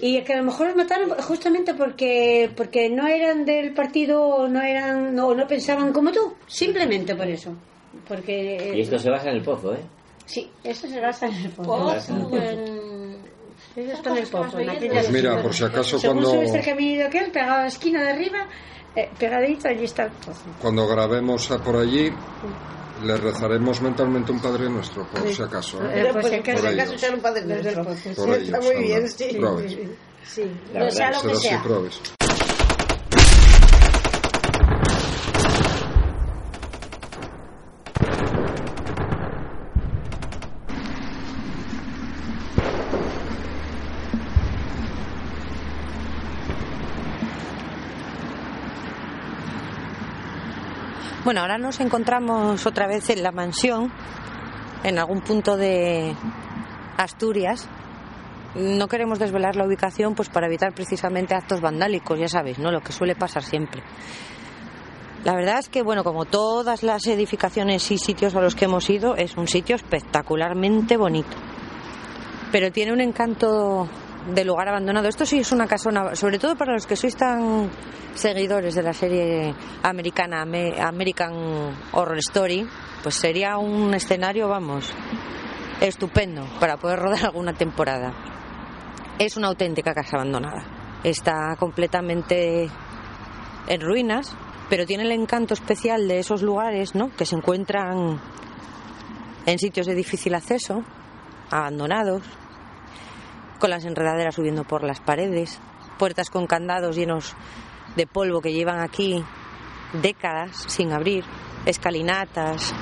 y 0.01 0.22
que 0.22 0.32
a 0.32 0.36
lo 0.38 0.44
mejor 0.44 0.68
los 0.68 0.76
mataron 0.76 1.11
justamente 1.22 1.74
porque 1.74 2.51
porque 2.57 2.88
no 2.88 3.07
eran 3.07 3.44
del 3.44 3.72
partido 3.74 4.49
no 4.49 4.62
eran 4.62 5.14
no, 5.14 5.34
no 5.34 5.47
pensaban 5.47 5.92
como 5.92 6.11
tú 6.12 6.34
simplemente 6.47 6.86
por 7.16 7.28
eso 7.28 7.53
porque 8.09 8.72
y 8.74 8.80
esto 8.80 8.99
se 8.99 9.11
basa 9.11 9.30
en 9.30 9.37
el 9.37 9.43
pozo 9.43 9.74
¿eh? 9.74 9.80
sí 10.26 10.51
eso 10.64 10.87
se 10.89 11.01
basa 11.01 11.26
en 11.26 11.34
el 11.34 11.51
pozo 11.51 11.70
Pozo, 11.95 12.37
en- 12.37 13.16
Eso 13.76 13.93
está 13.93 14.11
en 14.11 14.16
el 14.18 14.26
pozo, 14.28 14.59
en 14.59 14.66
Pues 14.66 14.76
aquella 14.76 14.93
Pues 15.01 15.11
mira, 15.11 15.43
por 15.43 15.53
si 15.55 15.64
acaso 15.64 15.99
Según 15.99 16.22
cuando- 16.22 16.30
subes 16.32 16.55
el 16.55 16.64
caminito 16.64 17.07
aquel, 17.07 17.30
pegado 17.30 17.53
a 17.53 17.61
la 17.62 17.66
esquina 17.66 18.03
de 18.03 18.09
arriba, 18.11 18.47
eh, 18.95 19.11
pegadito, 19.18 19.68
allí 19.68 19.84
está 19.84 20.05
el 20.05 20.12
pozo. 20.12 20.41
cuando 20.62 20.87
grabemos 20.89 21.51
a 21.51 21.59
por 21.62 21.76
allí 21.76 22.11
le 23.05 23.16
rezaremos 23.18 23.82
mentalmente 23.82 24.32
un 24.32 24.41
Padre 24.41 24.70
Nuestro 24.70 25.07
por 25.09 25.28
si 25.30 25.43
acaso 25.43 25.82
¿eh? 25.84 26.01
Eh, 26.07 26.09
pues, 26.12 26.26
si 26.28 26.34
acaso, 26.37 26.62
Por 26.62 26.70
si 26.70 26.74
acaso, 26.74 26.91
ellos. 26.93 27.03
echar 27.03 27.14
un 27.14 27.20
padre 27.20 27.43
pozo. 27.43 28.14
por 28.24 28.28
ellos 28.30 28.43
está 28.49 28.61
muy 28.61 28.76
bien, 28.82 28.97
anda. 28.97 29.09
sí. 29.09 29.37
Probes. 29.39 29.72
sí 30.24 30.43
La 30.72 30.78
no 30.80 30.84
verdad, 30.87 30.91
sea 30.91 31.11
lo 31.11 31.20
que 31.28 31.34
sea 31.37 31.62
probes. 31.62 32.01
Bueno, 51.27 51.41
ahora 51.41 51.59
nos 51.59 51.81
encontramos 51.81 52.64
otra 52.66 52.87
vez 52.87 53.11
en 53.11 53.24
la 53.24 53.33
mansión, 53.33 53.91
en 54.85 54.97
algún 54.97 55.22
punto 55.22 55.57
de 55.57 56.14
Asturias. 56.97 57.68
No 58.55 58.87
queremos 58.87 59.18
desvelar 59.18 59.57
la 59.57 59.66
ubicación 59.66 60.14
pues 60.14 60.29
para 60.29 60.47
evitar 60.47 60.72
precisamente 60.72 61.35
actos 61.35 61.61
vandálicos, 61.61 62.16
ya 62.16 62.29
sabéis, 62.29 62.61
¿no? 62.61 62.70
Lo 62.70 62.81
que 62.81 62.93
suele 62.93 63.16
pasar 63.16 63.43
siempre. 63.43 63.83
La 65.24 65.35
verdad 65.35 65.59
es 65.59 65.68
que, 65.68 65.83
bueno, 65.83 66.05
como 66.05 66.27
todas 66.27 66.85
las 66.85 67.05
edificaciones 67.09 67.91
y 67.91 67.99
sitios 67.99 68.37
a 68.37 68.41
los 68.41 68.55
que 68.55 68.66
hemos 68.66 68.89
ido, 68.89 69.16
es 69.16 69.37
un 69.37 69.49
sitio 69.49 69.74
espectacularmente 69.74 70.97
bonito. 70.97 71.37
Pero 72.53 72.70
tiene 72.70 72.93
un 72.93 73.01
encanto 73.01 73.89
de 74.27 74.45
lugar 74.45 74.68
abandonado. 74.68 75.09
Esto 75.09 75.24
sí 75.24 75.39
es 75.39 75.53
una 75.53 75.66
casona, 75.66 76.14
sobre 76.14 76.39
todo 76.39 76.57
para 76.57 76.72
los 76.72 76.87
que 76.87 76.97
sois 76.97 77.16
tan 77.16 77.70
seguidores 78.14 78.74
de 78.74 78.83
la 78.83 78.93
serie 78.93 79.55
americana 79.83 80.43
American 80.43 81.74
Horror 81.93 82.18
Story, 82.18 82.66
pues 83.03 83.14
sería 83.14 83.59
un 83.59 83.95
escenario, 83.95 84.49
vamos, 84.49 84.93
estupendo 85.81 86.47
para 86.59 86.77
poder 86.77 86.99
rodar 86.99 87.27
alguna 87.27 87.53
temporada. 87.53 88.12
Es 89.18 89.37
una 89.37 89.49
auténtica 89.49 89.95
casa 89.95 90.16
abandonada. 90.16 90.64
Está 91.05 91.57
completamente 91.59 92.68
en 93.68 93.81
ruinas, 93.81 94.35
pero 94.68 94.87
tiene 94.87 95.05
el 95.05 95.12
encanto 95.12 95.55
especial 95.55 96.09
de 96.09 96.18
esos 96.18 96.43
lugares, 96.43 96.95
¿no? 96.95 97.11
Que 97.16 97.27
se 97.27 97.37
encuentran 97.37 98.20
en 99.47 99.59
sitios 99.59 99.87
de 99.87 99.95
difícil 99.95 100.35
acceso, 100.35 100.83
abandonados, 101.51 102.22
con 103.57 103.70
las 103.70 103.84
enredaderas 103.84 104.34
subiendo 104.34 104.64
por 104.64 104.82
las 104.82 105.00
paredes, 105.00 105.59
puertas 105.98 106.30
con 106.30 106.46
candados 106.46 106.96
llenos 106.96 107.34
de 107.96 108.07
polvo 108.07 108.40
que 108.40 108.52
llevan 108.52 108.80
aquí 108.80 109.24
décadas 109.92 110.64
sin 110.68 110.92
abrir, 110.92 111.24
escalinatas, 111.64 112.74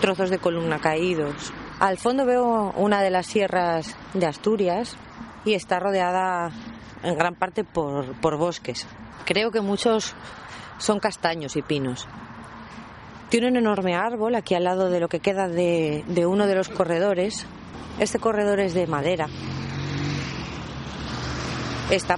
trozos 0.00 0.30
de 0.30 0.38
columna 0.38 0.78
caídos. 0.78 1.52
Al 1.80 1.98
fondo 1.98 2.26
veo 2.26 2.72
una 2.76 3.02
de 3.02 3.10
las 3.10 3.26
sierras 3.26 3.96
de 4.14 4.26
Asturias 4.26 4.96
y 5.44 5.54
está 5.54 5.78
rodeada 5.78 6.50
en 7.02 7.16
gran 7.16 7.34
parte 7.34 7.64
por, 7.64 8.36
bosques. 8.36 8.86
Creo 9.24 9.50
que 9.50 9.60
muchos 9.60 10.14
son 10.78 10.98
castaños 10.98 11.56
y 11.56 11.62
pinos. 11.62 12.06
Tiene 13.28 13.48
un 13.48 13.56
enorme 13.56 13.94
árbol 13.94 14.34
aquí 14.34 14.54
al 14.54 14.64
lado 14.64 14.90
de 14.90 15.00
lo 15.00 15.08
que 15.08 15.20
queda 15.20 15.48
de, 15.48 16.04
de 16.08 16.26
uno 16.26 16.46
de 16.46 16.54
los 16.54 16.68
corredores. 16.68 17.46
Este 17.98 18.18
corredor 18.18 18.60
es 18.60 18.74
de 18.74 18.86
madera 18.86 19.28
está 21.90 22.16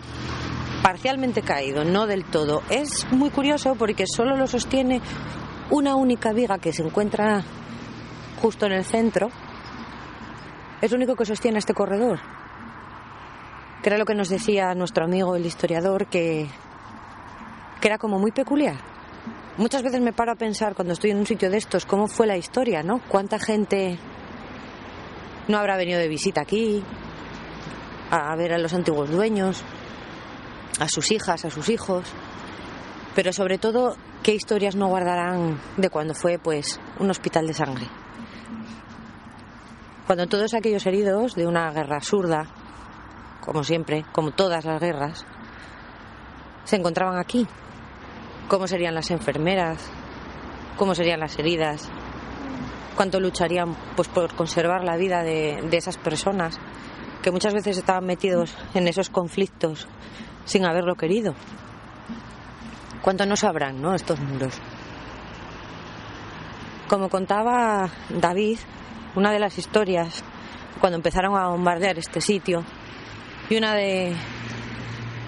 parcialmente 0.82 1.42
caído, 1.42 1.84
no 1.84 2.06
del 2.06 2.24
todo. 2.24 2.62
Es 2.70 3.06
muy 3.12 3.30
curioso 3.30 3.74
porque 3.74 4.06
solo 4.06 4.36
lo 4.36 4.46
sostiene 4.46 5.00
una 5.70 5.94
única 5.94 6.32
viga 6.32 6.58
que 6.58 6.72
se 6.72 6.82
encuentra 6.82 7.42
justo 8.40 8.66
en 8.66 8.72
el 8.72 8.84
centro. 8.84 9.30
Es 10.80 10.90
lo 10.90 10.96
único 10.96 11.14
que 11.14 11.26
sostiene 11.26 11.58
este 11.58 11.74
corredor. 11.74 12.18
Era 13.82 13.98
lo 13.98 14.04
que 14.04 14.14
nos 14.14 14.28
decía 14.28 14.74
nuestro 14.74 15.04
amigo 15.04 15.36
el 15.36 15.46
historiador, 15.46 16.06
que, 16.06 16.48
que 17.80 17.88
era 17.88 17.98
como 17.98 18.18
muy 18.18 18.30
peculiar. 18.30 18.76
Muchas 19.56 19.82
veces 19.82 20.00
me 20.00 20.12
paro 20.12 20.32
a 20.32 20.36
pensar 20.36 20.74
cuando 20.74 20.92
estoy 20.92 21.10
en 21.10 21.18
un 21.18 21.26
sitio 21.26 21.50
de 21.50 21.56
estos 21.56 21.86
cómo 21.86 22.06
fue 22.06 22.26
la 22.26 22.36
historia, 22.36 22.82
¿no? 22.82 23.00
¿Cuánta 23.08 23.38
gente 23.38 23.98
no 25.48 25.58
habrá 25.58 25.76
venido 25.76 25.98
de 25.98 26.08
visita 26.08 26.40
aquí? 26.42 26.82
A 28.10 28.34
ver 28.36 28.52
a 28.52 28.58
los 28.58 28.74
antiguos 28.74 29.10
dueños, 29.10 29.62
a 30.80 30.88
sus 30.88 31.12
hijas, 31.12 31.44
a 31.44 31.50
sus 31.50 31.68
hijos, 31.68 32.04
pero 33.14 33.32
sobre 33.32 33.58
todo 33.58 33.96
qué 34.22 34.34
historias 34.34 34.76
no 34.76 34.88
guardarán 34.88 35.60
de 35.76 35.90
cuando 35.90 36.14
fue 36.14 36.38
pues 36.38 36.80
un 36.98 37.10
hospital 37.10 37.46
de 37.46 37.54
sangre. 37.54 37.86
Cuando 40.06 40.26
todos 40.26 40.54
aquellos 40.54 40.84
heridos 40.86 41.34
de 41.34 41.46
una 41.46 41.70
guerra 41.70 41.96
absurda, 41.96 42.46
como 43.40 43.62
siempre, 43.62 44.04
como 44.12 44.32
todas 44.32 44.64
las 44.64 44.80
guerras, 44.80 45.24
se 46.64 46.76
encontraban 46.76 47.18
aquí. 47.18 47.46
¿Cómo 48.48 48.66
serían 48.66 48.94
las 48.94 49.10
enfermeras? 49.12 49.88
¿Cómo 50.76 50.94
serían 50.96 51.20
las 51.20 51.38
heridas? 51.38 51.88
¿Cuánto 52.96 53.20
lucharían 53.20 53.76
pues, 53.94 54.08
por 54.08 54.34
conservar 54.34 54.82
la 54.82 54.96
vida 54.96 55.22
de 55.22 55.76
esas 55.76 55.96
personas? 55.96 56.58
Que 57.22 57.30
muchas 57.30 57.54
veces 57.54 57.78
estaban 57.78 58.06
metidos 58.06 58.56
en 58.74 58.88
esos 58.88 59.10
conflictos 59.10 59.86
sin 60.44 60.64
haberlo 60.64 60.94
querido. 60.94 61.34
¿Cuánto 63.02 63.26
no 63.26 63.36
sabrán, 63.36 63.80
no, 63.80 63.94
estos 63.94 64.20
muros? 64.20 64.54
Como 66.88 67.08
contaba 67.08 67.88
David, 68.08 68.58
una 69.14 69.32
de 69.32 69.38
las 69.38 69.58
historias 69.58 70.24
cuando 70.80 70.96
empezaron 70.96 71.36
a 71.36 71.48
bombardear 71.48 71.98
este 71.98 72.20
sitio 72.20 72.64
y 73.48 73.56
una 73.56 73.74
de 73.74 74.14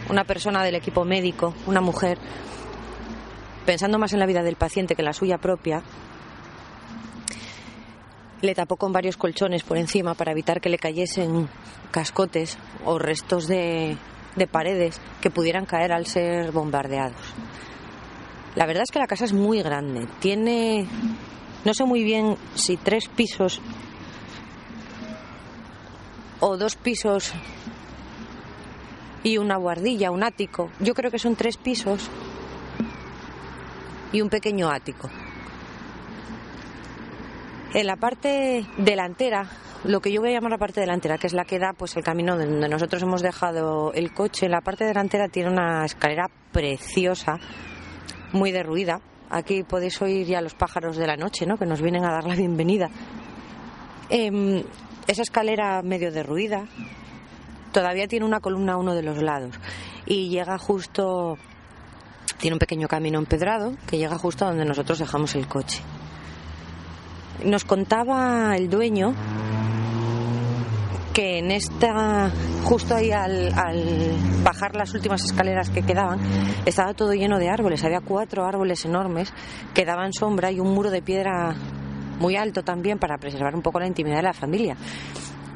una 0.09 0.25
persona 0.25 0.65
del 0.65 0.75
equipo 0.75 1.05
médico, 1.05 1.55
una 1.67 1.81
mujer, 1.81 2.19
pensando 3.65 3.99
más 3.99 4.13
en 4.13 4.19
la 4.19 4.27
vida 4.27 4.43
del 4.43 4.57
paciente 4.57 4.95
que 4.95 5.03
en 5.03 5.07
la 5.07 5.13
suya 5.13 5.39
propia, 5.39 5.83
le 8.43 8.55
tapó 8.55 8.77
con 8.77 8.93
varios 8.93 9.17
colchones 9.17 9.63
por 9.63 9.79
encima 9.79 10.15
para 10.15 10.33
evitar 10.33 10.61
que 10.61 10.69
le 10.69 10.79
cayesen 10.79 11.49
cascotes 11.91 12.59
o 12.85 12.99
restos 12.99 13.47
de, 13.47 13.97
de 14.37 14.47
paredes 14.47 15.01
que 15.21 15.31
pudieran 15.31 15.65
caer 15.65 15.93
al 15.93 16.07
ser 16.07 16.51
bombardeados. 16.51 17.17
La 18.57 18.67
verdad 18.67 18.83
es 18.83 18.91
que 18.91 18.99
la 18.99 19.07
casa 19.07 19.25
es 19.25 19.33
muy 19.33 19.63
grande. 19.63 20.07
Tiene, 20.21 20.87
no 21.65 21.73
sé 21.73 21.85
muy 21.85 22.03
bien 22.03 22.37
si 22.55 22.77
tres 22.77 23.09
pisos 23.09 23.61
o 26.41 26.57
dos 26.57 26.77
pisos 26.77 27.33
y 29.23 29.39
una 29.39 29.57
guardilla, 29.57 30.11
un 30.11 30.25
ático. 30.25 30.71
Yo 30.81 30.95
creo 30.95 31.11
que 31.11 31.19
son 31.19 31.37
tres 31.37 31.57
pisos 31.57 32.11
y 34.13 34.21
un 34.21 34.29
pequeño 34.29 34.69
ático. 34.69 35.09
En 37.75 37.87
la 37.87 37.97
parte 37.97 38.67
delantera, 38.77 39.47
lo 39.85 40.01
que 40.01 40.13
yo 40.13 40.21
voy 40.21 40.31
a 40.31 40.35
llamar 40.35 40.51
la 40.51 40.59
parte 40.59 40.81
delantera, 40.81 41.17
que 41.17 41.27
es 41.27 41.33
la 41.33 41.47
que 41.47 41.59
da 41.59 41.73
pues 41.73 41.97
el 41.97 42.05
camino 42.05 42.37
donde 42.37 42.69
nosotros 42.69 43.03
hemos 43.03 43.23
dejado 43.23 43.95
el 43.95 44.13
coche, 44.13 44.47
la 44.47 44.61
parte 44.61 44.85
delantera 44.85 45.29
tiene 45.29 45.49
una 45.49 45.87
escalera 45.87 46.29
preciosa, 46.53 47.39
muy 48.33 48.53
derruida. 48.53 49.01
Aquí 49.31 49.63
podéis 49.63 50.03
oír 50.03 50.27
ya 50.27 50.43
los 50.43 50.55
pájaros 50.55 50.99
de 50.99 51.07
la 51.07 51.17
noche, 51.17 51.47
¿no? 51.47 51.57
Que 51.57 51.65
nos 51.65 51.81
vienen 51.81 52.05
a 52.05 52.13
dar 52.13 52.25
la 52.25 52.35
bienvenida. 52.35 52.91
Em, 54.11 54.63
esa 55.07 55.23
escalera 55.23 55.81
medio 55.81 56.13
derruida 56.13 56.67
todavía 57.73 58.07
tiene 58.07 58.27
una 58.27 58.41
columna 58.41 58.75
a 58.75 58.77
uno 58.77 58.95
de 58.95 59.03
los 59.03 59.23
lados 59.23 59.59
y 60.05 60.29
llega 60.29 60.59
justo 60.59 61.39
tiene 62.39 62.57
un 62.57 62.59
pequeño 62.59 62.87
camino 62.87 63.19
empedrado 63.19 63.73
que 63.87 63.97
llega 63.97 64.19
justo 64.19 64.45
a 64.45 64.49
donde 64.49 64.67
nosotros 64.67 64.99
dejamos 64.99 65.35
el 65.35 65.49
coche. 65.49 65.83
Nos 67.45 67.65
contaba 67.65 68.57
el 68.57 68.69
dueño 68.71 69.15
que 71.13 71.39
en 71.39 71.51
esta, 71.51 72.31
justo 72.65 72.95
ahí 72.95 73.11
al, 73.13 73.53
bajar 74.43 74.75
las 74.75 74.95
últimas 74.95 75.23
escaleras 75.25 75.71
que 75.71 75.83
quedaban, 75.83 76.21
estaba 76.65 76.95
todo 76.95 77.13
lleno 77.13 77.39
de 77.39 77.51
árboles. 77.51 77.85
Había 77.85 78.01
cuatro 78.01 78.45
árboles 78.45 78.85
enormes 78.85 79.33
que 79.75 79.85
daban 79.85 80.13
sombra 80.13 80.51
y 80.51 80.61
un 80.61 80.73
muro 80.73 80.91
de 80.91 81.03
piedra 81.03 81.55
muy 82.19 82.37
alto 82.37 82.63
también 82.63 82.99
para 82.99 83.19
preservar 83.19 83.55
un 83.55 83.63
poco 83.63 83.81
la 83.81 83.87
intimidad 83.87 84.17
de 84.17 84.23
la 84.23 84.33
familia, 84.33 84.77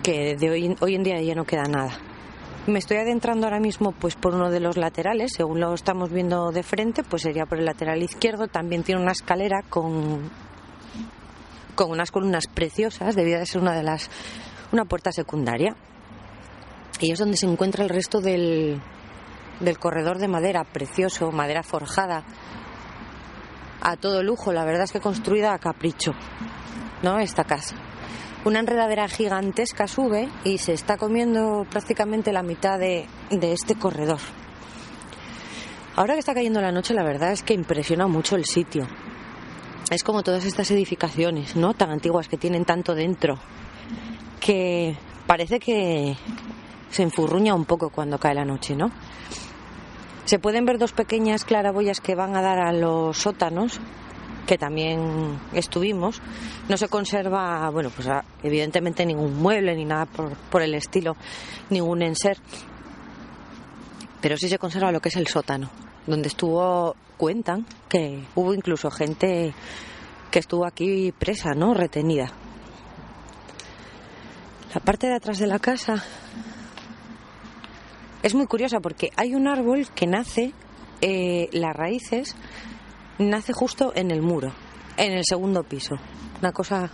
que 0.03 0.37
de 0.37 0.51
hoy, 0.51 0.77
hoy 0.81 0.95
en 0.95 1.03
día 1.03 1.21
ya 1.21 1.35
no 1.35 1.45
queda 1.45 1.65
nada. 1.65 1.93
Me 2.67 2.81
estoy 2.81 2.97
adentrando 2.97 3.47
ahora 3.47 3.61
mismo 3.61 3.93
pues 3.93 4.17
por 4.17 4.35
uno 4.35 4.51
de 4.51 4.59
los 4.59 4.77
laterales, 4.77 5.33
según 5.37 5.61
lo 5.61 5.73
estamos 5.73 6.11
viendo 6.11 6.51
de 6.51 6.65
frente, 6.65 7.05
pues 7.05 7.23
sería 7.23 7.47
por 7.47 7.59
el 7.59 7.65
lateral 7.65 8.03
izquierdo, 8.03 8.49
también 8.49 8.83
tiene 8.83 9.01
una 9.01 9.13
escalera 9.13 9.63
con 9.69 10.29
con 11.77 11.93
unas 11.93 12.11
columnas 12.11 12.49
preciosas, 12.49 13.15
debía 13.15 13.39
de 13.39 13.47
ser 13.47 13.61
una 13.61 13.75
de 13.75 13.85
las 13.85 14.11
una 14.73 14.85
puerta 14.85 15.13
secundaria. 15.13 15.77
Y 16.99 17.13
es 17.13 17.19
donde 17.19 17.37
se 17.37 17.47
encuentra 17.47 17.85
el 17.85 17.91
resto 17.91 18.21
del, 18.21 18.81
del 19.61 19.79
corredor 19.79 20.19
de 20.19 20.29
madera 20.29 20.65
precioso, 20.65 21.31
madera 21.31 21.63
forjada, 21.63 22.25
a 23.83 23.97
todo 23.97 24.23
lujo, 24.23 24.53
la 24.53 24.65
verdad 24.65 24.85
es 24.85 24.93
que 24.93 25.01
construida 25.01 25.53
a 25.53 25.59
capricho, 25.59 26.13
¿no? 27.03 27.21
Esta 27.21 27.45
casa. 27.45 27.77
Una 28.45 28.61
enredadera 28.61 29.09
gigantesca 29.09 29.87
sube 29.87 30.29
y 30.45 30.59
se 30.59 30.73
está 30.73 30.97
comiendo 30.97 31.67
prácticamente 31.71 32.33
la 32.33 32.43
mitad 32.43 32.79
de, 32.79 33.07
de 33.31 33.53
este 33.53 33.77
corredor. 33.77 34.21
Ahora 35.95 36.15
que 36.15 36.21
está 36.21 36.35
cayendo 36.35 36.61
la 36.61 36.73
noche, 36.73 36.95
la 36.95 37.05
verdad 37.05 37.33
es 37.33 37.43
que 37.43 37.55
impresiona 37.55 38.07
mucho 38.07 38.37
el 38.37 38.45
sitio 38.45 38.87
es 39.91 40.03
como 40.03 40.23
todas 40.23 40.45
estas 40.45 40.71
edificaciones, 40.71 41.57
¿no? 41.57 41.75
Tan 41.75 41.91
antiguas 41.91 42.29
que 42.29 42.37
tienen 42.37 42.65
tanto 42.65 42.95
dentro, 42.95 43.39
que 44.41 44.97
parece 45.27 45.61
que 45.61 46.17
se 46.91 47.03
enfurruña 47.03 47.55
un 47.55 47.65
poco 47.65 47.91
cuando 47.91 48.19
cae 48.19 48.35
la 48.35 48.45
noche, 48.45 48.75
¿no? 48.75 48.91
Se 50.25 50.39
pueden 50.39 50.65
ver 50.65 50.79
dos 50.79 50.93
pequeñas 50.93 51.45
claraboyas 51.45 52.01
que 52.01 52.15
van 52.17 52.37
a 52.37 52.43
dar 52.43 52.59
a 52.59 52.73
los 52.73 53.17
sótanos 53.17 53.81
que 54.47 54.57
también 54.57 55.39
estuvimos, 55.53 56.23
no 56.69 56.77
se 56.77 56.89
conserva, 56.89 57.69
bueno, 57.71 57.91
pues 57.91 58.09
ah, 58.09 58.25
evidentemente 58.43 59.05
ningún 59.05 59.37
mueble 59.37 59.75
ni 59.75 59.85
nada 59.85 60.07
por, 60.07 60.63
el 60.63 60.75
estilo, 60.75 61.17
ningún 61.69 62.03
enser, 62.03 62.39
pero 64.21 64.37
sí 64.37 64.49
se 64.49 64.59
conserva 64.59 64.93
lo 64.93 65.01
que 65.01 65.11
es 65.11 65.17
el 65.17 65.27
sótano, 65.27 65.69
donde 66.07 66.29
estuvo, 66.29 66.97
cuentan 67.17 67.67
que 67.89 68.25
hubo 68.35 68.55
incluso 68.55 68.91
gente 68.91 69.55
que 70.31 70.39
estuvo 70.39 70.67
aquí 70.67 71.13
presa, 71.13 71.55
¿no? 71.55 71.75
Retenida. 71.75 72.31
La 74.75 74.81
parte 74.81 75.07
de 75.07 75.15
atrás 75.15 75.39
de 75.39 75.47
la 75.47 75.59
casa 75.59 76.05
es 78.23 78.35
muy 78.35 78.47
curiosa 78.47 78.81
porque 78.81 79.11
hay 79.17 79.35
un 79.35 79.49
árbol 79.49 79.87
que 79.95 80.07
nace, 80.07 80.53
eh, 81.01 81.49
las 81.53 81.75
raíces 81.75 82.37
nace 83.19 83.53
justo 83.53 83.93
en 83.95 84.11
el 84.11 84.21
muro, 84.21 84.53
en 84.97 85.13
el 85.13 85.25
segundo 85.25 85.63
piso. 85.63 85.97
Una 86.41 86.53
cosa 86.53 86.91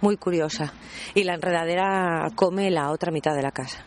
muy 0.00 0.16
curiosa. 0.16 0.72
Y 1.14 1.24
la 1.24 1.34
enredadera 1.34 2.28
come 2.34 2.70
la 2.70 2.90
otra 2.90 3.12
mitad 3.12 3.34
de 3.34 3.42
la 3.42 3.52
casa. 3.52 3.84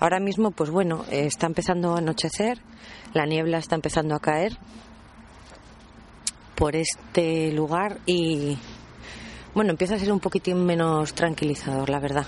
Ahora 0.00 0.20
mismo, 0.20 0.52
pues 0.52 0.70
bueno, 0.70 1.04
está 1.10 1.46
empezando 1.46 1.94
a 1.94 1.98
anochecer, 1.98 2.60
la 3.14 3.26
niebla 3.26 3.58
está 3.58 3.74
empezando 3.74 4.14
a 4.14 4.20
caer 4.20 4.56
por 6.54 6.76
este 6.76 7.52
lugar 7.52 7.98
y 8.06 8.58
bueno, 9.54 9.70
empieza 9.70 9.94
a 9.94 9.98
ser 9.98 10.12
un 10.12 10.20
poquitín 10.20 10.64
menos 10.64 11.14
tranquilizador, 11.14 11.90
la 11.90 11.98
verdad. 11.98 12.26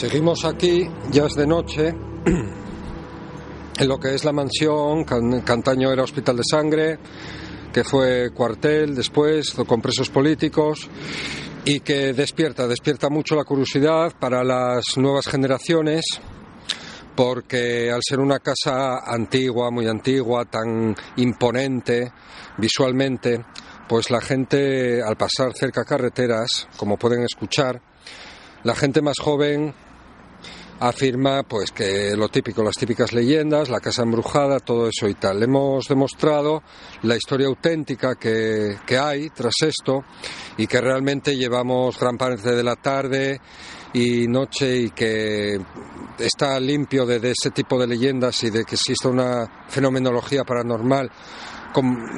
Seguimos 0.00 0.46
aquí, 0.46 0.88
ya 1.10 1.26
es 1.26 1.34
de 1.34 1.46
noche, 1.46 1.88
en 3.78 3.86
lo 3.86 4.00
que 4.00 4.14
es 4.14 4.24
la 4.24 4.32
mansión, 4.32 5.04
que 5.04 5.52
antaño 5.52 5.92
era 5.92 6.04
hospital 6.04 6.38
de 6.38 6.42
sangre, 6.50 6.98
que 7.70 7.84
fue 7.84 8.30
cuartel 8.32 8.94
después, 8.94 9.52
con 9.52 9.82
presos 9.82 10.08
políticos, 10.08 10.88
y 11.66 11.80
que 11.80 12.14
despierta, 12.14 12.66
despierta 12.66 13.10
mucho 13.10 13.36
la 13.36 13.44
curiosidad 13.44 14.14
para 14.18 14.42
las 14.42 14.96
nuevas 14.96 15.26
generaciones, 15.26 16.06
porque 17.14 17.90
al 17.92 18.00
ser 18.02 18.20
una 18.20 18.38
casa 18.38 19.00
antigua, 19.04 19.70
muy 19.70 19.86
antigua, 19.86 20.46
tan 20.46 20.96
imponente 21.16 22.10
visualmente, 22.56 23.44
pues 23.86 24.10
la 24.10 24.22
gente 24.22 25.02
al 25.02 25.18
pasar 25.18 25.52
cerca 25.52 25.84
carreteras, 25.84 26.68
como 26.78 26.96
pueden 26.96 27.22
escuchar, 27.22 27.82
la 28.62 28.74
gente 28.74 29.02
más 29.02 29.18
joven 29.18 29.74
afirma 30.80 31.42
pues 31.42 31.72
que 31.72 32.16
lo 32.16 32.28
típico, 32.28 32.62
las 32.62 32.76
típicas 32.76 33.12
leyendas, 33.12 33.68
la 33.68 33.80
casa 33.80 34.02
embrujada, 34.02 34.60
todo 34.60 34.88
eso 34.88 35.08
y 35.08 35.14
tal. 35.14 35.42
Hemos 35.42 35.86
demostrado 35.86 36.62
la 37.02 37.16
historia 37.16 37.46
auténtica 37.46 38.14
que, 38.14 38.78
que 38.86 38.98
hay 38.98 39.28
tras 39.30 39.54
esto 39.62 40.04
y 40.56 40.66
que 40.66 40.80
realmente 40.80 41.36
llevamos 41.36 41.98
gran 41.98 42.16
parte 42.16 42.54
de 42.54 42.62
la 42.62 42.76
tarde 42.76 43.40
y 43.92 44.26
noche 44.26 44.76
y 44.76 44.90
que 44.90 45.60
está 46.18 46.58
limpio 46.58 47.04
de, 47.04 47.20
de 47.20 47.32
ese 47.32 47.50
tipo 47.50 47.78
de 47.78 47.86
leyendas 47.86 48.42
y 48.44 48.50
de 48.50 48.64
que 48.64 48.76
exista 48.76 49.08
una 49.08 49.66
fenomenología 49.68 50.44
paranormal, 50.44 51.10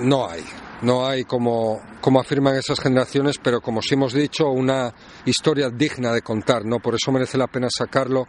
no 0.02 0.28
hay 0.28 0.44
no 0.82 1.06
hay, 1.06 1.24
como, 1.24 1.80
como 2.00 2.20
afirman 2.20 2.56
esas 2.56 2.80
generaciones, 2.80 3.38
pero 3.42 3.60
como 3.60 3.80
sí 3.80 3.94
hemos 3.94 4.12
dicho, 4.12 4.50
una 4.50 4.92
historia 5.24 5.70
digna 5.70 6.12
de 6.12 6.22
contar, 6.22 6.64
¿no? 6.64 6.80
Por 6.80 6.94
eso 6.94 7.12
merece 7.12 7.38
la 7.38 7.46
pena 7.46 7.68
sacarlo 7.70 8.26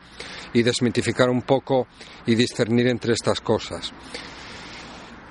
y 0.54 0.64
desmitificar 0.64 1.30
un 1.30 1.42
poco 1.42 1.88
y 2.26 2.36
discernir 2.36 2.88
entre 2.88 3.14
estas 3.14 3.42
cosas. 3.42 3.92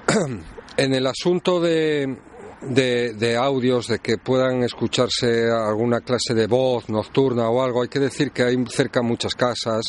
en 0.77 0.95
el 0.95 1.07
asunto 1.07 1.61
de, 1.61 2.19
de, 2.63 3.15
de, 3.15 3.37
audios, 3.37 3.87
de 3.87 4.01
que 4.01 4.19
puedan 4.19 4.65
escucharse 4.65 5.49
alguna 5.51 6.01
clase 6.01 6.35
de 6.35 6.47
voz 6.47 6.89
nocturna 6.89 7.49
o 7.49 7.63
algo, 7.63 7.83
hay 7.83 7.89
que 7.89 8.01
decir 8.01 8.33
que 8.33 8.43
hay 8.43 8.57
cerca 8.69 9.01
muchas 9.03 9.35
casas, 9.35 9.85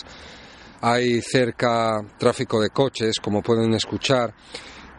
hay 0.81 1.21
cerca 1.21 2.01
tráfico 2.17 2.61
de 2.61 2.69
coches, 2.69 3.19
como 3.19 3.41
pueden 3.41 3.73
escuchar, 3.73 4.34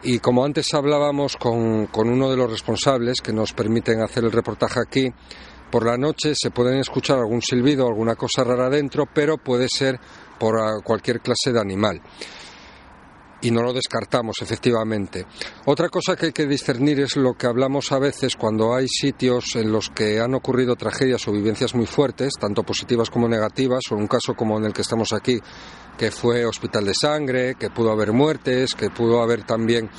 y 0.05 0.19
como 0.19 0.45
antes 0.45 0.71
hablábamos 0.75 1.35
con, 1.35 1.89
uno 1.91 2.29
de 2.29 2.37
los 2.37 2.51
responsables 2.51 3.21
que 3.21 3.33
nos 3.33 3.53
permiten 3.53 4.03
hacer 4.03 4.23
el 4.23 4.31
reportaje 4.31 4.79
aquí, 4.79 5.11
por 5.71 5.83
la 5.83 5.97
noche 5.97 6.33
se 6.35 6.51
pueden 6.51 6.77
escuchar 6.77 7.17
algún 7.17 7.41
silbido, 7.41 7.87
alguna 7.87 8.15
cosa 8.15 8.43
rara 8.43 8.69
dentro, 8.69 9.07
pero 9.11 9.39
puede 9.39 9.67
ser 9.67 9.99
por 10.39 10.83
cualquier 10.83 11.21
clase 11.21 11.51
de 11.51 11.59
animal. 11.59 12.01
Y 13.45 13.51
no 13.51 13.61
lo 13.61 13.73
descartamos, 13.73 14.37
efectivamente. 14.41 15.23
Otra 15.65 15.89
cosa 15.89 16.15
que 16.15 16.25
hay 16.25 16.31
que 16.31 16.47
discernir 16.47 17.01
es 17.01 17.15
lo 17.15 17.35
que 17.35 17.45
hablamos 17.45 17.91
a 17.91 17.99
veces 17.99 18.35
cuando 18.35 18.73
hay 18.73 18.87
sitios 18.87 19.55
en 19.55 19.71
los 19.71 19.91
que 19.91 20.19
han 20.19 20.33
ocurrido 20.33 20.75
tragedias 20.75 21.27
o 21.27 21.31
vivencias 21.31 21.75
muy 21.75 21.85
fuertes, 21.85 22.33
tanto 22.39 22.63
positivas 22.63 23.11
como 23.11 23.27
negativas, 23.27 23.83
o 23.91 23.95
un 23.97 24.07
caso 24.07 24.33
como 24.33 24.57
en 24.57 24.65
el 24.65 24.73
que 24.73 24.81
estamos 24.81 25.13
aquí, 25.13 25.39
que 25.95 26.09
fue 26.09 26.43
hospital 26.43 26.85
de 26.85 26.95
sangre, 26.95 27.53
que 27.53 27.69
pudo 27.69 27.91
haber 27.91 28.13
muertes, 28.13 28.73
que 28.73 28.89
pudo 28.89 29.21
haber 29.21 29.43
también 29.43 29.91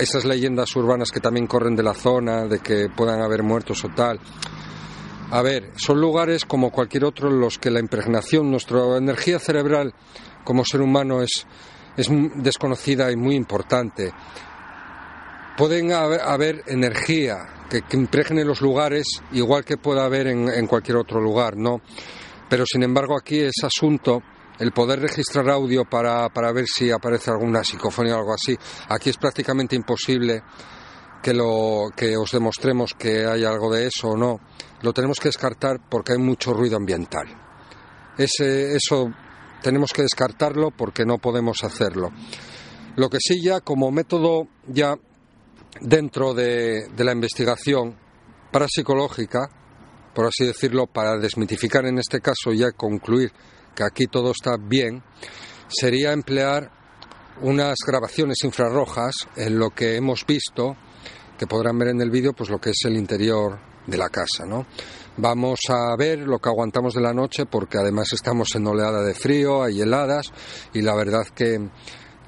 esas 0.00 0.24
leyendas 0.24 0.74
urbanas 0.74 1.12
que 1.12 1.20
también 1.20 1.46
corren 1.46 1.76
de 1.76 1.84
la 1.84 1.94
zona, 1.94 2.46
de 2.46 2.58
que 2.58 2.88
puedan 2.88 3.22
haber 3.22 3.44
muertos 3.44 3.84
o 3.84 3.88
tal. 3.90 4.18
A 5.30 5.42
ver, 5.42 5.70
son 5.76 6.00
lugares 6.00 6.44
como 6.44 6.72
cualquier 6.72 7.04
otro 7.04 7.28
en 7.28 7.38
los 7.38 7.56
que 7.56 7.70
la 7.70 7.78
impregnación, 7.78 8.50
nuestra 8.50 8.96
energía 8.96 9.38
cerebral 9.38 9.94
como 10.42 10.64
ser 10.64 10.82
humano 10.82 11.22
es, 11.22 11.46
es 11.96 12.08
desconocida 12.36 13.10
y 13.10 13.16
muy 13.16 13.34
importante. 13.34 14.12
Pueden 15.56 15.92
haber, 15.92 16.64
energía 16.66 17.36
que, 17.70 17.82
impregne 17.92 18.44
los 18.44 18.60
lugares 18.60 19.06
igual 19.32 19.64
que 19.64 19.76
pueda 19.76 20.04
haber 20.04 20.26
en, 20.26 20.66
cualquier 20.66 20.96
otro 20.96 21.20
lugar, 21.20 21.56
¿no? 21.56 21.80
Pero 22.48 22.64
sin 22.66 22.82
embargo 22.82 23.16
aquí 23.16 23.40
es 23.40 23.54
asunto 23.62 24.22
el 24.58 24.72
poder 24.72 25.00
registrar 25.00 25.48
audio 25.50 25.84
para, 25.84 26.28
para 26.28 26.52
ver 26.52 26.66
si 26.66 26.90
aparece 26.90 27.30
alguna 27.30 27.64
psicofonía 27.64 28.16
o 28.16 28.18
algo 28.18 28.34
así, 28.34 28.56
aquí 28.88 29.10
es 29.10 29.16
prácticamente 29.16 29.74
imposible 29.74 30.42
que, 31.24 31.32
lo, 31.32 31.90
que 31.96 32.16
os 32.16 32.30
demostremos 32.30 32.94
que 32.94 33.24
hay 33.24 33.44
algo 33.44 33.72
de 33.72 33.86
eso 33.86 34.10
o 34.10 34.16
no. 34.16 34.40
Lo 34.82 34.92
tenemos 34.92 35.18
que 35.18 35.28
descartar 35.28 35.80
porque 35.88 36.12
hay 36.12 36.18
mucho 36.18 36.52
ruido 36.52 36.76
ambiental. 36.76 37.26
Ese, 38.18 38.76
eso 38.76 39.10
tenemos 39.64 39.92
que 39.94 40.02
descartarlo 40.02 40.70
porque 40.70 41.06
no 41.06 41.16
podemos 41.16 41.64
hacerlo. 41.64 42.10
Lo 42.96 43.08
que 43.08 43.16
sí 43.18 43.42
ya 43.42 43.60
como 43.60 43.90
método 43.90 44.46
ya 44.68 44.94
dentro 45.80 46.34
de, 46.34 46.86
de 46.94 47.04
la 47.04 47.12
investigación 47.12 47.96
parapsicológica, 48.52 49.48
por 50.14 50.26
así 50.26 50.44
decirlo, 50.44 50.86
para 50.86 51.16
desmitificar 51.16 51.86
en 51.86 51.98
este 51.98 52.20
caso 52.20 52.52
y 52.52 52.58
ya 52.58 52.72
concluir 52.72 53.32
que 53.74 53.84
aquí 53.84 54.06
todo 54.06 54.32
está 54.32 54.56
bien, 54.58 55.02
sería 55.68 56.12
emplear 56.12 56.70
unas 57.40 57.76
grabaciones 57.84 58.44
infrarrojas 58.44 59.14
en 59.34 59.58
lo 59.58 59.70
que 59.70 59.96
hemos 59.96 60.26
visto, 60.26 60.76
que 61.38 61.46
podrán 61.46 61.78
ver 61.78 61.88
en 61.88 62.02
el 62.02 62.10
vídeo, 62.10 62.34
pues 62.34 62.50
lo 62.50 62.60
que 62.60 62.70
es 62.70 62.84
el 62.84 62.96
interior 62.96 63.58
de 63.86 63.96
la 63.96 64.10
casa, 64.10 64.44
¿no? 64.46 64.66
Vamos 65.16 65.60
a 65.68 65.94
ver 65.96 66.20
lo 66.20 66.38
que 66.40 66.48
aguantamos 66.48 66.94
de 66.94 67.00
la 67.00 67.12
noche 67.12 67.46
porque 67.46 67.78
además 67.78 68.12
estamos 68.12 68.54
en 68.56 68.66
oleada 68.66 69.02
de 69.02 69.14
frío, 69.14 69.62
hay 69.62 69.80
heladas 69.80 70.32
y 70.72 70.82
la 70.82 70.94
verdad 70.94 71.26
que 71.34 71.60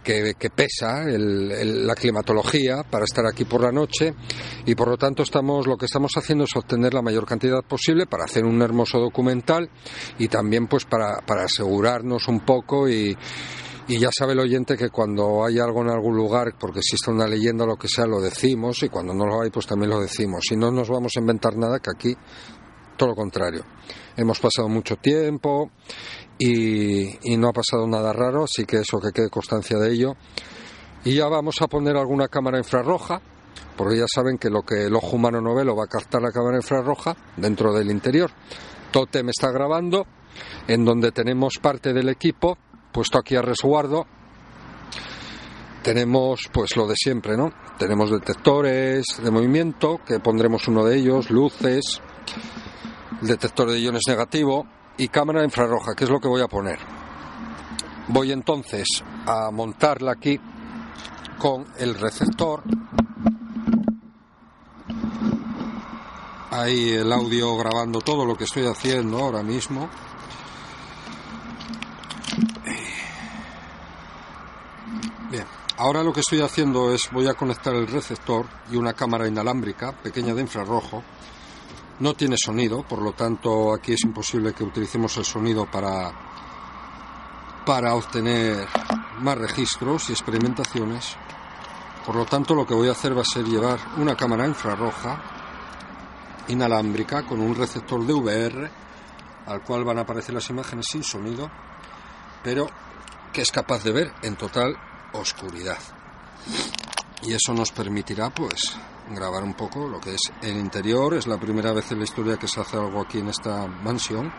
que, 0.06 0.50
pesa 0.54 1.02
la 1.04 1.94
climatología 1.96 2.84
para 2.88 3.04
estar 3.04 3.26
aquí 3.26 3.44
por 3.44 3.60
la 3.60 3.72
noche 3.72 4.14
y 4.64 4.74
por 4.76 4.88
lo 4.88 4.96
tanto 4.96 5.24
estamos 5.24 5.66
lo 5.66 5.76
que 5.76 5.86
estamos 5.86 6.12
haciendo 6.16 6.44
es 6.44 6.54
obtener 6.54 6.94
la 6.94 7.02
mayor 7.02 7.26
cantidad 7.26 7.64
posible 7.64 8.06
para 8.06 8.24
hacer 8.24 8.44
un 8.44 8.62
hermoso 8.62 9.00
documental 9.00 9.68
y 10.18 10.28
también 10.28 10.68
pues 10.68 10.84
para, 10.84 11.22
para 11.26 11.44
asegurarnos 11.44 12.28
un 12.28 12.40
poco 12.40 12.88
y, 12.88 13.16
y 13.88 13.98
ya 14.00 14.10
sabe 14.16 14.32
el 14.32 14.40
oyente 14.40 14.76
que 14.76 14.90
cuando 14.90 15.44
hay 15.44 15.60
algo 15.60 15.80
en 15.82 15.90
algún 15.90 16.16
lugar, 16.16 16.54
porque 16.58 16.80
existe 16.80 17.10
una 17.10 17.28
leyenda 17.28 17.62
o 17.64 17.68
lo 17.68 17.76
que 17.76 17.86
sea, 17.86 18.04
lo 18.04 18.20
decimos 18.20 18.82
y 18.82 18.88
cuando 18.88 19.14
no 19.14 19.26
lo 19.26 19.40
hay, 19.40 19.50
pues 19.50 19.66
también 19.66 19.90
lo 19.90 20.00
decimos. 20.00 20.44
Y 20.50 20.56
no 20.56 20.72
nos 20.72 20.88
vamos 20.88 21.12
a 21.16 21.20
inventar 21.20 21.56
nada 21.56 21.78
que 21.78 21.90
aquí 21.90 22.16
todo 22.96 23.10
lo 23.10 23.14
contrario. 23.14 23.64
Hemos 24.16 24.40
pasado 24.40 24.68
mucho 24.68 24.96
tiempo 24.96 25.70
y, 26.38 27.36
no 27.36 27.48
ha 27.48 27.52
pasado 27.52 27.86
nada 27.86 28.12
raro, 28.12 28.44
así 28.44 28.64
que 28.64 28.78
eso 28.78 29.00
que 29.00 29.12
quede 29.12 29.30
constancia 29.30 29.78
de 29.78 29.92
ello. 29.92 30.16
Y 31.04 31.14
ya 31.14 31.28
vamos 31.28 31.60
a 31.62 31.68
poner 31.68 31.96
alguna 31.96 32.28
cámara 32.28 32.58
infrarroja 32.58 33.20
porque 33.76 33.98
ya 33.98 34.06
saben 34.12 34.38
que 34.38 34.50
lo 34.50 34.62
que 34.62 34.86
el 34.86 34.94
ojo 34.96 35.16
humano 35.16 35.40
no 35.40 35.54
ve 35.54 35.64
lo 35.64 35.76
va 35.76 35.84
a 35.84 35.88
captar 35.88 36.22
la 36.22 36.32
cámara 36.32 36.56
infrarroja 36.56 37.14
dentro 37.36 37.72
del 37.72 37.90
interior. 37.90 38.30
Tote 38.90 39.22
me 39.22 39.30
está 39.30 39.50
grabando, 39.50 40.06
en 40.66 40.84
donde 40.84 41.12
tenemos 41.12 41.58
parte 41.60 41.92
del 41.92 42.08
equipo 42.08 42.56
puesto 42.92 43.18
aquí 43.18 43.36
a 43.36 43.42
resguardo. 43.42 44.06
Tenemos 45.82 46.48
pues 46.52 46.76
lo 46.76 46.86
de 46.86 46.94
siempre, 46.96 47.36
¿no? 47.36 47.52
Tenemos 47.78 48.10
detectores 48.10 49.04
de 49.22 49.30
movimiento, 49.30 50.00
que 50.04 50.18
pondremos 50.18 50.66
uno 50.66 50.84
de 50.84 50.96
ellos, 50.96 51.30
luces, 51.30 52.00
detector 53.20 53.70
de 53.70 53.80
iones 53.80 54.02
negativo 54.06 54.66
y 54.98 55.08
cámara 55.08 55.44
infrarroja, 55.44 55.94
que 55.94 56.04
es 56.04 56.10
lo 56.10 56.20
que 56.20 56.28
voy 56.28 56.42
a 56.42 56.48
poner. 56.48 56.78
Voy 58.08 58.32
entonces 58.32 58.86
a 59.26 59.50
montarla 59.50 60.12
aquí 60.12 60.40
con 61.38 61.66
el 61.78 61.94
receptor. 61.94 62.62
Ahí 66.50 66.90
el 66.90 67.12
audio 67.12 67.56
grabando 67.56 68.00
todo 68.00 68.24
lo 68.24 68.36
que 68.36 68.44
estoy 68.44 68.66
haciendo 68.66 69.18
ahora 69.18 69.42
mismo. 69.42 69.90
Bien, 75.30 75.44
ahora 75.76 76.02
lo 76.02 76.12
que 76.12 76.20
estoy 76.20 76.40
haciendo 76.40 76.94
es 76.94 77.10
voy 77.10 77.26
a 77.26 77.34
conectar 77.34 77.74
el 77.74 77.88
receptor 77.88 78.46
y 78.70 78.76
una 78.76 78.94
cámara 78.94 79.26
inalámbrica 79.26 79.92
pequeña 79.92 80.32
de 80.32 80.42
infrarrojo. 80.42 81.02
No 81.98 82.14
tiene 82.14 82.36
sonido, 82.36 82.82
por 82.82 83.00
lo 83.00 83.12
tanto 83.12 83.72
aquí 83.72 83.92
es 83.94 84.04
imposible 84.04 84.52
que 84.52 84.64
utilicemos 84.64 85.16
el 85.16 85.24
sonido 85.24 85.70
para 85.70 86.12
para 87.66 87.94
obtener 87.96 88.68
más 89.18 89.36
registros 89.36 90.08
y 90.08 90.12
experimentaciones. 90.12 91.16
Por 92.06 92.14
lo 92.14 92.24
tanto, 92.24 92.54
lo 92.54 92.64
que 92.64 92.74
voy 92.74 92.88
a 92.88 92.92
hacer 92.92 93.16
va 93.16 93.22
a 93.22 93.24
ser 93.24 93.44
llevar 93.44 93.80
una 93.96 94.16
cámara 94.16 94.46
infrarroja 94.46 95.20
inalámbrica 96.46 97.26
con 97.26 97.40
un 97.40 97.56
receptor 97.56 98.06
de 98.06 98.12
VR 98.12 98.70
al 99.46 99.62
cual 99.62 99.84
van 99.84 99.98
a 99.98 100.02
aparecer 100.02 100.34
las 100.34 100.48
imágenes 100.48 100.86
sin 100.86 101.02
sonido, 101.02 101.50
pero 102.42 102.68
que 103.32 103.42
es 103.42 103.50
capaz 103.50 103.82
de 103.82 103.92
ver 103.92 104.12
en 104.22 104.36
total 104.36 104.76
oscuridad. 105.12 105.78
Y 107.22 107.32
eso 107.32 107.52
nos 107.52 107.72
permitirá 107.72 108.30
pues 108.30 108.76
grabar 109.10 109.42
un 109.44 109.54
poco 109.54 109.88
lo 109.88 110.00
que 110.00 110.14
es 110.14 110.32
el 110.42 110.56
interior. 110.56 111.14
Es 111.14 111.26
la 111.26 111.38
primera 111.38 111.72
vez 111.72 111.90
en 111.92 111.98
la 111.98 112.04
historia 112.04 112.36
que 112.36 112.48
se 112.48 112.60
hace 112.60 112.76
algo 112.76 113.00
aquí 113.00 113.18
en 113.18 113.28
esta 113.28 113.66
mansión. 113.66 114.32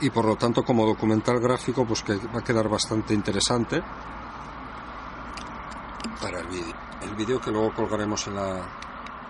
Y 0.00 0.10
por 0.10 0.24
lo 0.24 0.36
tanto 0.36 0.64
como 0.64 0.86
documental 0.86 1.40
gráfico 1.40 1.84
pues 1.84 2.02
que 2.02 2.16
va 2.16 2.40
a 2.40 2.44
quedar 2.44 2.68
bastante 2.68 3.14
interesante 3.14 3.82
para 6.20 6.40
el 6.40 6.48
vídeo. 6.48 6.74
El 7.02 7.14
vídeo 7.14 7.40
que 7.40 7.50
luego 7.50 7.72
colgaremos 7.74 8.26
en 8.26 8.34
la, 8.34 8.68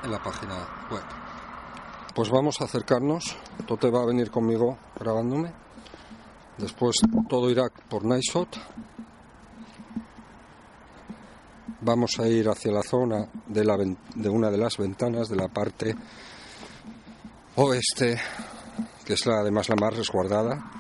en 0.03 0.11
la 0.11 0.23
página 0.23 0.55
web. 0.91 1.05
Pues 2.15 2.31
vamos 2.31 2.61
a 2.61 2.65
acercarnos. 2.65 3.37
Tote 3.67 3.91
va 3.91 4.03
a 4.03 4.07
venir 4.07 4.31
conmigo 4.31 4.79
grabándome. 4.99 5.53
Después 6.59 6.97
todo 7.29 7.49
irá 7.51 7.69
por 7.89 8.05
Nightshot. 8.05 8.59
Vamos 11.81 12.19
a 12.19 12.27
ir 12.27 12.49
hacia 12.49 12.73
la 12.73 12.83
zona 12.83 13.29
de, 13.47 13.65
la, 13.65 13.77
de 13.77 14.29
una 14.29 14.51
de 14.51 14.59
las 14.59 14.77
ventanas 14.77 15.29
de 15.29 15.37
la 15.37 15.49
parte 15.49 15.95
oeste, 17.57 18.19
que 19.05 19.13
es 19.13 19.27
la 19.27 19.41
además 19.41 19.69
la 19.69 19.77
más 19.77 19.97
resguardada, 19.97 20.71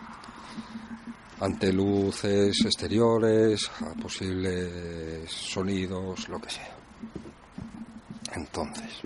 ante 1.40 1.72
luces 1.72 2.56
exteriores, 2.64 3.70
a 3.80 4.00
posibles 4.00 5.30
sonidos, 5.30 6.28
lo 6.28 6.40
que 6.40 6.50
sea. 6.50 6.76
Entonces, 8.32 9.00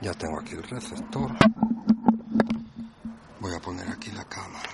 ya 0.00 0.12
tengo 0.14 0.40
aquí 0.40 0.54
el 0.54 0.62
receptor. 0.64 1.30
Voy 3.40 3.54
a 3.54 3.60
poner 3.60 3.88
aquí 3.88 4.10
la 4.10 4.24
cámara. 4.24 4.73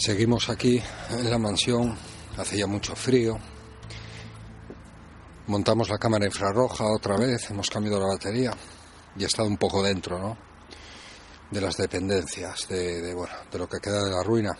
Seguimos 0.00 0.48
aquí 0.48 0.82
en 1.10 1.30
la 1.30 1.36
mansión, 1.36 1.94
hace 2.38 2.56
ya 2.56 2.66
mucho 2.66 2.96
frío. 2.96 3.38
Montamos 5.46 5.90
la 5.90 5.98
cámara 5.98 6.24
infrarroja 6.24 6.86
otra 6.86 7.18
vez, 7.18 7.50
hemos 7.50 7.68
cambiado 7.68 8.00
la 8.00 8.14
batería 8.14 8.50
y 9.14 9.22
he 9.22 9.26
estado 9.26 9.46
un 9.46 9.58
poco 9.58 9.82
dentro, 9.82 10.18
¿no? 10.18 10.38
De 11.50 11.60
las 11.60 11.76
dependencias, 11.76 12.66
de, 12.66 13.12
bueno, 13.12 13.34
de 13.52 13.58
lo 13.58 13.68
que 13.68 13.78
queda 13.78 14.02
de 14.02 14.10
la 14.10 14.22
ruina. 14.22 14.56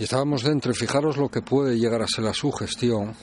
Y 0.00 0.02
estábamos 0.02 0.42
dentro 0.42 0.72
y 0.72 0.74
fijaros 0.74 1.16
lo 1.16 1.28
que 1.28 1.42
puede 1.42 1.78
llegar 1.78 2.02
a 2.02 2.08
ser 2.08 2.24
la 2.24 2.34
sugestión, 2.34 3.14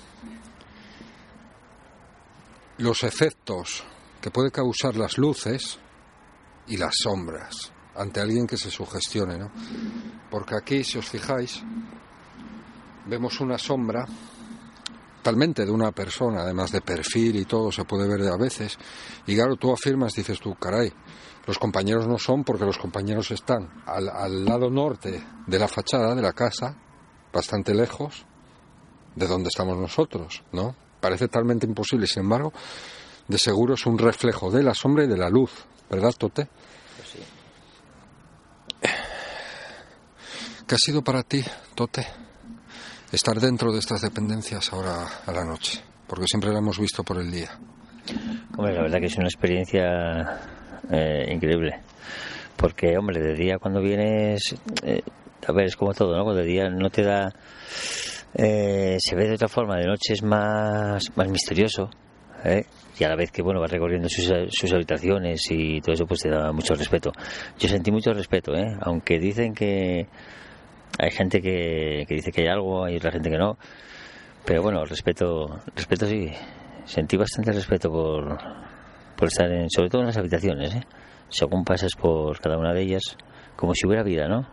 los 2.78 3.04
efectos 3.04 3.84
que 4.22 4.32
puede 4.32 4.50
causar 4.50 4.96
las 4.96 5.18
luces 5.18 5.78
y 6.68 6.78
las 6.78 6.96
sombras 7.04 7.74
ante 7.98 8.22
alguien 8.22 8.48
que 8.48 8.56
se 8.56 8.72
sugestione, 8.72 9.38
¿no? 9.38 9.52
Porque 10.30 10.56
aquí, 10.56 10.84
si 10.84 10.98
os 10.98 11.08
fijáis, 11.08 11.64
vemos 13.06 13.40
una 13.40 13.58
sombra 13.58 14.06
talmente 15.22 15.66
de 15.66 15.72
una 15.72 15.92
persona, 15.92 16.42
además 16.42 16.72
de 16.72 16.82
perfil 16.82 17.36
y 17.36 17.46
todo, 17.46 17.72
se 17.72 17.84
puede 17.84 18.08
ver 18.08 18.28
a 18.28 18.38
veces. 18.38 18.78
Y 19.28 19.36
claro, 19.36 19.56
tú 19.56 19.72
afirmas, 19.72 20.14
dices 20.14 20.40
tú, 20.40 20.56
caray, 20.56 20.92
los 21.46 21.58
compañeros 21.58 22.08
no 22.08 22.18
son 22.18 22.44
porque 22.44 22.66
los 22.66 22.78
compañeros 22.78 23.32
están 23.32 23.84
al, 23.86 24.10
al 24.10 24.46
lado 24.46 24.70
norte 24.70 25.24
de 25.46 25.60
la 25.60 25.68
fachada 25.68 26.16
de 26.16 26.22
la 26.22 26.34
casa, 26.34 26.76
bastante 27.34 27.74
lejos 27.74 28.26
de 29.16 29.28
donde 29.28 29.50
estamos 29.50 29.78
nosotros, 29.78 30.44
¿no? 30.52 30.76
Parece 31.00 31.28
talmente 31.28 31.66
imposible, 31.66 32.08
sin 32.08 32.24
embargo, 32.24 32.54
de 33.28 33.38
seguro 33.38 33.76
es 33.76 33.86
un 33.86 33.98
reflejo 33.98 34.52
de 34.52 34.64
la 34.64 34.74
sombra 34.74 35.04
y 35.04 35.08
de 35.08 35.18
la 35.18 35.30
luz, 35.30 35.52
¿verdad, 35.90 36.14
Tote? 36.18 36.50
¿Qué 40.70 40.76
ha 40.76 40.78
sido 40.78 41.02
para 41.02 41.24
ti, 41.24 41.44
Tote, 41.74 42.06
estar 43.12 43.40
dentro 43.40 43.74
de 43.74 43.80
estas 43.80 44.04
dependencias 44.04 44.72
ahora 44.72 45.04
a 45.26 45.32
la 45.32 45.44
noche? 45.44 45.82
Porque 46.06 46.28
siempre 46.28 46.52
la 46.52 46.60
hemos 46.60 46.78
visto 46.78 47.04
por 47.04 47.18
el 47.18 47.32
día. 47.32 47.50
Hombre, 48.56 48.76
la 48.76 48.84
verdad 48.84 49.00
que 49.00 49.08
es 49.08 49.18
una 49.18 49.26
experiencia 49.26 50.40
eh, 50.92 51.34
increíble. 51.34 51.82
Porque, 52.56 52.96
hombre, 53.00 53.20
de 53.20 53.34
día 53.34 53.58
cuando 53.58 53.82
vienes, 53.82 54.56
eh, 54.84 55.02
a 55.48 55.52
ver, 55.54 55.66
es 55.66 55.76
como 55.76 55.92
todo, 55.96 56.16
¿no? 56.16 56.36
De 56.36 56.46
día 56.46 56.70
no 56.70 56.92
te 56.92 57.02
da... 57.02 57.34
Eh, 58.36 58.98
se 59.00 59.16
ve 59.16 59.28
de 59.28 59.34
otra 59.34 59.48
forma, 59.48 59.76
de 59.78 59.88
noche 59.88 60.14
es 60.14 60.22
más, 60.22 61.04
más 61.16 61.28
misterioso. 61.30 61.90
y 63.00 63.04
a 63.04 63.10
la 63.10 63.16
vez 63.16 63.32
que 63.32 63.42
bueno 63.42 63.60
vas 63.60 63.72
recorriendo 63.72 64.08
sus, 64.08 64.32
sus, 64.52 64.72
habitaciones 64.72 65.42
y 65.50 65.82
todo 65.82 65.94
eso 65.94 66.06
pues 66.06 66.20
te 66.20 66.30
da 66.30 66.52
mucho 66.54 66.76
respeto 66.76 67.12
yo 67.58 67.68
sentí 67.68 67.92
mucho 67.92 68.14
respeto 68.14 68.56
¿eh? 68.56 68.78
aunque 68.82 69.20
dicen 69.20 69.54
que 69.54 70.08
hay 71.00 71.12
gente 71.12 71.42
que, 71.42 72.04
que 72.08 72.16
dice 72.16 72.32
que 72.32 72.42
hay 72.42 72.48
algo, 72.50 72.84
hay 72.84 72.98
otra 72.98 73.12
gente 73.12 73.30
que 73.30 73.38
no. 73.38 73.58
Pero 74.46 74.62
bueno, 74.62 74.84
respeto, 74.84 75.62
respeto 75.74 76.06
sí. 76.06 76.30
Sentí 76.84 77.16
bastante 77.16 77.54
respeto 77.54 77.90
por, 77.90 78.38
por 79.16 79.28
estar 79.28 79.50
en, 79.50 79.70
sobre 79.70 79.90
todo 79.90 80.02
en 80.02 80.08
las 80.08 80.18
habitaciones, 80.18 80.76
¿eh? 80.76 80.82
según 81.30 81.64
pasas 81.64 81.94
por 81.96 82.40
cada 82.40 82.58
una 82.58 82.74
de 82.74 82.82
ellas, 82.82 83.16
como 83.56 83.74
si 83.74 83.88
hubiera 83.88 84.04
vida, 84.04 84.28
¿no? 84.28 84.48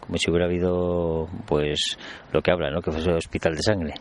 Como 0.00 0.18
si 0.18 0.30
hubiera 0.30 0.46
habido, 0.46 1.28
pues, 1.46 1.96
lo 2.32 2.42
que 2.42 2.52
habla, 2.52 2.70
¿no? 2.70 2.80
Que 2.80 2.92
fuese 2.92 3.08
un 3.08 3.16
hospital 3.16 3.54
de 3.56 3.62
sangre. 3.62 3.94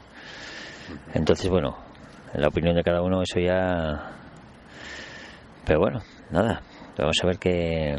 Entonces, 1.13 1.49
bueno, 1.49 1.77
en 2.33 2.41
la 2.41 2.49
opinión 2.49 2.75
de 2.75 2.83
cada 2.83 3.01
uno, 3.01 3.21
eso 3.21 3.39
ya. 3.39 4.17
Pero 5.65 5.79
bueno, 5.79 6.01
nada, 6.29 6.61
vamos 6.97 7.17
a 7.23 7.27
ver 7.27 7.37
qué, 7.37 7.95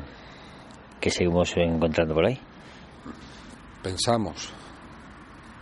qué 1.01 1.11
seguimos 1.11 1.57
encontrando 1.57 2.15
por 2.15 2.27
ahí 2.27 2.39
pensamos 3.83 4.51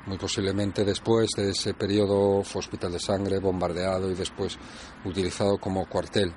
Muy 0.07 0.19
posiblemente 0.19 0.85
después 0.85 1.31
de 1.37 1.51
ese 1.51 1.75
periodo 1.75 2.43
fue 2.43 2.61
hospital 2.61 2.93
de 2.93 2.99
sangre, 2.99 3.39
bombardeado 3.39 4.11
y 4.11 4.15
después 4.15 4.59
utilizado 5.05 5.59
como 5.59 5.87
cuartel. 5.87 6.33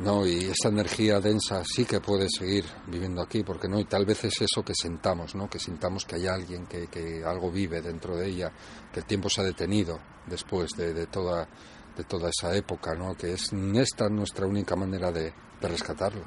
¿no? 0.00 0.26
Y 0.26 0.46
esa 0.46 0.68
energía 0.68 1.20
densa 1.20 1.62
sí 1.64 1.84
que 1.84 2.00
puede 2.00 2.28
seguir 2.28 2.64
viviendo 2.88 3.22
aquí, 3.22 3.44
porque 3.44 3.68
no, 3.68 3.78
y 3.78 3.84
tal 3.84 4.04
vez 4.04 4.24
es 4.24 4.40
eso 4.40 4.64
que 4.64 4.74
sentamos, 4.74 5.34
¿no? 5.36 5.48
Que 5.48 5.60
sintamos 5.60 6.04
que 6.04 6.16
hay 6.16 6.26
alguien, 6.26 6.66
que, 6.66 6.88
que 6.88 7.22
algo 7.24 7.52
vive 7.52 7.80
dentro 7.80 8.16
de 8.16 8.28
ella, 8.28 8.52
que 8.92 9.00
el 9.00 9.06
tiempo 9.06 9.28
se 9.28 9.42
ha 9.42 9.44
detenido 9.44 10.00
después 10.26 10.72
de, 10.72 10.92
de 10.92 11.06
toda 11.06 11.48
de 11.96 12.04
toda 12.04 12.30
esa 12.30 12.54
época, 12.54 12.94
¿no? 12.94 13.14
Que 13.14 13.32
es 13.32 13.52
esta 13.74 14.08
nuestra 14.08 14.46
única 14.46 14.74
manera 14.76 15.12
de, 15.12 15.32
de 15.60 15.68
rescatarlo 15.68 16.22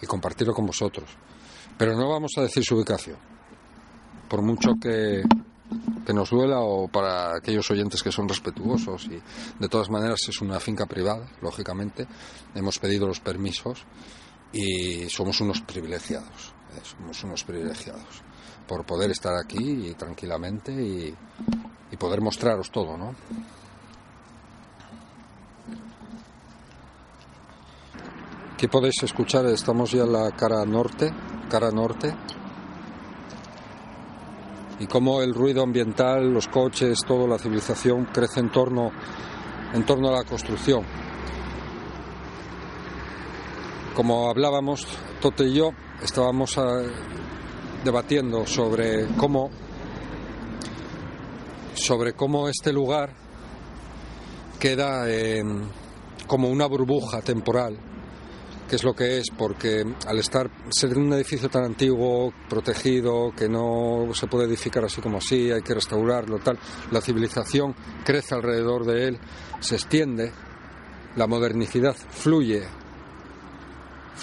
y 0.00 0.06
compartirlo 0.06 0.54
con 0.54 0.66
vosotros. 0.66 1.10
Pero 1.76 1.96
no 1.96 2.08
vamos 2.08 2.32
a 2.36 2.42
decir 2.42 2.64
su 2.64 2.76
ubicación, 2.76 3.16
por 4.28 4.42
mucho 4.42 4.74
que, 4.80 5.22
que 6.06 6.12
nos 6.12 6.30
duela 6.30 6.60
o 6.60 6.88
para 6.88 7.36
aquellos 7.36 7.70
oyentes 7.70 8.02
que 8.02 8.12
son 8.12 8.28
respetuosos 8.28 9.06
y 9.06 9.20
de 9.58 9.68
todas 9.68 9.90
maneras 9.90 10.20
es 10.28 10.40
una 10.40 10.60
finca 10.60 10.86
privada, 10.86 11.26
lógicamente, 11.40 12.06
hemos 12.54 12.78
pedido 12.78 13.06
los 13.06 13.20
permisos 13.20 13.84
y 14.52 15.08
somos 15.08 15.40
unos 15.40 15.60
privilegiados, 15.62 16.54
eh, 16.76 16.80
somos 16.82 17.22
unos 17.24 17.42
privilegiados 17.42 18.22
por 18.68 18.86
poder 18.86 19.10
estar 19.10 19.34
aquí 19.36 19.88
y 19.88 19.94
tranquilamente 19.94 20.72
y, 20.72 21.14
y 21.90 21.96
poder 21.96 22.20
mostraros 22.20 22.70
todo, 22.70 22.96
¿no? 22.96 23.14
Aquí 28.54 28.68
podéis 28.68 29.02
escuchar, 29.02 29.46
estamos 29.46 29.90
ya 29.90 30.04
en 30.04 30.12
la 30.12 30.30
cara 30.30 30.64
norte, 30.64 31.12
cara 31.50 31.72
norte, 31.72 32.14
y 34.78 34.86
cómo 34.86 35.22
el 35.22 35.34
ruido 35.34 35.64
ambiental, 35.64 36.32
los 36.32 36.46
coches, 36.46 37.00
toda 37.04 37.26
la 37.26 37.36
civilización 37.36 38.04
crece 38.12 38.38
en 38.38 38.52
torno, 38.52 38.92
en 39.72 39.84
torno 39.84 40.08
a 40.08 40.12
la 40.12 40.22
construcción. 40.22 40.84
Como 43.96 44.30
hablábamos, 44.30 44.86
Tote 45.20 45.48
y 45.48 45.54
yo 45.54 45.72
estábamos 46.00 46.56
eh, 46.56 46.60
debatiendo 47.84 48.46
sobre 48.46 49.08
cómo, 49.16 49.50
sobre 51.74 52.12
cómo 52.12 52.48
este 52.48 52.72
lugar 52.72 53.10
queda 54.60 55.06
como 56.28 56.48
una 56.50 56.66
burbuja 56.66 57.20
temporal 57.20 57.93
que 58.68 58.76
es 58.76 58.84
lo 58.84 58.94
que 58.94 59.18
es, 59.18 59.26
porque 59.36 59.84
al 60.06 60.18
estar 60.18 60.50
ser 60.70 60.96
un 60.96 61.12
edificio 61.12 61.48
tan 61.50 61.64
antiguo, 61.64 62.32
protegido, 62.48 63.32
que 63.36 63.48
no 63.48 64.08
se 64.14 64.26
puede 64.26 64.46
edificar 64.46 64.84
así 64.84 65.00
como 65.00 65.18
así, 65.18 65.50
hay 65.50 65.62
que 65.62 65.74
restaurarlo, 65.74 66.38
tal, 66.38 66.58
la 66.90 67.00
civilización 67.00 67.74
crece 68.04 68.34
alrededor 68.34 68.84
de 68.86 69.08
él, 69.08 69.18
se 69.60 69.74
extiende, 69.74 70.32
la 71.16 71.26
modernicidad 71.26 71.94
fluye, 71.94 72.62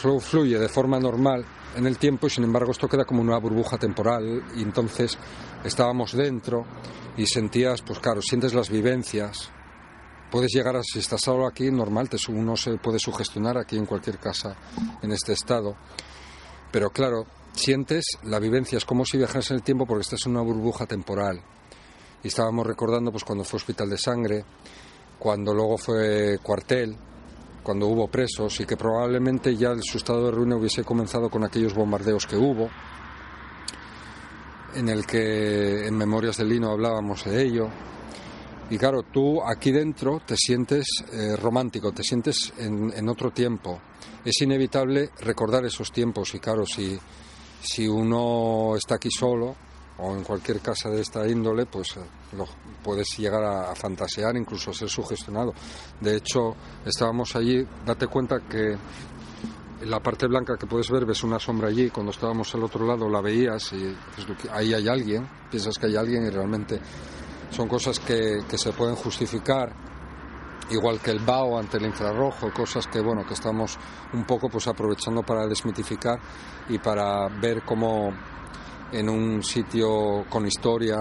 flu- 0.02 0.20
fluye 0.20 0.58
de 0.60 0.70
forma 0.70 1.00
normal 1.00 1.46
en 1.76 1.86
el 1.88 1.98
tiempo 1.98 2.28
y 2.28 2.30
sin 2.30 2.44
embargo 2.44 2.72
esto 2.72 2.88
queda 2.90 3.06
como 3.06 3.22
una 3.22 3.38
burbuja 3.38 3.78
temporal 3.78 4.44
y 4.56 4.62
entonces 4.64 5.18
estábamos 5.64 6.14
dentro 6.14 6.66
y 7.16 7.26
sentías, 7.28 7.82
pues 7.82 8.00
claro, 8.00 8.22
sientes 8.22 8.54
las 8.54 8.70
vivencias, 8.70 9.50
puedes 10.32 10.52
llegar 10.52 10.76
a, 10.78 10.84
si 10.84 11.00
estás 11.00 11.22
solo 11.22 11.46
aquí, 11.46 11.70
normal, 11.70 12.10
te, 12.10 12.18
uno 12.30 12.56
se 12.56 12.78
puede 12.78 12.98
sugestionar 12.98 13.58
aquí 13.58 13.78
en 13.78 13.86
cualquier 13.86 14.18
casa 14.18 14.56
en 15.02 15.12
este 15.12 15.34
estado. 15.34 15.76
Pero 16.72 16.90
claro, 16.90 17.28
sientes 17.54 18.18
la 18.24 18.40
vivencia, 18.40 18.78
es 18.78 18.86
como 18.86 19.06
si 19.06 19.18
viajaras 19.18 19.52
en 19.52 19.58
el 19.58 19.64
tiempo 19.64 19.86
porque 19.86 20.04
estás 20.04 20.26
en 20.26 20.32
una 20.32 20.42
burbuja 20.42 20.86
temporal. 20.86 21.42
Y 22.24 22.30
estábamos 22.30 22.66
recordando 22.66 23.12
pues 23.12 23.24
cuando 23.24 23.44
fue 23.44 23.58
hospital 23.58 23.90
de 23.90 23.98
sangre, 23.98 24.46
cuando 25.20 25.54
luego 25.54 25.78
fue 25.78 26.40
cuartel, 26.42 26.96
cuando 27.62 27.88
hubo 27.88 28.08
presos 28.08 28.60
y 28.60 28.66
que 28.66 28.78
probablemente 28.78 29.56
ya 29.56 29.76
su 29.82 29.98
estado 29.98 30.26
de 30.26 30.32
ruina 30.32 30.56
hubiese 30.56 30.84
comenzado 30.84 31.30
con 31.30 31.44
aquellos 31.44 31.74
bombardeos 31.74 32.26
que 32.26 32.38
hubo, 32.38 32.70
en 34.76 34.90
el 34.90 35.06
que 35.06 35.88
en 35.88 35.98
Memorias 35.98 36.38
del 36.38 36.50
Lino 36.50 36.72
hablábamos 36.72 37.26
de 37.26 37.42
ello. 37.44 37.70
Y 38.72 38.78
claro, 38.78 39.04
tú 39.04 39.44
aquí 39.44 39.70
dentro 39.70 40.22
te 40.26 40.38
sientes 40.38 40.86
eh, 41.12 41.36
romántico, 41.36 41.92
te 41.92 42.04
sientes 42.04 42.54
en, 42.58 43.10
otro 43.10 43.32
tiempo. 43.32 43.82
Es 44.24 44.42
inevitable 44.42 45.10
recordar 45.20 45.66
esos 45.66 45.92
tiempos 45.92 46.34
y 46.36 46.40
claro, 46.40 46.66
si, 46.66 46.98
si 47.62 47.86
uno 47.86 48.78
está 48.78 48.96
aquí 48.96 49.10
solo 49.12 49.54
o 49.98 50.16
en 50.16 50.24
cualquier 50.24 50.62
casa 50.62 50.90
de 50.90 51.02
esta 51.02 51.28
índole, 51.28 51.66
pues 51.66 51.98
eh, 51.98 52.00
lo, 52.38 52.46
puedes 52.82 53.08
llegar 53.18 53.44
a, 53.44 53.76
fantasear, 53.76 54.38
incluso 54.38 54.72
a 54.72 54.74
ser 54.74 54.88
sugestionado. 54.88 55.54
De 56.00 56.16
hecho, 56.16 56.56
estábamos 56.86 57.36
allí, 57.36 57.68
date 57.86 58.08
cuenta 58.08 58.40
que 58.50 58.78
la 59.86 60.00
parte 60.00 60.28
blanca 60.28 60.56
que 60.58 60.66
puedes 60.66 60.90
ver, 60.90 61.06
ves 61.06 61.26
una 61.26 61.40
sombra 61.40 61.68
allí, 61.68 61.90
cuando 61.90 62.14
estábamos 62.14 62.56
al 62.56 62.64
otro 62.64 62.88
lado 62.88 63.10
la 63.10 63.20
veías 63.20 63.74
y 63.74 63.80
dices, 63.80 64.30
"Lo 64.30 64.38
que- 64.38 64.50
ahí 64.50 64.74
hay 64.74 64.88
alguien, 64.88 65.28
piensas 65.50 65.78
que 65.78 65.88
hay 65.88 65.98
alguien 65.98 66.26
y 66.26 66.30
realmente 66.30 66.80
son 67.52 67.68
cosas 67.68 68.00
que, 68.00 68.40
que 68.50 68.58
se 68.58 68.72
pueden 68.74 68.96
justificar 68.96 69.74
igual 70.70 71.00
que 71.02 71.12
el 71.12 71.20
BAO 71.20 71.58
ante 71.60 71.78
el 71.78 71.86
infrarrojo, 71.86 72.52
cosas 72.54 72.88
que 72.88 73.02
bueno 73.02 73.26
que 73.28 73.34
estamos 73.34 73.78
un 74.14 74.24
poco 74.26 74.50
pues 74.50 74.68
aprovechando 74.68 75.22
para 75.24 75.46
desmitificar 75.48 76.18
y 76.70 76.78
para 76.80 77.28
ver 77.28 77.64
cómo 77.64 78.12
en 78.92 79.10
un 79.10 79.44
sitio 79.44 80.26
con 80.30 80.46
historia 80.48 80.98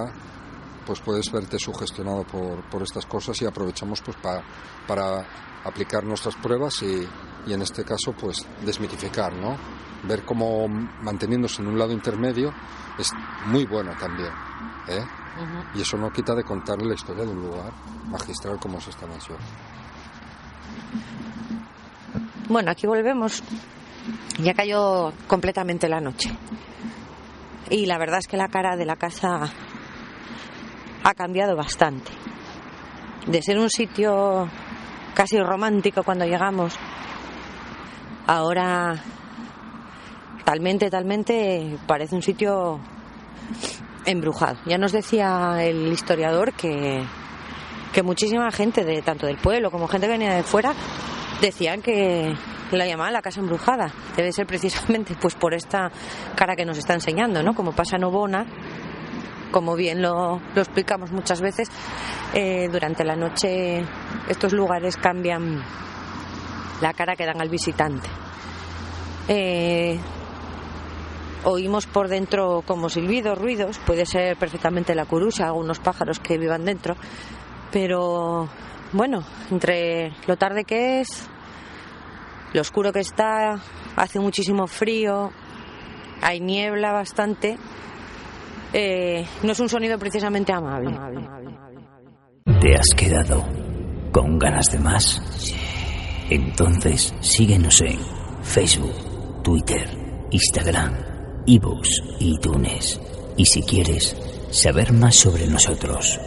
pues 0.87 1.01
puedes 1.01 1.31
verte 1.31 1.59
sugestionado 1.59 2.25
por, 2.25 2.69
por 2.69 2.83
estas 2.83 3.07
cosas 3.07 3.41
y 3.43 3.47
aprovechamos 3.47 4.01
pues 4.01 4.17
pa- 4.17 4.43
para 4.89 5.25
aplicar 5.65 6.03
nuestras 6.05 6.35
pruebas 6.37 6.83
y, 6.83 7.07
y 7.47 7.53
en 7.53 7.63
este 7.63 7.85
caso 7.85 8.13
pues 8.19 8.45
desmitificar, 8.65 9.33
¿no? 9.35 9.57
Ver 10.09 10.25
cómo 10.25 10.67
manteniéndose 10.67 11.63
en 11.63 11.69
un 11.69 11.79
lado 11.79 11.93
intermedio 11.93 12.53
es 12.99 13.13
muy 13.47 13.67
bueno 13.67 13.93
también, 14.01 14.33
¿eh? 14.89 15.05
Y 15.75 15.83
eso 15.83 15.97
no 15.97 16.13
quita 16.13 16.35
de 16.35 16.45
contarle 16.45 16.89
la 16.89 16.95
historia 16.95 17.25
de 17.25 17.31
un 17.31 17.43
lugar 17.43 17.73
magistral 18.09 18.59
como 18.59 18.79
es 18.79 18.89
esta 18.89 19.07
mansión. 19.07 19.39
Bueno, 22.49 22.71
aquí 22.71 22.87
volvemos. 22.87 23.43
Ya 24.39 24.55
cayó 24.55 25.13
completamente 25.29 25.89
la 25.89 26.01
noche. 26.01 26.31
Y 27.71 27.87
la 27.87 27.99
verdad 27.99 28.19
es 28.19 28.27
que 28.27 28.37
la 28.37 28.49
cara 28.49 28.77
de 28.77 28.85
la 28.85 28.97
casa 28.97 29.49
ha 31.05 31.15
cambiado 31.15 31.57
bastante. 31.57 32.11
De 33.27 33.43
ser 33.43 33.59
un 33.59 33.71
sitio 33.71 34.49
casi 35.15 35.39
romántico 35.39 36.03
cuando 36.03 36.25
llegamos, 36.25 36.75
ahora 38.27 38.97
talmente, 40.45 40.91
talmente 40.91 41.79
parece 41.87 42.17
un 42.17 42.23
sitio 42.23 42.81
embrujado. 44.11 44.59
Ya 44.67 44.79
nos 44.79 44.93
decía 44.93 45.65
el 45.65 45.93
historiador 45.93 46.53
que, 46.53 47.03
que 47.93 48.03
muchísima 48.03 48.51
gente, 48.51 48.85
de 48.85 49.03
tanto 49.03 49.27
del 49.27 49.37
pueblo 49.37 49.71
como 49.71 49.89
gente 49.89 50.07
que 50.07 50.13
venía 50.13 50.35
de 50.35 50.43
fuera, 50.43 50.75
decían 51.41 51.83
que 51.83 52.35
la 52.71 52.87
llamaban 52.87 53.13
la 53.13 53.23
casa 53.23 53.41
embrujada. 53.41 53.93
Debe 54.17 54.33
ser 54.33 54.47
precisamente 54.47 55.15
pues 55.21 55.35
por 55.35 55.55
esta 55.55 55.91
cara 56.35 56.57
que 56.57 56.65
nos 56.65 56.79
está 56.79 56.95
enseñando, 56.95 57.43
¿no? 57.43 57.55
Como 57.55 57.73
pasa 57.73 57.97
en 57.97 58.05
Obona, 58.05 58.47
como 59.51 59.75
bien 59.75 60.01
lo, 60.01 60.41
lo 60.55 60.63
explicamos 60.63 61.11
muchas 61.11 61.41
veces, 61.41 61.69
eh, 62.35 62.69
durante 62.71 63.05
la 63.05 63.17
noche 63.17 63.85
estos 64.29 64.53
lugares 64.53 64.97
cambian 64.97 65.63
la 66.81 66.93
cara 66.95 67.17
que 67.17 67.27
dan 67.27 67.41
al 67.41 67.49
visitante. 67.49 68.09
Eh, 69.29 69.99
oímos 71.45 71.87
por 71.87 72.09
dentro 72.09 72.63
como 72.67 72.89
silbidos, 72.89 73.39
ruidos, 73.39 73.79
puede 73.87 74.07
ser 74.07 74.37
perfectamente 74.37 74.95
la 74.95 75.07
curusa, 75.07 75.47
algunos 75.47 75.79
pájaros 75.79 76.21
que 76.21 76.39
vivan 76.39 76.65
dentro, 76.65 76.97
pero 77.73 78.49
bueno, 78.93 79.23
entre 79.51 80.13
lo 80.27 80.37
tarde 80.37 80.65
que 80.65 81.01
es, 81.01 81.29
lo 82.53 82.61
oscuro 82.61 82.93
que 82.93 83.01
está, 83.01 83.61
hace 83.97 84.21
muchísimo 84.21 84.67
frío, 84.67 85.31
hay 86.23 86.41
niebla 86.41 86.93
bastante, 86.93 87.57
eh, 88.73 89.27
no 89.43 89.53
es 89.53 89.61
un 89.61 89.69
sonido 89.69 89.99
precisamente 89.99 90.53
amable. 90.53 90.97
¿Te 92.61 92.75
has 92.75 92.89
quedado 92.97 93.45
con 94.13 94.39
ganas 94.39 94.67
de 94.71 94.79
más? 94.79 95.23
Entonces 96.29 97.15
síguenos 97.21 97.81
en 97.81 97.99
Facebook, 98.43 99.43
Twitter, 99.43 99.89
Instagram, 100.31 101.10
ebooks 101.47 102.03
y 102.19 102.35
iTunes. 102.35 103.01
Y 103.37 103.47
si 103.47 103.63
quieres 103.63 104.17
saber 104.51 104.93
más 104.93 105.15
sobre 105.17 105.47
nosotros, 105.47 106.21